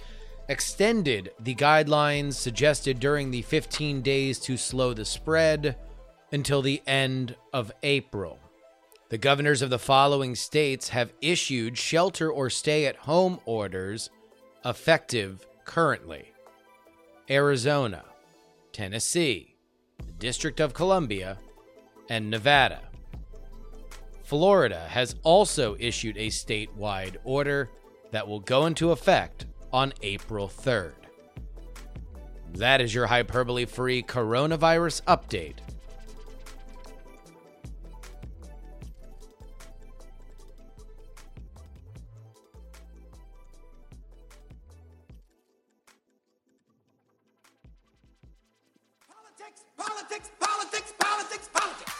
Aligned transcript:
extended 0.48 1.30
the 1.38 1.54
guidelines 1.54 2.32
suggested 2.34 2.98
during 2.98 3.30
the 3.30 3.42
15 3.42 4.02
days 4.02 4.40
to 4.40 4.56
slow 4.56 4.92
the 4.92 5.04
spread 5.04 5.76
until 6.32 6.62
the 6.62 6.82
end 6.86 7.34
of 7.52 7.72
April. 7.82 8.38
The 9.08 9.18
governors 9.18 9.62
of 9.62 9.70
the 9.70 9.78
following 9.78 10.36
states 10.36 10.90
have 10.90 11.12
issued 11.20 11.76
shelter 11.76 12.30
or 12.30 12.48
stay 12.48 12.86
at 12.86 12.96
home 12.96 13.40
orders 13.44 14.10
effective 14.64 15.46
currently 15.64 16.32
Arizona, 17.28 18.04
Tennessee, 18.72 19.56
the 20.04 20.12
District 20.12 20.60
of 20.60 20.74
Columbia, 20.74 21.38
and 22.08 22.30
Nevada. 22.30 22.80
Florida 24.22 24.86
has 24.88 25.16
also 25.24 25.76
issued 25.78 26.16
a 26.16 26.28
statewide 26.28 27.16
order 27.24 27.68
that 28.12 28.26
will 28.26 28.40
go 28.40 28.66
into 28.66 28.92
effect 28.92 29.46
on 29.72 29.92
April 30.02 30.48
3rd. 30.48 30.94
That 32.54 32.80
is 32.80 32.94
your 32.94 33.06
hyperbole 33.06 33.64
free 33.64 34.02
coronavirus 34.02 35.02
update 35.02 35.58
Politics, 50.10 50.32
politics, 50.40 50.92
politics, 50.98 51.48
politics. 51.52 51.92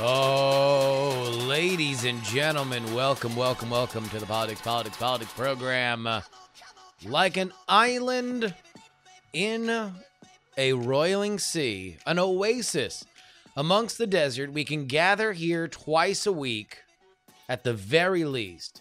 Oh, 0.00 1.30
ladies 1.46 2.04
and 2.04 2.20
gentlemen, 2.24 2.82
welcome, 2.92 3.36
welcome, 3.36 3.70
welcome 3.70 4.08
to 4.08 4.18
the 4.18 4.26
Politics, 4.26 4.60
Politics, 4.60 4.96
Politics 4.96 5.32
program. 5.34 6.08
Uh, 6.08 6.20
like 7.04 7.36
an 7.36 7.52
island 7.68 8.52
in 9.36 9.92
a 10.56 10.72
roiling 10.72 11.38
sea, 11.38 11.98
an 12.06 12.18
oasis 12.18 13.04
amongst 13.54 13.98
the 13.98 14.06
desert, 14.06 14.50
we 14.50 14.64
can 14.64 14.86
gather 14.86 15.34
here 15.34 15.68
twice 15.68 16.24
a 16.24 16.32
week 16.32 16.78
at 17.46 17.62
the 17.62 17.74
very 17.74 18.24
least 18.24 18.80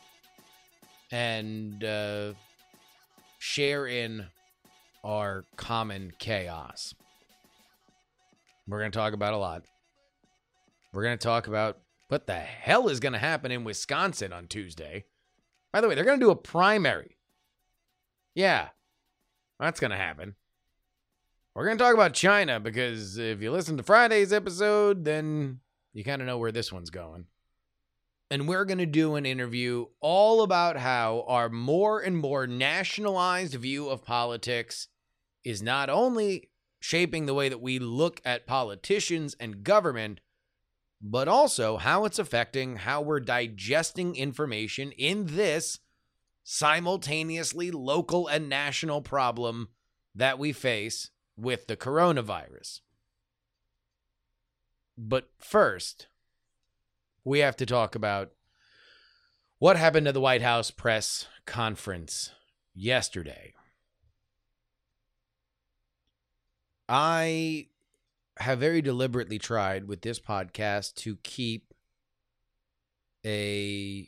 and 1.11 1.83
uh, 1.83 2.31
share 3.37 3.85
in 3.85 4.27
our 5.03 5.43
common 5.57 6.13
chaos. 6.19 6.95
We're 8.65 8.79
going 8.79 8.91
to 8.91 8.97
talk 8.97 9.11
about 9.11 9.33
a 9.33 9.37
lot. 9.37 9.63
We're 10.93 11.03
going 11.03 11.17
to 11.17 11.23
talk 11.23 11.47
about 11.47 11.79
what 12.07 12.27
the 12.27 12.39
hell 12.39 12.87
is 12.87 13.01
going 13.01 13.13
to 13.13 13.19
happen 13.19 13.51
in 13.51 13.65
Wisconsin 13.65 14.31
on 14.31 14.47
Tuesday. 14.47 15.03
By 15.73 15.81
the 15.81 15.89
way, 15.89 15.95
they're 15.95 16.05
going 16.05 16.19
to 16.19 16.25
do 16.25 16.31
a 16.31 16.35
primary. 16.35 17.17
Yeah, 18.33 18.69
that's 19.59 19.81
going 19.81 19.91
to 19.91 19.97
happen. 19.97 20.35
We're 21.55 21.67
going 21.67 21.77
to 21.77 21.83
talk 21.85 21.93
about 21.93 22.13
China 22.13 22.59
because 22.59 23.17
if 23.17 23.41
you 23.41 23.49
listen 23.49 23.77
to 23.77 23.83
Friday's 23.83 24.33
episode, 24.33 25.05
then 25.05 25.61
you 25.93 26.03
kind 26.03 26.21
of 26.21 26.27
know 26.27 26.37
where 26.37 26.51
this 26.51 26.69
one's 26.69 26.89
going. 26.89 27.27
And 28.29 28.45
we're 28.45 28.65
going 28.65 28.79
to 28.79 28.85
do 28.85 29.15
an 29.15 29.25
interview 29.25 29.85
all 30.01 30.41
about 30.41 30.75
how 30.75 31.23
our 31.29 31.47
more 31.47 32.01
and 32.01 32.17
more 32.17 32.45
nationalized 32.45 33.53
view 33.53 33.87
of 33.87 34.03
politics 34.03 34.89
is 35.45 35.63
not 35.63 35.89
only 35.89 36.49
shaping 36.81 37.25
the 37.25 37.33
way 37.33 37.47
that 37.47 37.61
we 37.61 37.79
look 37.79 38.19
at 38.25 38.47
politicians 38.47 39.33
and 39.39 39.63
government, 39.63 40.19
but 41.01 41.29
also 41.29 41.77
how 41.77 42.03
it's 42.03 42.19
affecting 42.19 42.75
how 42.75 42.99
we're 42.99 43.21
digesting 43.21 44.17
information 44.17 44.91
in 44.91 45.27
this 45.27 45.79
simultaneously 46.43 47.71
local 47.71 48.27
and 48.27 48.49
national 48.49 49.01
problem 49.01 49.69
that 50.13 50.37
we 50.37 50.51
face 50.51 51.11
with 51.37 51.67
the 51.67 51.75
coronavirus. 51.77 52.81
But 54.97 55.29
first, 55.39 56.07
we 57.23 57.39
have 57.39 57.57
to 57.57 57.65
talk 57.65 57.95
about 57.95 58.31
what 59.59 59.77
happened 59.77 60.07
at 60.07 60.13
the 60.13 60.21
White 60.21 60.41
House 60.41 60.71
press 60.71 61.27
conference 61.45 62.31
yesterday. 62.73 63.53
I 66.87 67.67
have 68.37 68.59
very 68.59 68.81
deliberately 68.81 69.39
tried 69.39 69.87
with 69.87 70.01
this 70.01 70.19
podcast 70.19 70.95
to 70.95 71.17
keep 71.23 71.73
a 73.25 74.07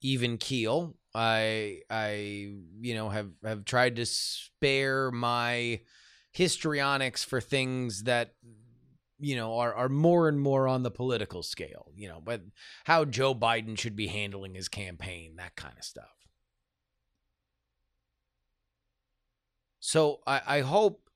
even 0.00 0.36
keel. 0.36 0.96
I 1.14 1.80
I 1.88 2.52
you 2.80 2.94
know 2.94 3.08
have 3.08 3.30
have 3.42 3.64
tried 3.64 3.96
to 3.96 4.06
spare 4.06 5.10
my 5.10 5.80
histrionics 6.34 7.24
for 7.24 7.40
things 7.40 8.02
that 8.02 8.34
you 9.18 9.36
know 9.36 9.56
are 9.56 9.72
are 9.72 9.88
more 9.88 10.28
and 10.28 10.40
more 10.40 10.68
on 10.68 10.82
the 10.82 10.90
political 10.90 11.42
scale, 11.42 11.90
you 11.94 12.08
know, 12.08 12.20
but 12.22 12.42
how 12.84 13.04
Joe 13.04 13.34
Biden 13.34 13.78
should 13.78 13.96
be 13.96 14.08
handling 14.08 14.54
his 14.54 14.68
campaign, 14.68 15.36
that 15.36 15.56
kind 15.56 15.74
of 15.78 15.84
stuff. 15.84 16.10
So 19.80 20.20
I, 20.26 20.40
I 20.46 20.60
hope 20.60 21.08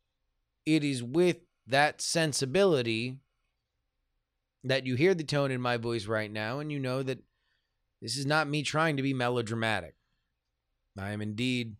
it 0.65 0.85
is 0.85 1.03
with 1.03 1.39
that 1.67 2.01
sensibility 2.01 3.19
that 4.65 4.87
you 4.87 4.95
hear 4.95 5.15
the 5.15 5.25
tone 5.25 5.51
in 5.51 5.61
my 5.61 5.77
voice 5.77 6.07
right 6.07 6.31
now 6.31 6.59
and 6.59 6.71
you 6.71 6.79
know 6.79 7.03
that 7.03 7.19
this 8.03 8.17
is 8.17 8.27
not 8.27 8.49
me 8.49 8.63
trying 8.63 8.97
to 8.97 9.03
be 9.03 9.15
melodramatic. 9.15 9.95
I 10.99 11.11
am 11.11 11.23
indeed 11.23 11.77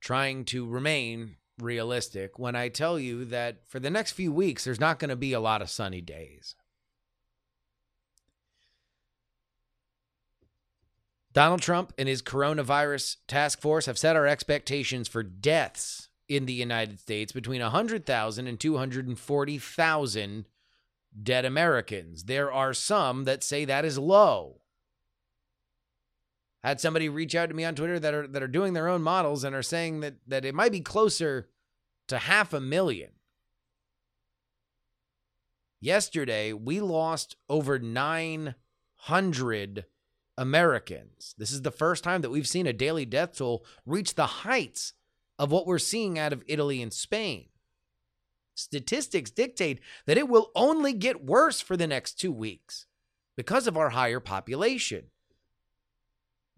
trying 0.00 0.44
to 0.46 0.66
remain 0.66 1.36
realistic 1.60 2.38
when 2.38 2.56
I 2.56 2.68
tell 2.68 2.98
you 2.98 3.24
that 3.26 3.68
for 3.68 3.80
the 3.80 3.90
next 3.90 4.12
few 4.12 4.32
weeks, 4.32 4.64
there's 4.64 4.80
not 4.80 4.98
going 4.98 5.08
to 5.08 5.16
be 5.16 5.32
a 5.32 5.40
lot 5.40 5.62
of 5.62 5.70
sunny 5.70 6.00
days. 6.00 6.54
Donald 11.32 11.62
Trump 11.62 11.92
and 11.96 12.08
his 12.08 12.22
coronavirus 12.22 13.16
task 13.28 13.60
force 13.60 13.86
have 13.86 13.98
set 13.98 14.16
our 14.16 14.26
expectations 14.26 15.06
for 15.06 15.22
deaths 15.22 16.08
in 16.28 16.46
the 16.46 16.52
United 16.52 16.98
States 16.98 17.32
between 17.32 17.60
100,000 17.60 18.46
and 18.46 18.58
240,000 18.58 20.46
dead 21.22 21.44
Americans. 21.44 22.24
There 22.24 22.52
are 22.52 22.72
some 22.72 23.24
that 23.24 23.42
say 23.42 23.64
that 23.64 23.84
is 23.84 23.98
low. 23.98 24.59
Had 26.62 26.80
somebody 26.80 27.08
reach 27.08 27.34
out 27.34 27.48
to 27.48 27.54
me 27.54 27.64
on 27.64 27.74
Twitter 27.74 27.98
that 27.98 28.12
are 28.12 28.26
that 28.26 28.42
are 28.42 28.48
doing 28.48 28.74
their 28.74 28.88
own 28.88 29.02
models 29.02 29.44
and 29.44 29.54
are 29.54 29.62
saying 29.62 30.00
that 30.00 30.16
that 30.26 30.44
it 30.44 30.54
might 30.54 30.72
be 30.72 30.80
closer 30.80 31.48
to 32.08 32.18
half 32.18 32.52
a 32.52 32.60
million. 32.60 33.12
Yesterday, 35.80 36.52
we 36.52 36.80
lost 36.80 37.36
over 37.48 37.78
900 37.78 39.86
Americans. 40.36 41.34
This 41.38 41.52
is 41.52 41.62
the 41.62 41.70
first 41.70 42.04
time 42.04 42.20
that 42.20 42.30
we've 42.30 42.46
seen 42.46 42.66
a 42.66 42.72
daily 42.72 43.06
death 43.06 43.38
toll 43.38 43.64
reach 43.86 44.14
the 44.14 44.26
heights 44.26 44.92
of 45.38 45.50
what 45.50 45.66
we're 45.66 45.78
seeing 45.78 46.18
out 46.18 46.34
of 46.34 46.44
Italy 46.46 46.82
and 46.82 46.92
Spain. 46.92 47.46
Statistics 48.54 49.30
dictate 49.30 49.80
that 50.04 50.18
it 50.18 50.28
will 50.28 50.50
only 50.54 50.92
get 50.92 51.24
worse 51.24 51.62
for 51.62 51.78
the 51.78 51.86
next 51.86 52.20
two 52.20 52.32
weeks 52.32 52.84
because 53.36 53.66
of 53.66 53.78
our 53.78 53.90
higher 53.90 54.20
population. 54.20 55.06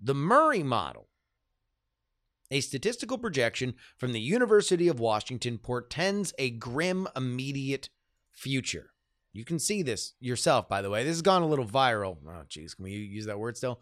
The 0.04 0.14
Murray 0.14 0.64
model, 0.64 1.06
a 2.50 2.60
statistical 2.60 3.18
projection 3.18 3.74
from 3.96 4.12
the 4.12 4.20
University 4.20 4.88
of 4.88 4.98
Washington, 4.98 5.58
portends 5.58 6.34
a 6.38 6.50
grim 6.50 7.06
immediate 7.14 7.88
future. 8.32 8.90
You 9.32 9.44
can 9.44 9.60
see 9.60 9.82
this 9.82 10.14
yourself, 10.18 10.68
by 10.68 10.82
the 10.82 10.90
way. 10.90 11.04
This 11.04 11.14
has 11.14 11.22
gone 11.22 11.42
a 11.42 11.48
little 11.48 11.64
viral. 11.64 12.16
Oh, 12.26 12.42
geez, 12.48 12.74
can 12.74 12.82
we 12.84 12.90
use 12.90 13.26
that 13.26 13.38
word 13.38 13.56
still? 13.56 13.80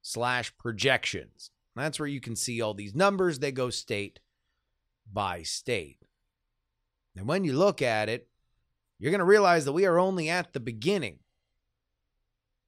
slash 0.00 0.56
projections. 0.56 1.50
That's 1.76 1.98
where 1.98 2.08
you 2.08 2.20
can 2.20 2.36
see 2.36 2.60
all 2.60 2.72
these 2.72 2.94
numbers. 2.94 3.40
They 3.40 3.50
go 3.52 3.68
state 3.70 4.20
by 5.12 5.42
state. 5.42 6.03
And 7.16 7.26
when 7.26 7.44
you 7.44 7.52
look 7.52 7.80
at 7.80 8.08
it, 8.08 8.28
you're 8.98 9.10
going 9.10 9.18
to 9.20 9.24
realize 9.24 9.64
that 9.64 9.72
we 9.72 9.86
are 9.86 9.98
only 9.98 10.28
at 10.28 10.52
the 10.52 10.60
beginning. 10.60 11.18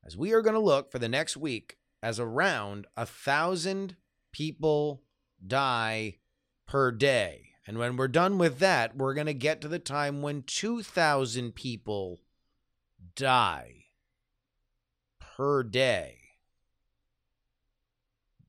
As 0.05 0.17
we 0.17 0.33
are 0.33 0.43
going 0.43 0.55
to 0.55 0.61
look 0.61 0.93
for 0.93 0.99
the 0.99 1.09
next 1.09 1.37
week 1.37 1.79
as 2.03 2.21
around 2.21 2.87
a 2.97 3.07
thousand 3.07 3.97
people 4.33 5.03
die 5.45 6.19
per 6.67 6.93
day. 6.93 7.51
And 7.67 7.79
when 7.79 7.97
we're 7.97 8.09
done 8.09 8.39
with 8.39 8.59
that, 8.61 8.97
we're 8.97 9.15
going 9.15 9.27
to 9.27 9.35
get 9.35 9.61
to 9.63 9.69
the 9.69 9.81
time 9.81 10.23
when 10.23 10.43
2,000 10.43 11.53
people 11.53 12.21
die 13.17 13.87
per 15.19 15.65
day. 15.65 16.19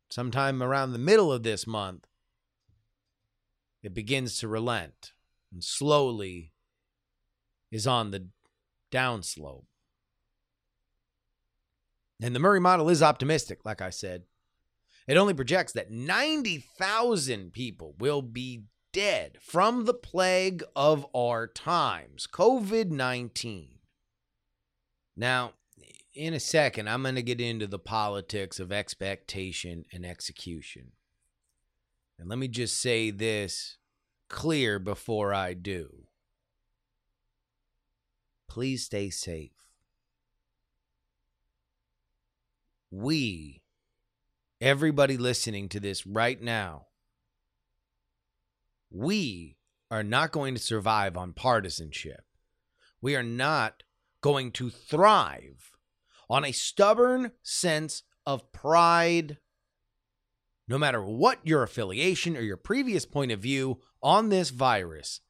Sometime 0.09 0.61
around 0.61 0.91
the 0.91 0.99
middle 0.99 1.31
of 1.31 1.43
this 1.43 1.65
month, 1.65 2.07
it 3.81 3.93
begins 3.93 4.37
to 4.39 4.47
relent 4.47 5.13
and 5.51 5.63
slowly 5.63 6.53
is 7.71 7.87
on 7.87 8.11
the 8.11 8.27
downslope. 8.91 9.65
And 12.21 12.35
the 12.35 12.39
Murray 12.39 12.59
model 12.59 12.89
is 12.89 13.03
optimistic, 13.03 13.59
like 13.63 13.81
I 13.81 13.89
said. 13.89 14.23
It 15.07 15.17
only 15.17 15.33
projects 15.33 15.71
that 15.73 15.91
90,000 15.91 17.53
people 17.53 17.95
will 17.99 18.21
be 18.21 18.63
dead 18.91 19.37
from 19.39 19.85
the 19.85 19.93
plague 19.93 20.63
of 20.75 21.05
our 21.15 21.47
times, 21.47 22.27
COVID 22.27 22.89
19. 22.89 23.79
Now, 25.15 25.53
in 26.13 26.33
a 26.33 26.39
second, 26.39 26.89
I'm 26.89 27.03
going 27.03 27.15
to 27.15 27.21
get 27.21 27.39
into 27.39 27.67
the 27.67 27.79
politics 27.79 28.59
of 28.59 28.71
expectation 28.71 29.85
and 29.93 30.05
execution. 30.05 30.91
And 32.19 32.27
let 32.27 32.39
me 32.39 32.47
just 32.47 32.81
say 32.81 33.11
this 33.11 33.76
clear 34.29 34.79
before 34.79 35.33
I 35.33 35.53
do. 35.53 36.07
Please 38.47 38.85
stay 38.85 39.09
safe. 39.09 39.51
We, 42.89 43.61
everybody 44.61 45.17
listening 45.17 45.69
to 45.69 45.79
this 45.79 46.07
right 46.07 46.41
now, 46.41 46.87
we 48.89 49.57
are 49.91 50.03
not 50.03 50.31
going 50.31 50.55
to 50.55 50.61
survive 50.61 51.17
on 51.17 51.33
partisanship. 51.33 52.23
We 53.01 53.15
are 53.15 53.23
not 53.23 53.83
going 54.21 54.51
to 54.53 54.69
thrive 54.69 55.71
on 56.29 56.45
a 56.45 56.51
stubborn 56.51 57.31
sense 57.43 58.03
of 58.25 58.51
pride, 58.51 59.37
no 60.67 60.77
matter 60.77 61.01
what 61.01 61.39
your 61.43 61.63
affiliation 61.63 62.35
or 62.35 62.41
your 62.41 62.57
previous 62.57 63.05
point 63.05 63.31
of 63.31 63.39
view 63.39 63.79
on 64.01 64.29
this 64.29 64.49
virus. 64.49 65.21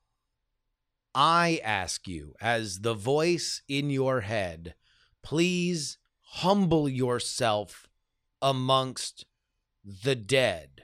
I 1.14 1.62
ask 1.64 2.08
you, 2.08 2.36
as 2.42 2.82
the 2.82 2.94
voice 2.94 3.62
in 3.68 3.90
your 3.90 4.22
head, 4.22 4.76
please 5.24 5.98
humble 6.22 6.88
yourself 6.88 7.88
amongst 8.42 9.26
the 9.84 10.16
dead. 10.16 10.84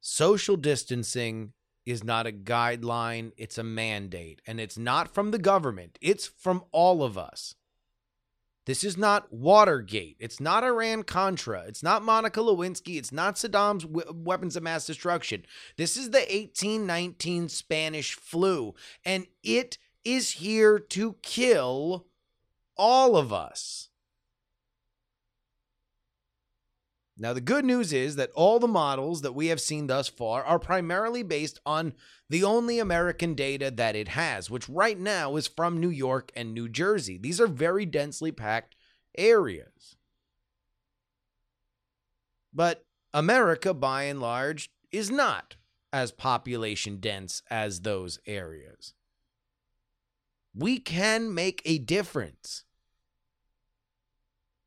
Social 0.00 0.56
distancing 0.56 1.52
is 1.84 2.04
not 2.04 2.26
a 2.26 2.32
guideline, 2.32 3.32
it's 3.36 3.58
a 3.58 3.62
mandate. 3.62 4.40
And 4.46 4.60
it's 4.60 4.78
not 4.78 5.12
from 5.12 5.30
the 5.30 5.38
government, 5.38 5.98
it's 6.00 6.26
from 6.26 6.64
all 6.70 7.02
of 7.02 7.16
us. 7.16 7.54
This 8.68 8.84
is 8.84 8.98
not 8.98 9.32
Watergate. 9.32 10.18
It's 10.20 10.40
not 10.40 10.62
Iran 10.62 11.02
Contra. 11.02 11.62
It's 11.62 11.82
not 11.82 12.02
Monica 12.02 12.40
Lewinsky. 12.40 12.98
It's 12.98 13.10
not 13.10 13.36
Saddam's 13.36 13.86
weapons 13.86 14.56
of 14.56 14.62
mass 14.62 14.84
destruction. 14.84 15.46
This 15.78 15.96
is 15.96 16.10
the 16.10 16.18
1819 16.18 17.48
Spanish 17.48 18.12
flu, 18.12 18.74
and 19.06 19.26
it 19.42 19.78
is 20.04 20.32
here 20.32 20.78
to 20.78 21.14
kill 21.22 22.08
all 22.76 23.16
of 23.16 23.32
us. 23.32 23.87
Now, 27.20 27.32
the 27.32 27.40
good 27.40 27.64
news 27.64 27.92
is 27.92 28.14
that 28.14 28.30
all 28.34 28.60
the 28.60 28.68
models 28.68 29.22
that 29.22 29.34
we 29.34 29.48
have 29.48 29.60
seen 29.60 29.88
thus 29.88 30.08
far 30.08 30.44
are 30.44 30.60
primarily 30.60 31.24
based 31.24 31.58
on 31.66 31.94
the 32.30 32.44
only 32.44 32.78
American 32.78 33.34
data 33.34 33.72
that 33.72 33.96
it 33.96 34.08
has, 34.08 34.48
which 34.48 34.68
right 34.68 34.98
now 34.98 35.34
is 35.34 35.48
from 35.48 35.80
New 35.80 35.90
York 35.90 36.30
and 36.36 36.54
New 36.54 36.68
Jersey. 36.68 37.18
These 37.18 37.40
are 37.40 37.48
very 37.48 37.84
densely 37.84 38.30
packed 38.30 38.76
areas. 39.16 39.96
But 42.54 42.84
America, 43.12 43.74
by 43.74 44.04
and 44.04 44.20
large, 44.20 44.70
is 44.92 45.10
not 45.10 45.56
as 45.92 46.12
population 46.12 46.98
dense 47.00 47.42
as 47.50 47.80
those 47.80 48.20
areas. 48.26 48.94
We 50.54 50.78
can 50.78 51.34
make 51.34 51.62
a 51.64 51.78
difference. 51.78 52.64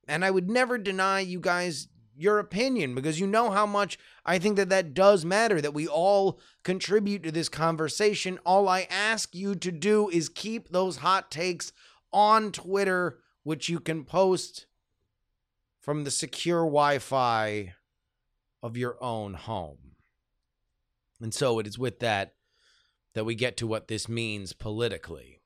And 0.07 0.25
I 0.25 0.31
would 0.31 0.49
never 0.49 0.77
deny 0.77 1.21
you 1.21 1.39
guys 1.39 1.87
your 2.21 2.39
opinion 2.39 2.93
because 2.95 3.19
you 3.19 3.27
know 3.27 3.49
how 3.49 3.65
much 3.65 3.97
I 4.25 4.39
think 4.39 4.55
that 4.57 4.69
that 4.69 4.93
does 4.93 5.25
matter, 5.25 5.59
that 5.61 5.73
we 5.73 5.87
all 5.87 6.39
contribute 6.63 7.23
to 7.23 7.31
this 7.31 7.49
conversation. 7.49 8.39
All 8.45 8.69
I 8.69 8.87
ask 8.89 9.33
you 9.35 9.55
to 9.55 9.71
do 9.71 10.09
is 10.09 10.29
keep 10.29 10.69
those 10.69 10.97
hot 10.97 11.31
takes 11.31 11.73
on 12.13 12.51
Twitter, 12.51 13.19
which 13.43 13.69
you 13.69 13.79
can 13.79 14.03
post 14.03 14.67
from 15.79 16.03
the 16.03 16.11
secure 16.11 16.61
Wi 16.61 16.99
Fi 16.99 17.73
of 18.61 18.77
your 18.77 19.01
own 19.03 19.33
home. 19.33 19.95
And 21.19 21.33
so 21.33 21.59
it 21.59 21.67
is 21.67 21.79
with 21.79 21.99
that 21.99 22.35
that 23.13 23.25
we 23.25 23.35
get 23.35 23.57
to 23.57 23.67
what 23.67 23.87
this 23.87 24.07
means 24.07 24.53
politically. 24.53 25.41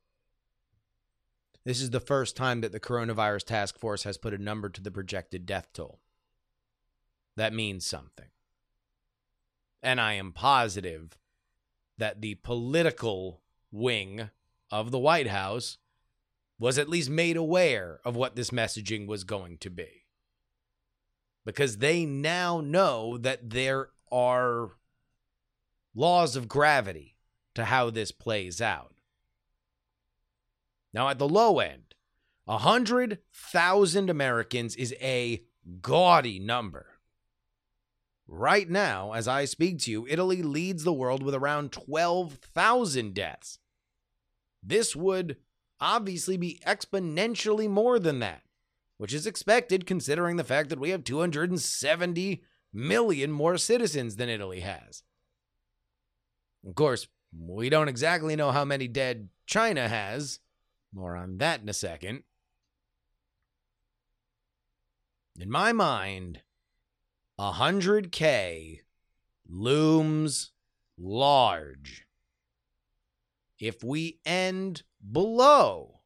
This 1.64 1.82
is 1.82 1.90
the 1.90 2.00
first 2.00 2.38
time 2.38 2.62
that 2.62 2.72
the 2.72 2.80
coronavirus 2.80 3.46
task 3.46 3.80
force 3.80 4.04
has 4.04 4.20
put 4.20 4.36
a 4.36 4.38
number 4.38 4.70
to 4.70 4.82
the 4.82 4.92
projected 4.92 5.46
death 5.48 5.70
toll 5.74 6.00
that 7.36 7.54
means 7.54 7.86
something. 7.86 8.30
And 9.84 10.02
I 10.02 10.14
am 10.14 10.32
positive 10.32 11.18
that 11.98 12.22
the 12.22 12.36
political 12.36 13.42
wing 13.72 14.30
of 14.72 14.92
the 14.92 15.00
White 15.00 15.28
House 15.28 15.78
was 16.58 16.78
at 16.78 16.90
least 16.90 17.10
made 17.10 17.38
aware 17.38 18.00
of 18.06 18.16
what 18.16 18.36
this 18.36 18.50
messaging 18.50 19.08
was 19.08 19.24
going 19.24 19.58
to 19.60 19.70
be. 19.70 20.06
Because 21.46 21.78
they 21.78 22.06
now 22.06 22.62
know 22.62 23.18
that 23.18 23.50
there 23.52 23.90
are 24.12 24.72
laws 25.94 26.36
of 26.36 26.48
gravity 26.48 27.16
to 27.54 27.66
how 27.66 27.90
this 27.90 28.12
plays 28.12 28.62
out. 28.62 28.96
Now, 30.94 31.10
at 31.10 31.20
the 31.20 31.28
low 31.28 31.60
end, 31.60 31.94
100,000 32.46 34.10
Americans 34.10 34.76
is 34.76 34.94
a 35.02 35.44
gaudy 35.82 36.40
number. 36.40 36.95
Right 38.28 38.70
now, 38.70 39.14
as 39.14 39.28
I 39.28 39.46
speak 39.46 39.80
to 39.80 39.92
you, 39.92 40.08
Italy 40.08 40.42
leads 40.42 40.84
the 40.84 40.94
world 40.94 41.22
with 41.22 41.36
around 41.36 41.72
12,000 41.72 43.14
deaths. 43.14 43.60
This 44.64 44.96
would 44.96 45.38
obviously 45.80 46.38
be 46.38 46.60
exponentially 46.66 47.70
more 47.70 48.00
than 48.00 48.20
that, 48.20 48.42
which 48.98 49.14
is 49.14 49.28
expected 49.28 49.86
considering 49.86 50.38
the 50.38 50.44
fact 50.44 50.70
that 50.70 50.80
we 50.80 50.90
have 50.90 51.04
270 51.04 52.44
million 52.74 53.32
more 53.32 53.58
citizens 53.58 54.16
than 54.16 54.30
Italy 54.30 54.62
has. 54.62 55.04
Of 56.68 56.74
course, 56.74 57.08
we 57.38 57.70
don't 57.70 57.90
exactly 57.90 58.36
know 58.36 58.52
how 58.52 58.66
many 58.66 58.88
dead 58.88 59.30
China 59.46 59.88
has. 59.88 60.40
More 60.92 61.16
on 61.16 61.38
that 61.38 61.62
in 61.62 61.70
a 61.70 61.74
second. 61.74 62.24
In 65.38 65.52
my 65.52 65.74
mind, 65.74 66.42
100K 67.40 68.80
looms 69.48 70.52
large. 70.98 72.06
If 73.60 73.84
we 73.84 74.20
end 74.26 74.84
below, 75.12 76.02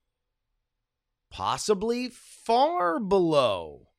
possibly 1.29 2.09
far 2.09 2.99
below, 2.99 3.89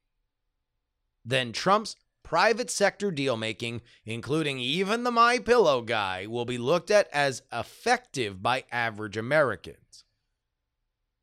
then 1.24 1.52
Trump's 1.52 1.96
private 2.22 2.70
sector 2.70 3.10
deal 3.10 3.36
making, 3.36 3.82
including 4.04 4.58
even 4.58 5.04
the 5.04 5.10
My 5.10 5.38
Pillow 5.38 5.82
guy, 5.82 6.26
will 6.26 6.44
be 6.44 6.58
looked 6.58 6.90
at 6.90 7.08
as 7.12 7.42
effective 7.52 8.42
by 8.42 8.64
average 8.70 9.16
Americans. 9.16 10.04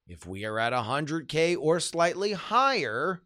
If 0.05 0.25
we 0.25 0.45
are 0.45 0.59
at 0.59 0.73
100K 0.73 1.57
or 1.59 1.79
slightly 1.79 2.33
higher, 2.33 3.21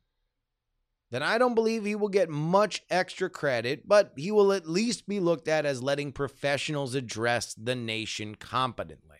then 1.12 1.22
I 1.22 1.38
don't 1.38 1.56
believe 1.56 1.84
he 1.84 1.96
will 1.96 2.10
get 2.10 2.30
much 2.30 2.84
extra 2.90 3.30
credit, 3.30 3.88
but 3.88 4.14
he 4.16 4.32
will 4.32 4.54
at 4.54 4.68
least 4.68 5.08
be 5.08 5.20
looked 5.20 5.50
at 5.50 5.66
as 5.66 5.84
letting 5.84 6.14
professionals 6.14 6.96
address 6.96 7.54
the 7.54 7.76
nation 7.76 8.36
competently. 8.36 9.18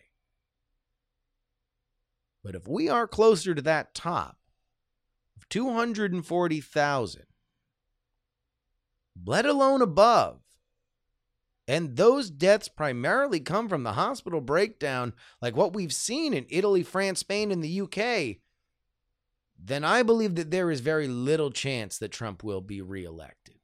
But 2.42 2.54
if 2.54 2.66
we 2.66 2.88
are 2.88 3.06
closer 3.06 3.54
to 3.54 3.62
that 3.62 3.94
top 3.94 4.38
of 5.36 5.48
240,000, 5.50 7.22
let 9.24 9.44
alone 9.44 9.82
above, 9.82 10.40
and 11.68 11.96
those 11.96 12.30
deaths 12.30 12.68
primarily 12.68 13.38
come 13.38 13.68
from 13.68 13.82
the 13.82 13.92
hospital 13.92 14.40
breakdown, 14.40 15.12
like 15.40 15.54
what 15.54 15.74
we've 15.74 15.92
seen 15.92 16.32
in 16.32 16.46
Italy, 16.48 16.82
France, 16.82 17.20
Spain, 17.20 17.52
and 17.52 17.62
the 17.62 17.82
UK, 17.82 18.41
then 19.64 19.84
I 19.84 20.02
believe 20.02 20.34
that 20.34 20.50
there 20.50 20.70
is 20.70 20.80
very 20.80 21.06
little 21.08 21.50
chance 21.50 21.98
that 21.98 22.10
Trump 22.10 22.42
will 22.42 22.60
be 22.60 22.80
reelected. 22.80 23.56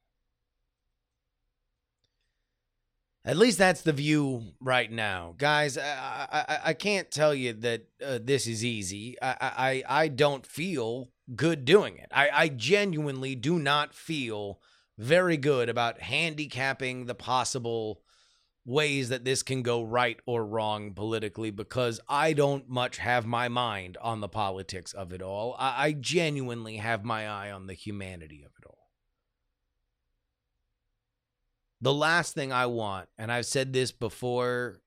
At 3.24 3.36
least 3.36 3.58
that's 3.58 3.82
the 3.82 3.92
view 3.92 4.54
right 4.60 4.90
now, 4.90 5.34
guys. 5.36 5.76
I 5.76 6.26
I, 6.32 6.58
I 6.66 6.72
can't 6.72 7.10
tell 7.10 7.34
you 7.34 7.52
that 7.54 7.82
uh, 8.04 8.18
this 8.22 8.46
is 8.46 8.64
easy. 8.64 9.16
I, 9.20 9.82
I 9.88 10.02
I 10.04 10.08
don't 10.08 10.46
feel 10.46 11.10
good 11.34 11.64
doing 11.64 11.98
it. 11.98 12.08
I 12.10 12.30
I 12.32 12.48
genuinely 12.48 13.34
do 13.34 13.58
not 13.58 13.92
feel 13.92 14.60
very 14.96 15.36
good 15.36 15.68
about 15.68 16.00
handicapping 16.00 17.04
the 17.04 17.14
possible 17.14 18.00
ways 18.64 19.08
that 19.08 19.24
this 19.24 19.42
can 19.42 19.62
go 19.62 19.82
right 19.82 20.18
or 20.26 20.44
wrong 20.44 20.92
politically 20.92 21.50
because 21.50 22.00
I 22.08 22.32
don't 22.32 22.68
much 22.68 22.98
have 22.98 23.24
my 23.24 23.48
mind 23.48 23.96
on 24.02 24.20
the 24.20 24.28
politics 24.28 24.92
of 24.92 25.12
it 25.12 25.22
all. 25.22 25.56
I, 25.58 25.86
I 25.86 25.92
genuinely 25.92 26.76
have 26.76 27.04
my 27.04 27.26
eye 27.26 27.50
on 27.50 27.66
the 27.66 27.74
humanity 27.74 28.42
of 28.44 28.52
it 28.58 28.66
all. 28.66 28.90
The 31.80 31.94
last 31.94 32.34
thing 32.34 32.52
I 32.52 32.66
want, 32.66 33.08
and 33.16 33.32
I've 33.32 33.46
said 33.46 33.72
this 33.72 33.92
before, 33.92 34.80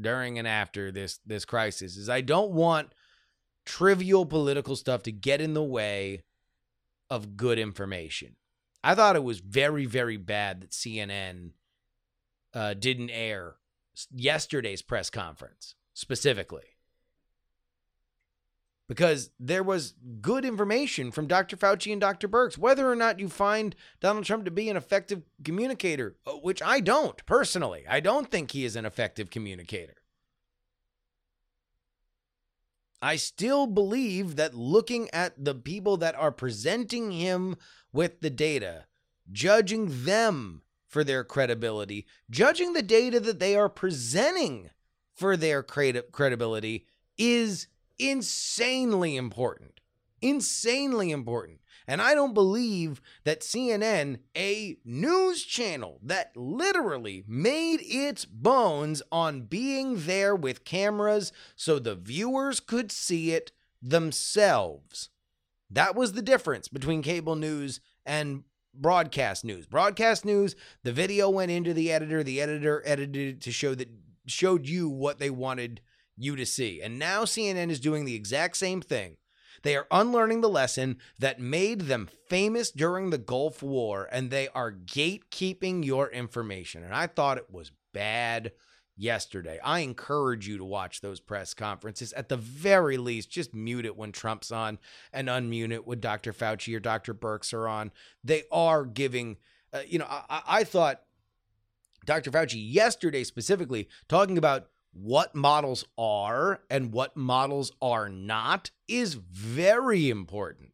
during 0.00 0.38
and 0.38 0.48
after 0.48 0.90
this 0.90 1.20
this 1.26 1.44
crisis, 1.44 1.96
is 1.96 2.08
I 2.08 2.22
don't 2.22 2.52
want 2.52 2.92
trivial 3.66 4.24
political 4.24 4.74
stuff 4.74 5.02
to 5.04 5.12
get 5.12 5.40
in 5.40 5.54
the 5.54 5.62
way 5.62 6.24
of 7.10 7.36
good 7.36 7.58
information. 7.58 8.36
I 8.82 8.94
thought 8.94 9.16
it 9.16 9.24
was 9.24 9.40
very, 9.40 9.84
very 9.84 10.16
bad 10.16 10.62
that 10.62 10.70
CNN 10.70 11.50
uh, 12.54 12.74
didn't 12.74 13.10
air 13.10 13.56
yesterday's 14.12 14.82
press 14.82 15.10
conference 15.10 15.74
specifically 15.94 16.76
because 18.90 19.30
there 19.38 19.62
was 19.62 19.94
good 20.20 20.44
information 20.44 21.12
from 21.12 21.28
Dr. 21.28 21.56
Fauci 21.56 21.92
and 21.92 22.00
Dr. 22.00 22.26
Birx. 22.26 22.58
Whether 22.58 22.90
or 22.90 22.96
not 22.96 23.20
you 23.20 23.28
find 23.28 23.76
Donald 24.00 24.24
Trump 24.24 24.44
to 24.46 24.50
be 24.50 24.68
an 24.68 24.76
effective 24.76 25.22
communicator, 25.44 26.16
uh, 26.26 26.32
which 26.32 26.60
I 26.60 26.80
don't 26.80 27.24
personally, 27.24 27.84
I 27.88 28.00
don't 28.00 28.28
think 28.28 28.50
he 28.50 28.64
is 28.64 28.74
an 28.74 28.84
effective 28.84 29.30
communicator. 29.30 29.94
I 33.00 33.14
still 33.14 33.68
believe 33.68 34.34
that 34.34 34.54
looking 34.54 35.08
at 35.12 35.34
the 35.42 35.54
people 35.54 35.96
that 35.98 36.16
are 36.16 36.32
presenting 36.32 37.12
him 37.12 37.58
with 37.92 38.20
the 38.20 38.28
data, 38.28 38.86
judging 39.30 40.04
them 40.04 40.62
for 40.90 41.04
their 41.04 41.22
credibility, 41.24 42.04
judging 42.28 42.72
the 42.72 42.82
data 42.82 43.20
that 43.20 43.38
they 43.38 43.54
are 43.56 43.68
presenting 43.68 44.70
for 45.14 45.36
their 45.36 45.62
cred- 45.62 46.10
credibility 46.10 46.84
is 47.16 47.68
insanely 47.98 49.16
important. 49.16 49.80
Insanely 50.20 51.12
important. 51.12 51.60
And 51.86 52.02
I 52.02 52.14
don't 52.14 52.34
believe 52.34 53.00
that 53.24 53.40
CNN, 53.40 54.18
a 54.36 54.78
news 54.84 55.44
channel 55.44 55.98
that 56.02 56.36
literally 56.36 57.24
made 57.26 57.80
its 57.82 58.24
bones 58.24 59.00
on 59.10 59.42
being 59.42 60.06
there 60.06 60.34
with 60.34 60.64
cameras 60.64 61.32
so 61.56 61.78
the 61.78 61.94
viewers 61.94 62.60
could 62.60 62.92
see 62.92 63.32
it 63.32 63.52
themselves. 63.80 65.08
That 65.70 65.94
was 65.94 66.12
the 66.12 66.22
difference 66.22 66.68
between 66.68 67.02
cable 67.02 67.36
news 67.36 67.80
and 68.04 68.44
broadcast 68.80 69.44
news. 69.44 69.66
Broadcast 69.66 70.24
news, 70.24 70.56
the 70.82 70.92
video 70.92 71.28
went 71.30 71.50
into 71.50 71.74
the 71.74 71.92
editor, 71.92 72.22
the 72.22 72.40
editor 72.40 72.82
edited 72.84 73.16
it 73.16 73.40
to 73.42 73.52
show 73.52 73.74
that 73.74 73.88
showed 74.26 74.66
you 74.66 74.88
what 74.88 75.18
they 75.18 75.30
wanted 75.30 75.80
you 76.16 76.36
to 76.36 76.46
see. 76.46 76.80
And 76.80 76.98
now 76.98 77.24
CNN 77.24 77.70
is 77.70 77.80
doing 77.80 78.04
the 78.04 78.14
exact 78.14 78.56
same 78.56 78.80
thing. 78.80 79.16
They 79.62 79.76
are 79.76 79.86
unlearning 79.90 80.40
the 80.40 80.48
lesson 80.48 80.98
that 81.18 81.40
made 81.40 81.82
them 81.82 82.08
famous 82.28 82.70
during 82.70 83.10
the 83.10 83.18
Gulf 83.18 83.62
War 83.62 84.08
and 84.10 84.30
they 84.30 84.48
are 84.48 84.72
gatekeeping 84.72 85.84
your 85.84 86.10
information. 86.10 86.82
And 86.82 86.94
I 86.94 87.06
thought 87.06 87.38
it 87.38 87.50
was 87.50 87.72
bad 87.92 88.52
yesterday. 89.00 89.58
I 89.64 89.80
encourage 89.80 90.46
you 90.46 90.58
to 90.58 90.64
watch 90.64 91.00
those 91.00 91.20
press 91.20 91.54
conferences. 91.54 92.12
At 92.12 92.28
the 92.28 92.36
very 92.36 92.98
least, 92.98 93.30
just 93.30 93.54
mute 93.54 93.86
it 93.86 93.96
when 93.96 94.12
Trump's 94.12 94.52
on 94.52 94.78
and 95.12 95.28
unmute 95.28 95.72
it 95.72 95.86
when 95.86 96.00
Dr. 96.00 96.32
Fauci 96.32 96.76
or 96.76 96.80
Dr. 96.80 97.14
Birx 97.14 97.54
are 97.54 97.66
on. 97.66 97.92
They 98.22 98.44
are 98.52 98.84
giving, 98.84 99.38
uh, 99.72 99.80
you 99.86 99.98
know, 99.98 100.06
I, 100.08 100.42
I 100.46 100.64
thought 100.64 101.02
Dr. 102.04 102.30
Fauci 102.30 102.58
yesterday 102.60 103.24
specifically 103.24 103.88
talking 104.06 104.36
about 104.36 104.68
what 104.92 105.34
models 105.34 105.84
are 105.96 106.60
and 106.68 106.92
what 106.92 107.16
models 107.16 107.72
are 107.80 108.08
not 108.08 108.70
is 108.86 109.14
very 109.14 110.10
important 110.10 110.72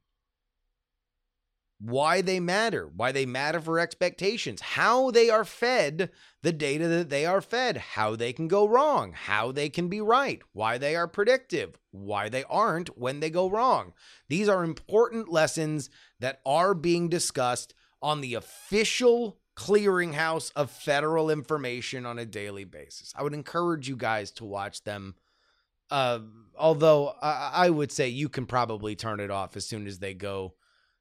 why 1.79 2.23
they 2.23 2.41
matter, 2.41 2.91
why 2.95 3.13
they 3.13 3.27
matter 3.27 3.61
for 3.61 3.79
expectations, 3.79 4.61
how 4.61 5.11
they 5.11 5.29
are 5.29 5.45
fed 5.45 6.11
the 6.43 6.53
data 6.53 6.89
that 6.89 7.11
they 7.11 7.27
are 7.27 7.41
fed, 7.41 7.77
how 7.77 8.17
they 8.17 8.33
can 8.33 8.49
go 8.49 8.67
wrong, 8.67 9.13
how 9.13 9.53
they 9.53 9.69
can 9.69 9.89
be 9.89 10.01
right, 10.01 10.41
why 10.53 10.79
they 10.79 10.97
are 10.97 11.09
predictive, 11.09 11.79
why 11.91 12.29
they 12.29 12.45
aren't 12.45 12.97
when 12.97 13.21
they 13.21 13.29
go 13.29 13.51
wrong. 13.51 13.93
These 14.29 14.49
are 14.49 14.65
important 14.65 15.31
lessons 15.31 15.91
that 16.21 16.41
are 16.47 16.73
being 16.73 17.09
discussed 17.09 17.75
on 18.01 18.21
the 18.21 18.35
official 18.35 19.39
clearinghouse 19.57 20.53
of 20.55 20.71
federal 20.71 21.31
information 21.31 22.07
on 22.07 22.19
a 22.19 22.27
daily 22.27 22.65
basis. 22.65 23.13
I 23.17 23.23
would 23.23 23.35
encourage 23.35 23.89
you 23.89 23.97
guys 23.97 24.31
to 24.33 24.45
watch 24.45 24.85
them. 24.85 25.15
Uh, 25.91 26.21
although 26.59 27.15
I, 27.23 27.51
I 27.55 27.71
would 27.71 27.93
say 27.93 28.09
you 28.09 28.29
can 28.29 28.47
probably 28.47 28.97
turn 28.97 29.21
it 29.21 29.31
off 29.31 29.57
as 29.57 29.67
soon 29.67 29.87
as 29.87 29.99
they 29.99 30.15
go 30.15 30.55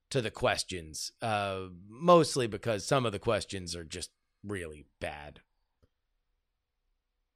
to 0.09 0.21
the 0.21 0.31
questions, 0.31 1.11
uh, 1.21 1.61
mostly 1.87 2.47
because 2.47 2.85
some 2.85 3.05
of 3.05 3.11
the 3.11 3.19
questions 3.19 3.75
are 3.75 3.83
just 3.83 4.11
really 4.43 4.85
bad. 4.99 5.41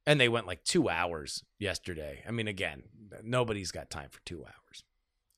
And 0.06 0.20
they 0.20 0.28
went 0.28 0.46
like 0.46 0.64
two 0.64 0.88
hours 0.88 1.44
yesterday. 1.58 2.22
I 2.26 2.30
mean, 2.30 2.48
again, 2.48 2.84
nobody's 3.22 3.70
got 3.70 3.90
time 3.90 4.08
for 4.10 4.20
two 4.24 4.44
hours, 4.44 4.84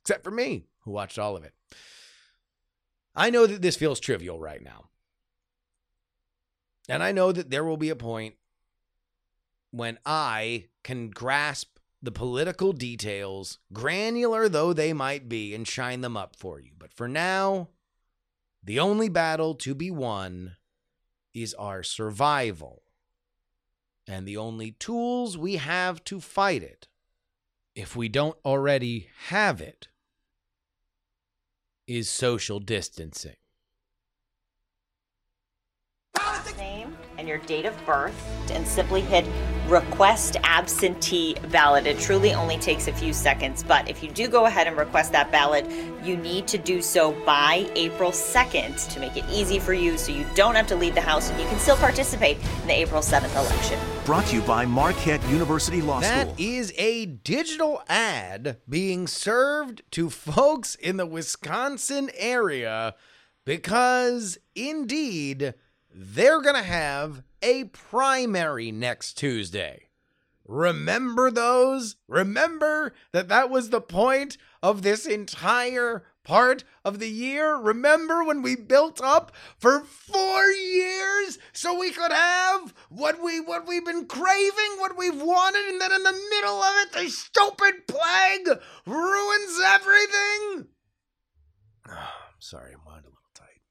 except 0.03 0.25
for 0.25 0.31
me, 0.31 0.67
who 0.81 0.93
watched 0.93 1.19
all 1.19 1.37
of 1.37 1.45
it. 1.45 1.55
I 3.15 3.31
know 3.31 3.47
that 3.47 3.61
this 3.61 3.77
feels 3.77 4.01
trivial 4.01 4.39
right 4.41 4.63
now. 4.63 4.89
And 6.89 7.03
I 7.03 7.13
know 7.13 7.33
that 7.33 7.51
there 7.51 7.65
will 7.65 7.77
be 7.77 7.91
a 7.91 7.97
point 7.97 8.35
when 9.71 9.99
I 10.05 10.67
can 10.83 11.11
grasp 11.11 11.79
the 12.03 12.13
political 12.13 12.73
details, 12.73 13.59
granular 13.73 14.49
though 14.49 14.73
they 14.73 14.93
might 14.93 15.29
be, 15.29 15.55
and 15.55 15.67
shine 15.67 16.01
them 16.01 16.17
up 16.17 16.37
for 16.37 16.59
you. 16.59 16.73
But 16.79 16.93
for 16.93 17.09
now, 17.09 17.69
the 18.63 18.81
only 18.81 19.09
battle 19.09 19.55
to 19.57 19.75
be 19.75 19.91
won 19.91 20.57
is 21.33 21.55
our 21.55 21.83
survival. 21.83 22.83
And 24.07 24.27
the 24.27 24.37
only 24.37 24.73
tools 24.73 25.39
we 25.39 25.57
have 25.57 26.03
to 26.05 26.21
fight 26.21 26.63
it 26.63 26.89
if 27.75 27.97
we 27.97 28.09
don't 28.09 28.37
already 28.45 29.09
have 29.29 29.61
it, 29.61 29.89
is 31.87 32.09
social 32.09 32.61
distancing. 32.61 33.37
Name 36.59 36.97
and 37.17 37.27
your 37.27 37.39
date 37.39 37.65
of 37.65 37.75
birth 37.87 38.15
and 38.53 38.67
simply 38.69 39.01
hit 39.01 39.25
request 39.73 40.37
absentee 40.45 41.35
ballot. 41.51 41.87
It 41.87 41.99
truly 41.99 42.35
only 42.35 42.59
takes 42.59 42.89
a 42.89 42.93
few 42.93 43.15
seconds, 43.15 43.65
but 43.65 43.89
if 43.89 44.03
you 44.03 44.11
do 44.11 44.29
go 44.29 44.45
ahead 44.45 44.67
and 44.67 44.77
request 44.77 45.13
that 45.13 45.33
ballot, 45.33 45.67
you 46.05 46.17
need 46.17 46.47
to 46.49 46.59
do 46.59 46.83
so 46.83 47.13
by 47.25 47.71
April 47.75 48.11
2nd 48.11 48.93
to 48.93 49.01
make 49.01 49.17
it 49.17 49.25
easy 49.31 49.59
for 49.59 49.73
you 49.73 49.97
so 49.97 50.13
you 50.13 50.27
don't 50.35 50.55
have 50.55 50.67
to 50.67 50.77
leave 50.77 50.95
the 50.95 51.01
house 51.01 51.31
and 51.31 51.41
you 51.41 51.47
can 51.47 51.59
still 51.59 51.77
participate 51.77 52.37
in 52.61 52.67
the 52.67 52.75
April 52.75 53.01
7th 53.01 53.35
election. 53.35 53.79
Brought 54.05 54.27
to 54.27 54.37
you 54.37 54.43
by 54.43 54.67
Marquette 54.67 55.27
University 55.31 55.81
Law 55.81 56.01
That 56.01 56.27
School. 56.27 56.37
is 56.39 56.75
a 56.77 57.07
digital 57.07 57.83
ad 57.89 58.59
being 58.69 59.07
served 59.07 59.83
to 59.93 60.11
folks 60.11 60.75
in 60.75 60.99
the 60.99 61.07
Wisconsin 61.07 62.11
area 62.15 62.95
because 63.47 64.39
indeed 64.55 65.55
they're 65.95 66.41
going 66.41 66.57
to 66.57 66.63
have 66.63 67.23
a 67.43 67.65
primary 67.65 68.73
next 68.73 69.15
Tuesday. 69.15 69.89
Remember 70.47 71.31
those? 71.31 71.97
Remember 72.09 72.93
that 73.13 73.29
that 73.29 73.49
was 73.49 73.71
the 73.71 73.81
point 73.81 74.37
of 74.63 74.83
this 74.83 75.07
entire 75.07 76.05
part 76.25 76.65
of 76.85 76.99
the 76.99 77.09
year? 77.09 77.57
Remember 77.57 78.25
when 78.25 78.43
we 78.43 78.57
built 78.57 79.01
up 79.03 79.33
for 79.57 79.81
4 79.81 80.47
years 80.47 81.39
so 81.53 81.79
we 81.79 81.91
could 81.91 82.13
have 82.13 82.75
what 82.89 83.23
we 83.23 83.41
what 83.41 83.67
we've 83.67 83.85
been 83.85 84.07
craving, 84.07 84.79
what 84.79 84.97
we've 84.97 85.21
wanted 85.21 85.69
and 85.69 85.81
then 85.81 85.93
in 85.93 86.03
the 86.03 86.21
middle 86.31 86.63
of 86.63 86.75
it 86.83 86.93
the 86.93 87.09
stupid 87.09 87.87
plague 87.87 88.59
ruins 88.87 89.61
everything? 89.65 90.67
I'm 91.87 92.41
sorry, 92.41 92.73
I'm 92.73 92.85
wound 92.85 93.05
a 93.05 93.09
little 93.09 93.19
tight. 93.35 93.63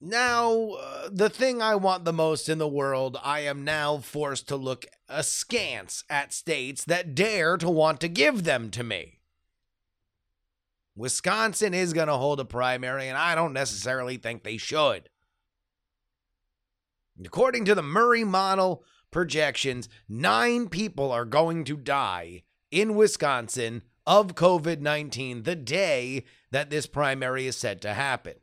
Now, 0.00 0.70
uh, 0.70 1.08
the 1.10 1.28
thing 1.28 1.60
I 1.60 1.74
want 1.74 2.04
the 2.04 2.12
most 2.12 2.48
in 2.48 2.58
the 2.58 2.68
world, 2.68 3.18
I 3.22 3.40
am 3.40 3.64
now 3.64 3.98
forced 3.98 4.46
to 4.48 4.56
look 4.56 4.86
askance 5.08 6.04
at 6.08 6.32
states 6.32 6.84
that 6.84 7.16
dare 7.16 7.56
to 7.56 7.68
want 7.68 8.00
to 8.00 8.08
give 8.08 8.44
them 8.44 8.70
to 8.70 8.84
me. 8.84 9.18
Wisconsin 10.94 11.74
is 11.74 11.92
going 11.92 12.08
to 12.08 12.16
hold 12.16 12.38
a 12.38 12.44
primary, 12.44 13.08
and 13.08 13.18
I 13.18 13.34
don't 13.34 13.52
necessarily 13.52 14.16
think 14.16 14.42
they 14.42 14.56
should. 14.56 15.08
According 17.24 17.64
to 17.64 17.74
the 17.74 17.82
Murray 17.82 18.24
model 18.24 18.84
projections, 19.10 19.88
nine 20.08 20.68
people 20.68 21.10
are 21.10 21.24
going 21.24 21.64
to 21.64 21.76
die 21.76 22.44
in 22.70 22.94
Wisconsin 22.94 23.82
of 24.06 24.36
COVID 24.36 24.80
19 24.80 25.42
the 25.42 25.56
day 25.56 26.24
that 26.52 26.70
this 26.70 26.86
primary 26.86 27.46
is 27.46 27.56
set 27.56 27.80
to 27.80 27.94
happen. 27.94 28.34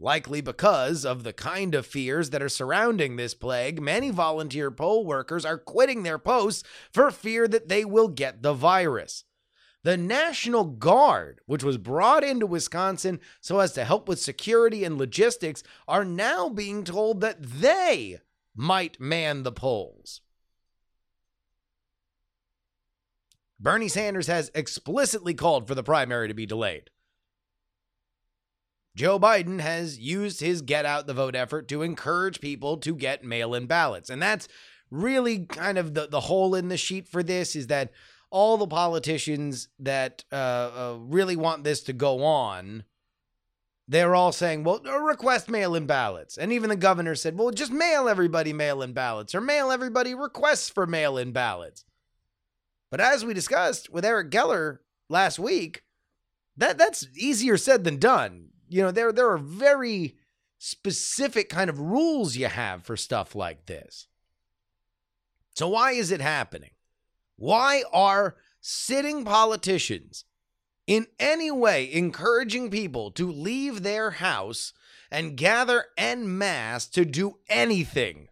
Likely 0.00 0.40
because 0.40 1.04
of 1.04 1.24
the 1.24 1.32
kind 1.32 1.74
of 1.74 1.84
fears 1.84 2.30
that 2.30 2.42
are 2.42 2.48
surrounding 2.48 3.16
this 3.16 3.34
plague, 3.34 3.82
many 3.82 4.10
volunteer 4.10 4.70
poll 4.70 5.04
workers 5.04 5.44
are 5.44 5.58
quitting 5.58 6.04
their 6.04 6.20
posts 6.20 6.62
for 6.92 7.10
fear 7.10 7.48
that 7.48 7.68
they 7.68 7.84
will 7.84 8.06
get 8.06 8.42
the 8.42 8.54
virus. 8.54 9.24
The 9.82 9.96
National 9.96 10.64
Guard, 10.64 11.40
which 11.46 11.64
was 11.64 11.78
brought 11.78 12.22
into 12.22 12.46
Wisconsin 12.46 13.18
so 13.40 13.58
as 13.58 13.72
to 13.72 13.84
help 13.84 14.08
with 14.08 14.20
security 14.20 14.84
and 14.84 14.98
logistics, 14.98 15.64
are 15.88 16.04
now 16.04 16.48
being 16.48 16.84
told 16.84 17.20
that 17.20 17.42
they 17.42 18.18
might 18.54 19.00
man 19.00 19.42
the 19.42 19.52
polls. 19.52 20.20
Bernie 23.58 23.88
Sanders 23.88 24.28
has 24.28 24.52
explicitly 24.54 25.34
called 25.34 25.66
for 25.66 25.74
the 25.74 25.82
primary 25.82 26.28
to 26.28 26.34
be 26.34 26.46
delayed. 26.46 26.90
Joe 28.98 29.20
Biden 29.20 29.60
has 29.60 29.96
used 29.96 30.40
his 30.40 30.60
get 30.60 30.84
out 30.84 31.06
the 31.06 31.14
vote 31.14 31.36
effort 31.36 31.68
to 31.68 31.82
encourage 31.82 32.40
people 32.40 32.76
to 32.78 32.96
get 32.96 33.22
mail 33.22 33.54
in 33.54 33.66
ballots. 33.66 34.10
And 34.10 34.20
that's 34.20 34.48
really 34.90 35.46
kind 35.46 35.78
of 35.78 35.94
the, 35.94 36.08
the 36.08 36.22
hole 36.22 36.56
in 36.56 36.68
the 36.68 36.76
sheet 36.76 37.06
for 37.06 37.22
this 37.22 37.54
is 37.54 37.68
that 37.68 37.92
all 38.32 38.56
the 38.56 38.66
politicians 38.66 39.68
that 39.78 40.24
uh, 40.32 40.34
uh, 40.34 40.96
really 40.98 41.36
want 41.36 41.62
this 41.62 41.84
to 41.84 41.92
go 41.92 42.24
on, 42.24 42.82
they're 43.86 44.16
all 44.16 44.32
saying, 44.32 44.64
well, 44.64 44.80
uh, 44.84 44.98
request 44.98 45.48
mail 45.48 45.76
in 45.76 45.86
ballots. 45.86 46.36
And 46.36 46.52
even 46.52 46.68
the 46.68 46.74
governor 46.74 47.14
said, 47.14 47.38
well, 47.38 47.52
just 47.52 47.70
mail 47.70 48.08
everybody 48.08 48.52
mail 48.52 48.82
in 48.82 48.94
ballots 48.94 49.32
or 49.32 49.40
mail 49.40 49.70
everybody 49.70 50.12
requests 50.12 50.70
for 50.70 50.88
mail 50.88 51.16
in 51.16 51.30
ballots. 51.30 51.84
But 52.90 53.00
as 53.00 53.24
we 53.24 53.32
discussed 53.32 53.90
with 53.90 54.04
Eric 54.04 54.32
Geller 54.32 54.78
last 55.08 55.38
week, 55.38 55.84
that 56.56 56.78
that's 56.78 57.06
easier 57.16 57.56
said 57.56 57.84
than 57.84 57.98
done. 57.98 58.48
You 58.68 58.82
know, 58.82 58.90
there 58.90 59.12
there 59.12 59.30
are 59.30 59.38
very 59.38 60.16
specific 60.58 61.48
kind 61.48 61.70
of 61.70 61.80
rules 61.80 62.36
you 62.36 62.46
have 62.46 62.84
for 62.84 62.96
stuff 62.96 63.34
like 63.34 63.66
this. 63.66 64.08
So 65.54 65.68
why 65.68 65.92
is 65.92 66.10
it 66.10 66.20
happening? 66.20 66.70
Why 67.36 67.84
are 67.92 68.36
sitting 68.60 69.24
politicians 69.24 70.24
in 70.86 71.06
any 71.18 71.50
way 71.50 71.92
encouraging 71.92 72.70
people 72.70 73.10
to 73.12 73.30
leave 73.30 73.82
their 73.82 74.12
house 74.12 74.72
and 75.10 75.36
gather 75.36 75.86
en 75.96 76.36
masse 76.36 76.86
to 76.88 77.04
do 77.04 77.38
anything? 77.48 78.28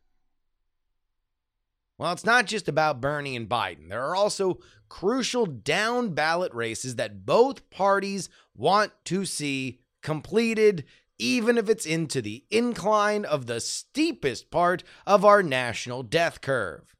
Well, 1.99 2.12
it's 2.12 2.25
not 2.25 2.46
just 2.46 2.68
about 2.68 3.01
Bernie 3.01 3.37
and 3.37 3.49
Biden. 3.49 3.88
There 3.88 4.05
are 4.05 4.16
also 4.16 4.59
crucial 4.88 5.46
down 5.46 6.11
ballot 6.11 6.53
races 6.53 6.96
that 6.96 7.25
both 7.25 7.70
parties 7.70 8.29
want 8.55 8.92
to 9.07 9.25
see 9.25 9.81
completed, 10.07 10.85
even 11.19 11.59
if 11.59 11.69
it's 11.69 11.85
into 11.85 12.23
the 12.23 12.45
incline 12.49 13.25
of 13.25 13.47
the 13.47 13.61
steepest 13.61 14.53
part 14.53 14.85
of 15.05 15.25
our 15.25 15.42
national 15.42 16.05
death 16.05 16.40
curve. 16.40 16.95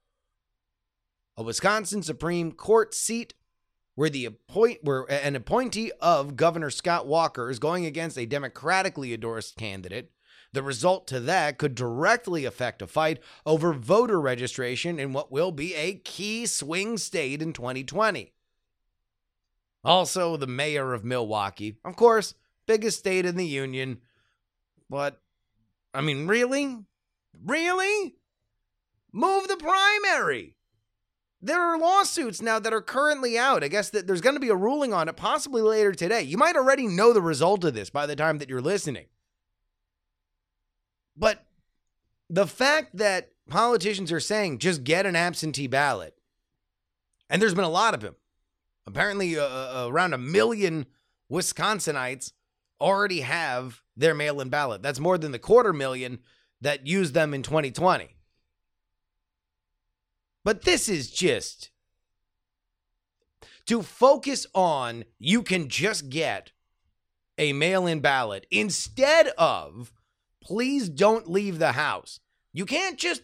A 1.37 1.43
Wisconsin 1.43 2.03
Supreme 2.03 2.51
Court 2.51 2.93
seat 2.93 3.33
where 3.95 4.09
the 4.09 4.25
appoint 4.25 4.83
where 4.83 5.09
an 5.09 5.37
appointee 5.37 5.91
of 6.01 6.35
Governor 6.35 6.69
Scott 6.69 7.07
Walker 7.07 7.49
is 7.49 7.59
going 7.59 7.85
against 7.85 8.17
a 8.17 8.25
democratically 8.25 9.13
endorsed 9.13 9.55
candidate. 9.55 10.11
The 10.51 10.61
result 10.61 11.07
to 11.07 11.21
that 11.21 11.57
could 11.57 11.75
directly 11.75 12.43
affect 12.43 12.81
a 12.81 12.87
fight 12.87 13.19
over 13.45 13.73
voter 13.73 14.19
registration 14.19 14.99
in 14.99 15.13
what 15.13 15.31
will 15.31 15.53
be 15.53 15.73
a 15.75 15.95
key 15.95 16.45
swing 16.45 16.97
state 16.97 17.41
in 17.41 17.53
2020. 17.53 18.33
Also, 19.83 20.35
the 20.35 20.45
mayor 20.45 20.93
of 20.93 21.05
Milwaukee, 21.05 21.77
of 21.85 21.95
course, 21.95 22.33
biggest 22.67 22.99
state 22.99 23.25
in 23.25 23.35
the 23.35 23.45
union. 23.45 23.99
But, 24.89 25.19
I 25.93 26.01
mean, 26.01 26.27
really? 26.27 26.77
Really? 27.43 28.15
Move 29.11 29.47
the 29.47 29.57
primary. 29.57 30.55
There 31.41 31.61
are 31.61 31.77
lawsuits 31.77 32.41
now 32.41 32.59
that 32.59 32.73
are 32.73 32.81
currently 32.81 33.37
out. 33.37 33.63
I 33.63 33.67
guess 33.67 33.89
that 33.91 34.07
there's 34.07 34.21
going 34.21 34.35
to 34.35 34.39
be 34.39 34.49
a 34.49 34.55
ruling 34.55 34.93
on 34.93 35.07
it 35.07 35.15
possibly 35.15 35.61
later 35.61 35.93
today. 35.93 36.21
You 36.23 36.37
might 36.37 36.55
already 36.55 36.87
know 36.87 37.13
the 37.13 37.21
result 37.21 37.63
of 37.63 37.73
this 37.73 37.89
by 37.89 38.05
the 38.05 38.15
time 38.15 38.39
that 38.39 38.49
you're 38.49 38.61
listening. 38.61 39.05
But 41.15 41.45
the 42.29 42.47
fact 42.47 42.97
that 42.97 43.31
politicians 43.49 44.11
are 44.11 44.19
saying 44.19 44.59
just 44.59 44.83
get 44.83 45.05
an 45.05 45.15
absentee 45.15 45.67
ballot, 45.67 46.15
and 47.29 47.41
there's 47.41 47.55
been 47.55 47.63
a 47.63 47.69
lot 47.69 47.93
of 47.93 48.01
them. 48.01 48.15
Apparently, 48.85 49.37
uh, 49.37 49.43
uh, 49.43 49.87
around 49.89 50.13
a 50.13 50.17
million 50.17 50.85
Wisconsinites 51.31 52.31
already 52.79 53.21
have 53.21 53.81
their 53.95 54.13
mail 54.13 54.41
in 54.41 54.49
ballot. 54.49 54.81
That's 54.81 54.99
more 54.99 55.17
than 55.17 55.31
the 55.31 55.39
quarter 55.39 55.73
million 55.73 56.19
that 56.61 56.87
used 56.87 57.13
them 57.13 57.33
in 57.33 57.43
2020. 57.43 58.09
But 60.43 60.63
this 60.63 60.87
is 60.87 61.11
just 61.11 61.71
to 63.65 63.81
focus 63.81 64.47
on 64.53 65.03
you 65.19 65.43
can 65.43 65.67
just 65.67 66.09
get 66.09 66.51
a 67.37 67.53
mail 67.53 67.85
in 67.85 67.99
ballot 67.99 68.47
instead 68.49 69.27
of 69.37 69.91
please 70.41 70.89
don't 70.89 71.29
leave 71.29 71.59
the 71.59 71.73
house. 71.73 72.19
You 72.53 72.65
can't 72.65 72.97
just 72.97 73.21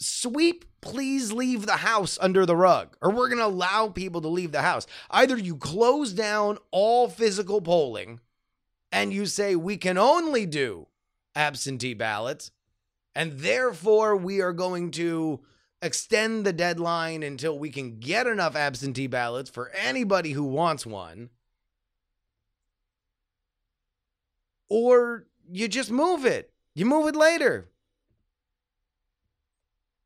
sweep 0.00 0.64
please 0.80 1.32
leave 1.32 1.66
the 1.66 1.72
house 1.72 2.18
under 2.20 2.44
the 2.44 2.56
rug 2.56 2.96
or 3.00 3.10
we're 3.10 3.28
going 3.28 3.38
to 3.38 3.46
allow 3.46 3.88
people 3.88 4.20
to 4.20 4.28
leave 4.28 4.52
the 4.52 4.62
house. 4.62 4.86
Either 5.10 5.36
you 5.36 5.56
close 5.56 6.12
down 6.12 6.58
all 6.70 7.08
physical 7.08 7.60
polling 7.60 8.20
and 8.94 9.12
you 9.12 9.26
say 9.26 9.56
we 9.56 9.76
can 9.76 9.98
only 9.98 10.46
do 10.46 10.86
absentee 11.34 11.94
ballots 11.94 12.52
and 13.14 13.40
therefore 13.40 14.16
we 14.16 14.40
are 14.40 14.52
going 14.52 14.92
to 14.92 15.40
extend 15.82 16.46
the 16.46 16.52
deadline 16.52 17.24
until 17.24 17.58
we 17.58 17.70
can 17.70 17.98
get 17.98 18.26
enough 18.26 18.54
absentee 18.54 19.08
ballots 19.08 19.50
for 19.50 19.70
anybody 19.70 20.30
who 20.30 20.44
wants 20.44 20.86
one. 20.86 21.28
Or 24.70 25.26
you 25.50 25.68
just 25.68 25.90
move 25.90 26.24
it. 26.24 26.52
You 26.74 26.86
move 26.86 27.08
it 27.08 27.16
later. 27.16 27.70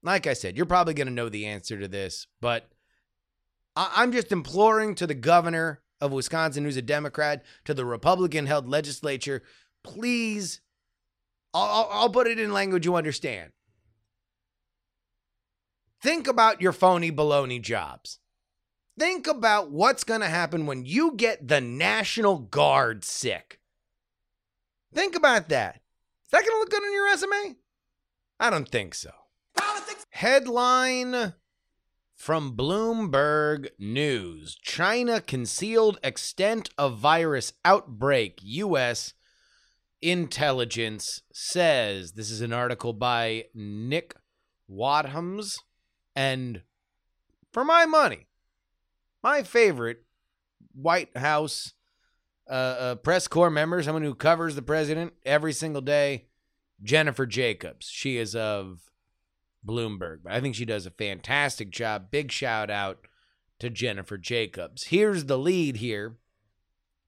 Like 0.03 0.27
I 0.27 0.33
said, 0.33 0.57
you're 0.57 0.67
probably 0.67 0.95
going 0.95 1.07
to 1.07 1.13
know 1.13 1.29
the 1.29 1.47
answer 1.47 1.79
to 1.79 1.89
this, 1.89 2.27
but 2.41 2.69
I'm 3.77 4.13
just 4.13 4.33
imploring 4.33 4.95
to 4.97 5.07
the 5.07 5.15
governor 5.15 5.83
of 6.01 6.13
Wisconsin, 6.13 6.65
who's 6.65 6.77
a 6.77 6.83
Democrat, 6.83 7.45
to 7.65 7.75
the 7.75 7.85
Republican 7.85 8.47
held 8.47 8.69
legislature, 8.69 9.43
please, 9.83 10.61
I'll, 11.55 11.89
I'll, 11.91 12.11
put 12.11 12.27
it 12.27 12.39
in 12.39 12.53
language 12.53 12.85
you 12.85 12.97
understand. 12.97 13.53
Think 16.03 16.29
about 16.29 16.61
your 16.61 16.73
phony 16.73 17.11
baloney 17.11 17.61
jobs. 17.61 18.19
Think 18.99 19.27
about 19.27 19.71
what's 19.71 20.05
going 20.05 20.21
to 20.21 20.29
happen 20.29 20.67
when 20.67 20.85
you 20.85 21.15
get 21.15 21.47
the 21.47 21.61
National 21.61 22.39
Guard 22.39 23.05
sick. 23.05 23.61
Think 24.93 25.17
about 25.17 25.49
that. 25.51 25.77
Is 26.25 26.31
that 26.33 26.43
going 26.43 26.51
to 26.51 26.59
look 26.59 26.71
good 26.71 26.83
on 26.83 26.93
your 26.93 27.05
resume? 27.07 27.57
I 28.41 28.51
don't 28.51 28.69
think 28.69 28.95
so. 28.95 29.11
Politics. 29.57 30.05
Headline 30.11 31.35
from 32.19 32.57
Bloomberg 32.57 33.69
News 33.79 34.57
China 34.61 35.21
concealed 35.21 36.01
extent 36.03 36.69
of 36.77 36.99
virus 36.99 37.53
outbreak. 37.65 38.41
U.S. 38.43 39.15
intelligence 40.03 41.23
says. 41.33 42.13
This 42.13 42.31
is 42.33 42.41
an 42.41 42.53
article 42.53 42.93
by 42.93 43.45
Nick 43.55 44.17
Wadhams. 44.69 45.55
And 46.17 46.63
for 47.53 47.65
my 47.65 47.87
money, 47.87 48.27
my 49.23 49.45
favorite 49.45 50.03
White 50.75 51.17
House 51.17 51.73
uh, 52.51 52.53
uh, 52.53 52.95
press 52.97 53.29
corps 53.29 53.49
member, 53.49 53.81
someone 53.81 54.03
who 54.03 54.15
covers 54.15 54.57
the 54.57 54.63
president 54.63 55.13
every 55.25 55.53
single 55.53 55.83
day, 55.83 56.27
Jennifer 56.83 57.27
Jacobs. 57.27 57.87
She 57.89 58.17
is 58.17 58.35
of 58.35 58.81
Bloomberg, 59.67 60.21
but 60.25 60.33
I 60.33 60.41
think 60.41 60.55
she 60.55 60.65
does 60.65 60.87
a 60.87 60.91
fantastic 60.91 61.71
job. 61.71 62.11
Big 62.11 62.31
shout 62.31 62.71
out 62.71 63.07
to 63.59 63.71
Jennifer 63.71 64.17
Jacobs. 64.17 64.85
Here's 64.85 65.25
the 65.25 65.39
lead 65.39 65.77
here 65.77 66.17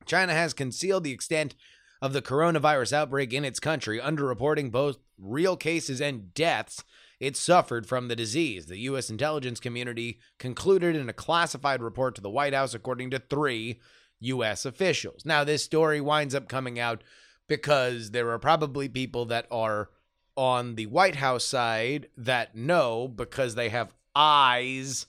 China 0.06 0.32
has 0.32 0.52
concealed 0.52 1.04
the 1.04 1.12
extent 1.12 1.54
of 2.02 2.12
the 2.12 2.22
coronavirus 2.22 2.92
outbreak 2.92 3.32
in 3.32 3.44
its 3.44 3.60
country, 3.60 4.00
underreporting 4.00 4.70
both 4.70 4.98
real 5.18 5.56
cases 5.56 6.00
and 6.00 6.32
deaths 6.34 6.82
it 7.20 7.36
suffered 7.36 7.86
from 7.86 8.08
the 8.08 8.16
disease. 8.16 8.66
The 8.66 8.78
U.S. 8.78 9.10
intelligence 9.10 9.60
community 9.60 10.18
concluded 10.38 10.96
in 10.96 11.08
a 11.08 11.12
classified 11.12 11.82
report 11.82 12.14
to 12.14 12.22
the 12.22 12.30
White 12.30 12.54
House, 12.54 12.72
according 12.72 13.10
to 13.10 13.18
three 13.18 13.78
U.S. 14.20 14.64
officials. 14.64 15.26
Now, 15.26 15.44
this 15.44 15.62
story 15.62 16.00
winds 16.00 16.34
up 16.34 16.48
coming 16.48 16.78
out 16.78 17.04
because 17.46 18.12
there 18.12 18.30
are 18.30 18.38
probably 18.38 18.88
people 18.88 19.26
that 19.26 19.46
are 19.50 19.90
on 20.36 20.74
the 20.74 20.86
White 20.86 21.16
House 21.16 21.44
side 21.44 22.08
that 22.16 22.54
know 22.54 23.08
because 23.08 23.54
they 23.54 23.68
have 23.68 23.92
eyes 24.14 25.06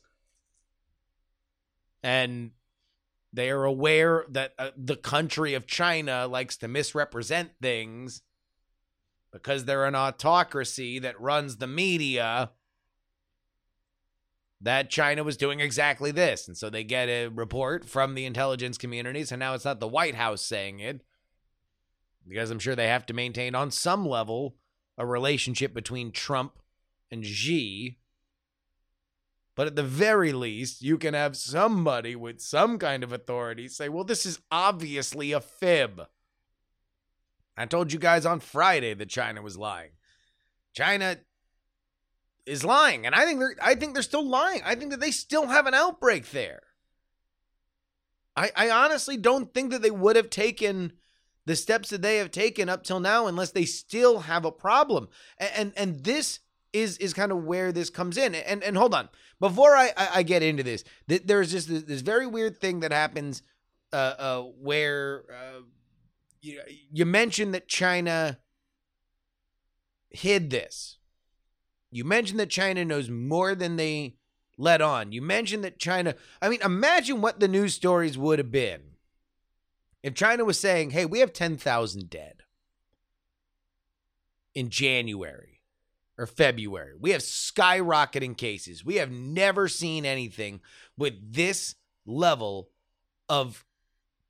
and 2.03 2.51
they 3.33 3.49
are 3.49 3.63
aware 3.63 4.25
that 4.29 4.53
uh, 4.59 4.71
the 4.75 4.95
country 4.95 5.53
of 5.53 5.67
China 5.67 6.27
likes 6.27 6.57
to 6.57 6.67
misrepresent 6.67 7.51
things 7.61 8.21
because 9.31 9.65
they're 9.65 9.85
an 9.85 9.95
autocracy 9.95 10.99
that 10.99 11.19
runs 11.19 11.57
the 11.57 11.67
media 11.67 12.51
that 14.59 14.89
China 14.89 15.23
was 15.23 15.37
doing 15.37 15.59
exactly 15.59 16.11
this. 16.11 16.47
And 16.47 16.57
so 16.57 16.69
they 16.69 16.83
get 16.83 17.09
a 17.09 17.27
report 17.27 17.85
from 17.85 18.13
the 18.13 18.25
intelligence 18.25 18.77
community. 18.77 19.23
So 19.23 19.35
now 19.35 19.53
it's 19.53 19.65
not 19.65 19.79
the 19.79 19.87
White 19.87 20.15
House 20.15 20.41
saying 20.41 20.79
it 20.79 21.01
because 22.27 22.51
I'm 22.51 22.59
sure 22.59 22.75
they 22.75 22.87
have 22.87 23.05
to 23.07 23.13
maintain 23.13 23.55
on 23.55 23.71
some 23.71 24.05
level 24.05 24.55
a 24.97 25.05
relationship 25.05 25.73
between 25.73 26.11
Trump 26.11 26.59
and 27.09 27.25
Xi. 27.25 27.97
But 29.55 29.67
at 29.67 29.75
the 29.75 29.83
very 29.83 30.31
least, 30.31 30.81
you 30.81 30.97
can 30.97 31.13
have 31.13 31.35
somebody 31.35 32.15
with 32.15 32.41
some 32.41 32.79
kind 32.79 33.03
of 33.03 33.11
authority 33.11 33.67
say, 33.67 33.89
well, 33.89 34.03
this 34.03 34.25
is 34.25 34.39
obviously 34.49 35.31
a 35.31 35.41
fib. 35.41 36.03
I 37.57 37.65
told 37.65 37.91
you 37.91 37.99
guys 37.99 38.25
on 38.25 38.39
Friday 38.39 38.93
that 38.93 39.09
China 39.09 39.41
was 39.41 39.57
lying. 39.57 39.91
China 40.73 41.17
is 42.45 42.63
lying, 42.63 43.05
and 43.05 43.13
I 43.13 43.25
think 43.25 43.39
they're 43.39 43.55
I 43.61 43.75
think 43.75 43.93
they're 43.93 44.03
still 44.03 44.27
lying. 44.27 44.61
I 44.65 44.75
think 44.75 44.91
that 44.91 44.99
they 44.99 45.11
still 45.11 45.47
have 45.47 45.67
an 45.67 45.73
outbreak 45.73 46.31
there. 46.31 46.61
I, 48.35 48.51
I 48.55 48.69
honestly 48.69 49.17
don't 49.17 49.53
think 49.53 49.71
that 49.71 49.81
they 49.81 49.91
would 49.91 50.15
have 50.15 50.29
taken 50.29 50.93
the 51.45 51.55
steps 51.55 51.89
that 51.89 52.01
they 52.01 52.17
have 52.17 52.31
taken 52.31 52.69
up 52.69 52.83
till 52.83 52.99
now 52.99 53.27
unless 53.27 53.51
they 53.51 53.65
still 53.65 54.19
have 54.21 54.45
a 54.45 54.51
problem. 54.51 55.07
And 55.37 55.51
and, 55.55 55.73
and 55.77 56.03
this 56.03 56.39
is 56.73 56.97
is 56.97 57.13
kind 57.13 57.31
of 57.31 57.43
where 57.43 57.71
this 57.71 57.89
comes 57.89 58.17
in. 58.17 58.35
And 58.35 58.63
and 58.63 58.77
hold 58.77 58.93
on, 58.93 59.09
before 59.39 59.75
I 59.75 59.91
I, 59.97 60.09
I 60.15 60.23
get 60.23 60.43
into 60.43 60.63
this, 60.63 60.83
th- 61.09 61.23
there's 61.25 61.51
just 61.51 61.67
this, 61.67 61.83
this 61.83 62.01
very 62.01 62.27
weird 62.27 62.59
thing 62.59 62.81
that 62.81 62.91
happens 62.91 63.41
uh, 63.91 63.95
uh, 64.17 64.41
where 64.41 65.25
uh, 65.29 65.61
you 66.41 66.61
you 66.91 67.05
mentioned 67.05 67.53
that 67.53 67.67
China 67.67 68.39
hid 70.09 70.49
this. 70.49 70.97
You 71.89 72.05
mentioned 72.05 72.39
that 72.39 72.49
China 72.49 72.85
knows 72.85 73.09
more 73.09 73.53
than 73.53 73.75
they 73.75 74.15
let 74.57 74.81
on. 74.81 75.11
You 75.11 75.21
mentioned 75.21 75.63
that 75.63 75.77
China. 75.77 76.15
I 76.41 76.49
mean, 76.49 76.61
imagine 76.61 77.19
what 77.19 77.39
the 77.39 77.47
news 77.47 77.73
stories 77.73 78.17
would 78.17 78.39
have 78.39 78.51
been 78.51 78.90
if 80.03 80.13
China 80.13 80.45
was 80.45 80.59
saying, 80.59 80.91
"Hey, 80.91 81.05
we 81.05 81.19
have 81.19 81.33
ten 81.33 81.57
thousand 81.57 82.09
dead 82.09 82.43
in 84.53 84.69
January." 84.69 85.51
or 86.17 86.27
February. 86.27 86.93
We 86.99 87.11
have 87.11 87.21
skyrocketing 87.21 88.37
cases. 88.37 88.85
We 88.85 88.97
have 88.97 89.09
never 89.09 89.67
seen 89.67 90.05
anything 90.05 90.61
with 90.95 91.33
this 91.33 91.73
level 92.05 92.69
of 93.27 93.65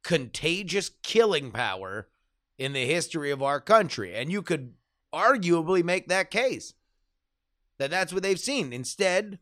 contagious 0.01 0.89
killing 1.03 1.51
power 1.51 2.07
in 2.57 2.71
the 2.71 2.85
history 2.85 3.29
of 3.29 3.43
our 3.43 3.59
country. 3.59 4.15
And 4.15 4.31
you 4.31 4.41
could 4.41 4.75
arguably 5.13 5.83
make 5.83 6.07
that 6.07 6.31
case 6.31 6.73
that 7.77 7.91
that's 7.91 8.13
what 8.13 8.23
they've 8.23 8.39
seen. 8.39 8.71
Instead, 8.71 9.39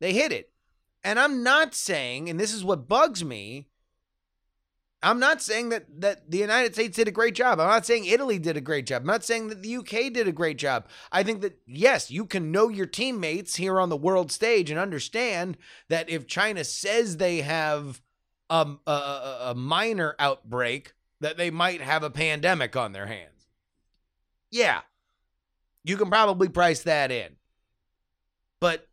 they 0.00 0.12
hit 0.12 0.32
it. 0.32 0.50
And 1.04 1.18
I'm 1.18 1.44
not 1.44 1.74
saying, 1.74 2.28
and 2.28 2.40
this 2.40 2.52
is 2.52 2.64
what 2.64 2.88
bugs 2.88 3.24
me, 3.24 3.68
I'm 5.02 5.18
not 5.18 5.40
saying 5.40 5.70
that 5.70 6.00
that 6.00 6.30
the 6.30 6.38
United 6.38 6.74
States 6.74 6.96
did 6.96 7.08
a 7.08 7.12
great 7.12 7.34
job. 7.34 7.58
I'm 7.58 7.68
not 7.68 7.86
saying 7.86 8.04
Italy 8.04 8.38
did 8.38 8.56
a 8.56 8.60
great 8.60 8.86
job. 8.86 9.02
I'm 9.02 9.06
not 9.06 9.24
saying 9.24 9.48
that 9.48 9.62
the 9.62 9.76
UK 9.76 10.12
did 10.12 10.28
a 10.28 10.32
great 10.32 10.58
job. 10.58 10.88
I 11.10 11.22
think 11.22 11.40
that 11.40 11.58
yes, 11.66 12.10
you 12.10 12.26
can 12.26 12.52
know 12.52 12.68
your 12.68 12.86
teammates 12.86 13.56
here 13.56 13.80
on 13.80 13.88
the 13.88 13.96
world 13.96 14.30
stage 14.30 14.70
and 14.70 14.78
understand 14.78 15.56
that 15.88 16.10
if 16.10 16.26
China 16.26 16.64
says 16.64 17.16
they 17.16 17.40
have 17.40 18.02
um, 18.50 18.80
a, 18.86 18.90
a, 18.90 19.38
a 19.50 19.54
minor 19.54 20.16
outbreak, 20.18 20.92
that 21.20 21.38
they 21.38 21.50
might 21.50 21.80
have 21.80 22.02
a 22.02 22.10
pandemic 22.10 22.76
on 22.76 22.92
their 22.92 23.06
hands. 23.06 23.46
Yeah, 24.50 24.80
you 25.82 25.96
can 25.96 26.10
probably 26.10 26.48
price 26.48 26.82
that 26.82 27.10
in. 27.10 27.36
But 28.60 28.86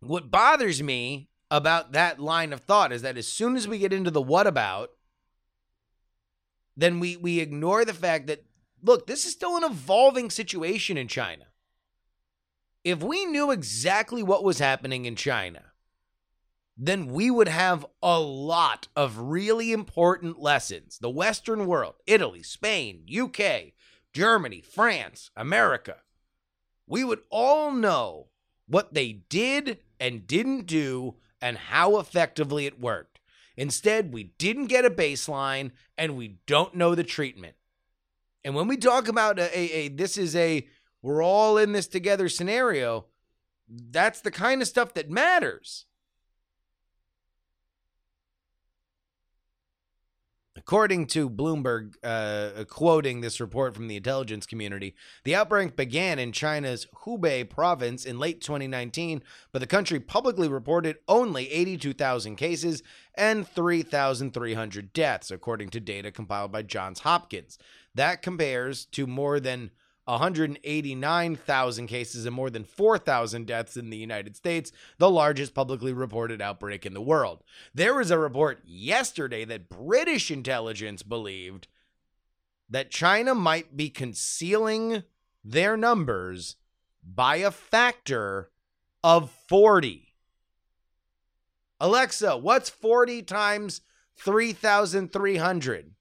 what 0.00 0.30
bothers 0.30 0.82
me 0.82 1.28
about 1.52 1.92
that 1.92 2.18
line 2.18 2.54
of 2.54 2.62
thought 2.62 2.92
is 2.92 3.02
that 3.02 3.18
as 3.18 3.28
soon 3.28 3.56
as 3.56 3.68
we 3.68 3.78
get 3.78 3.92
into 3.92 4.10
the 4.10 4.22
what 4.22 4.46
about, 4.46 4.90
then 6.74 6.98
we 6.98 7.14
we 7.14 7.40
ignore 7.40 7.84
the 7.84 7.92
fact 7.92 8.26
that 8.26 8.44
look, 8.82 9.06
this 9.06 9.26
is 9.26 9.32
still 9.32 9.58
an 9.58 9.62
evolving 9.62 10.30
situation 10.30 10.96
in 10.96 11.08
China. 11.08 11.44
If 12.84 13.02
we 13.02 13.26
knew 13.26 13.50
exactly 13.50 14.22
what 14.22 14.42
was 14.42 14.58
happening 14.58 15.04
in 15.04 15.14
China, 15.14 15.62
then 16.74 17.06
we 17.06 17.30
would 17.30 17.48
have 17.48 17.84
a 18.02 18.18
lot 18.18 18.88
of 18.96 19.18
really 19.18 19.72
important 19.72 20.40
lessons. 20.40 20.98
The 20.98 21.10
Western 21.10 21.66
world, 21.66 21.96
Italy, 22.06 22.42
Spain, 22.42 23.06
UK, 23.14 23.74
Germany, 24.14 24.62
France, 24.62 25.30
America, 25.36 25.98
we 26.86 27.04
would 27.04 27.20
all 27.30 27.70
know 27.70 28.28
what 28.66 28.94
they 28.94 29.12
did 29.12 29.78
and 30.00 30.26
didn't 30.26 30.64
do 30.64 31.16
and 31.42 31.58
how 31.58 31.98
effectively 31.98 32.64
it 32.64 32.80
worked. 32.80 33.18
Instead, 33.56 34.12
we 34.12 34.32
didn't 34.38 34.68
get 34.68 34.86
a 34.86 34.90
baseline 34.90 35.72
and 35.98 36.16
we 36.16 36.38
don't 36.46 36.74
know 36.74 36.94
the 36.94 37.04
treatment. 37.04 37.56
And 38.44 38.54
when 38.54 38.68
we 38.68 38.76
talk 38.76 39.08
about 39.08 39.38
a, 39.38 39.58
a, 39.58 39.72
a, 39.72 39.88
this 39.88 40.16
is 40.16 40.34
a 40.34 40.66
we're 41.02 41.22
all 41.22 41.58
in 41.58 41.72
this 41.72 41.88
together 41.88 42.28
scenario, 42.28 43.06
that's 43.68 44.20
the 44.20 44.30
kind 44.30 44.62
of 44.62 44.68
stuff 44.68 44.94
that 44.94 45.10
matters. 45.10 45.86
According 50.62 51.06
to 51.08 51.28
Bloomberg, 51.28 51.96
uh, 52.04 52.62
quoting 52.66 53.20
this 53.20 53.40
report 53.40 53.74
from 53.74 53.88
the 53.88 53.96
intelligence 53.96 54.46
community, 54.46 54.94
the 55.24 55.34
outbreak 55.34 55.74
began 55.74 56.20
in 56.20 56.30
China's 56.30 56.86
Hubei 57.02 57.50
province 57.50 58.04
in 58.04 58.20
late 58.20 58.40
2019, 58.40 59.24
but 59.50 59.58
the 59.58 59.66
country 59.66 59.98
publicly 59.98 60.46
reported 60.46 60.98
only 61.08 61.50
82,000 61.50 62.36
cases 62.36 62.84
and 63.16 63.46
3,300 63.46 64.92
deaths, 64.92 65.32
according 65.32 65.70
to 65.70 65.80
data 65.80 66.12
compiled 66.12 66.52
by 66.52 66.62
Johns 66.62 67.00
Hopkins. 67.00 67.58
That 67.96 68.22
compares 68.22 68.84
to 68.86 69.08
more 69.08 69.40
than 69.40 69.72
189,000 70.04 71.86
cases 71.86 72.26
and 72.26 72.34
more 72.34 72.50
than 72.50 72.64
4,000 72.64 73.46
deaths 73.46 73.76
in 73.76 73.90
the 73.90 73.96
United 73.96 74.36
States, 74.36 74.72
the 74.98 75.10
largest 75.10 75.54
publicly 75.54 75.92
reported 75.92 76.42
outbreak 76.42 76.84
in 76.84 76.94
the 76.94 77.00
world. 77.00 77.42
There 77.72 77.94
was 77.94 78.10
a 78.10 78.18
report 78.18 78.60
yesterday 78.64 79.44
that 79.44 79.68
British 79.68 80.30
intelligence 80.30 81.02
believed 81.02 81.68
that 82.68 82.90
China 82.90 83.34
might 83.34 83.76
be 83.76 83.90
concealing 83.90 85.04
their 85.44 85.76
numbers 85.76 86.56
by 87.04 87.36
a 87.36 87.50
factor 87.50 88.50
of 89.04 89.30
40. 89.48 90.14
Alexa, 91.80 92.36
what's 92.36 92.70
40 92.70 93.22
times 93.22 93.80
3,300? 94.16 95.94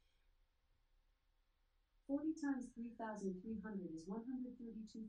40 2.07 2.27
times 2.41 2.65
3,300 2.75 3.27
is 3.27 3.40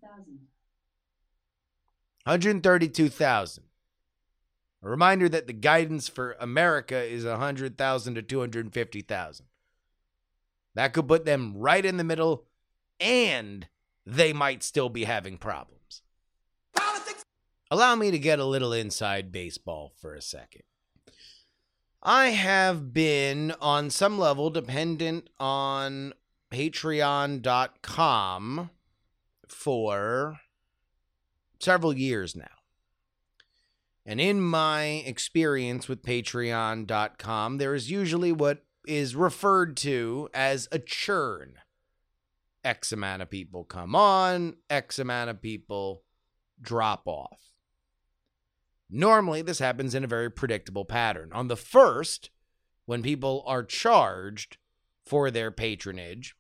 132,000. 0.01 0.49
132,000. 2.25 3.65
A 4.85 4.89
reminder 4.89 5.29
that 5.29 5.47
the 5.47 5.53
guidance 5.53 6.09
for 6.09 6.37
America 6.41 7.01
is 7.01 7.25
100,000 7.25 8.15
to 8.15 8.23
250,000. 8.23 9.47
That 10.75 10.93
could 10.93 11.07
put 11.07 11.25
them 11.25 11.55
right 11.57 11.85
in 11.85 11.99
the 11.99 12.05
middle, 12.05 12.47
and 12.99 13.69
they 14.05 14.33
might 14.33 14.63
still 14.63 14.89
be 14.89 15.05
having 15.05 15.37
problems. 15.37 16.03
Politics. 16.75 17.25
Allow 17.71 17.95
me 17.95 18.11
to 18.11 18.19
get 18.19 18.39
a 18.39 18.45
little 18.45 18.73
inside 18.73 19.31
baseball 19.31 19.93
for 20.01 20.15
a 20.15 20.23
second. 20.23 20.63
I 22.03 22.31
have 22.31 22.93
been, 22.93 23.53
on 23.61 23.91
some 23.91 24.19
level, 24.19 24.51
dependent 24.51 25.29
on 25.39 26.15
patreon.com 26.51 27.41
for 29.53 30.41
several 31.59 31.97
years 31.97 32.35
now. 32.35 32.45
And 34.05 34.21
in 34.21 34.41
my 34.41 34.85
experience 35.07 35.89
with 35.89 36.03
patreon.com, 36.03 37.59
there 37.59 37.75
is 37.75 37.91
usually 37.91 38.33
what 38.33 38.65
is 38.87 39.15
referred 39.15 39.77
to 39.79 40.29
as 40.35 40.69
a 40.73 40.79
churn. 40.79 41.55
X 42.65 42.93
amount 42.93 43.23
of 43.23 43.31
people 43.31 43.65
come 43.65 43.95
on, 43.95 44.57
X 44.71 44.99
amount 44.99 45.31
of 45.31 45.41
people 45.41 46.03
drop 46.61 47.03
off. 47.07 47.39
Normally, 48.91 49.43
this 49.43 49.59
happens 49.59 49.95
in 49.95 50.05
a 50.05 50.09
very 50.09 50.31
predictable 50.31 50.85
pattern. 50.85 51.31
On 51.33 51.49
the 51.49 51.57
first, 51.57 52.31
when 52.85 53.03
people 53.03 53.43
are 53.47 53.65
charged 53.65 54.59
for 55.05 55.31
their 55.31 55.51
patronage, 55.51 56.37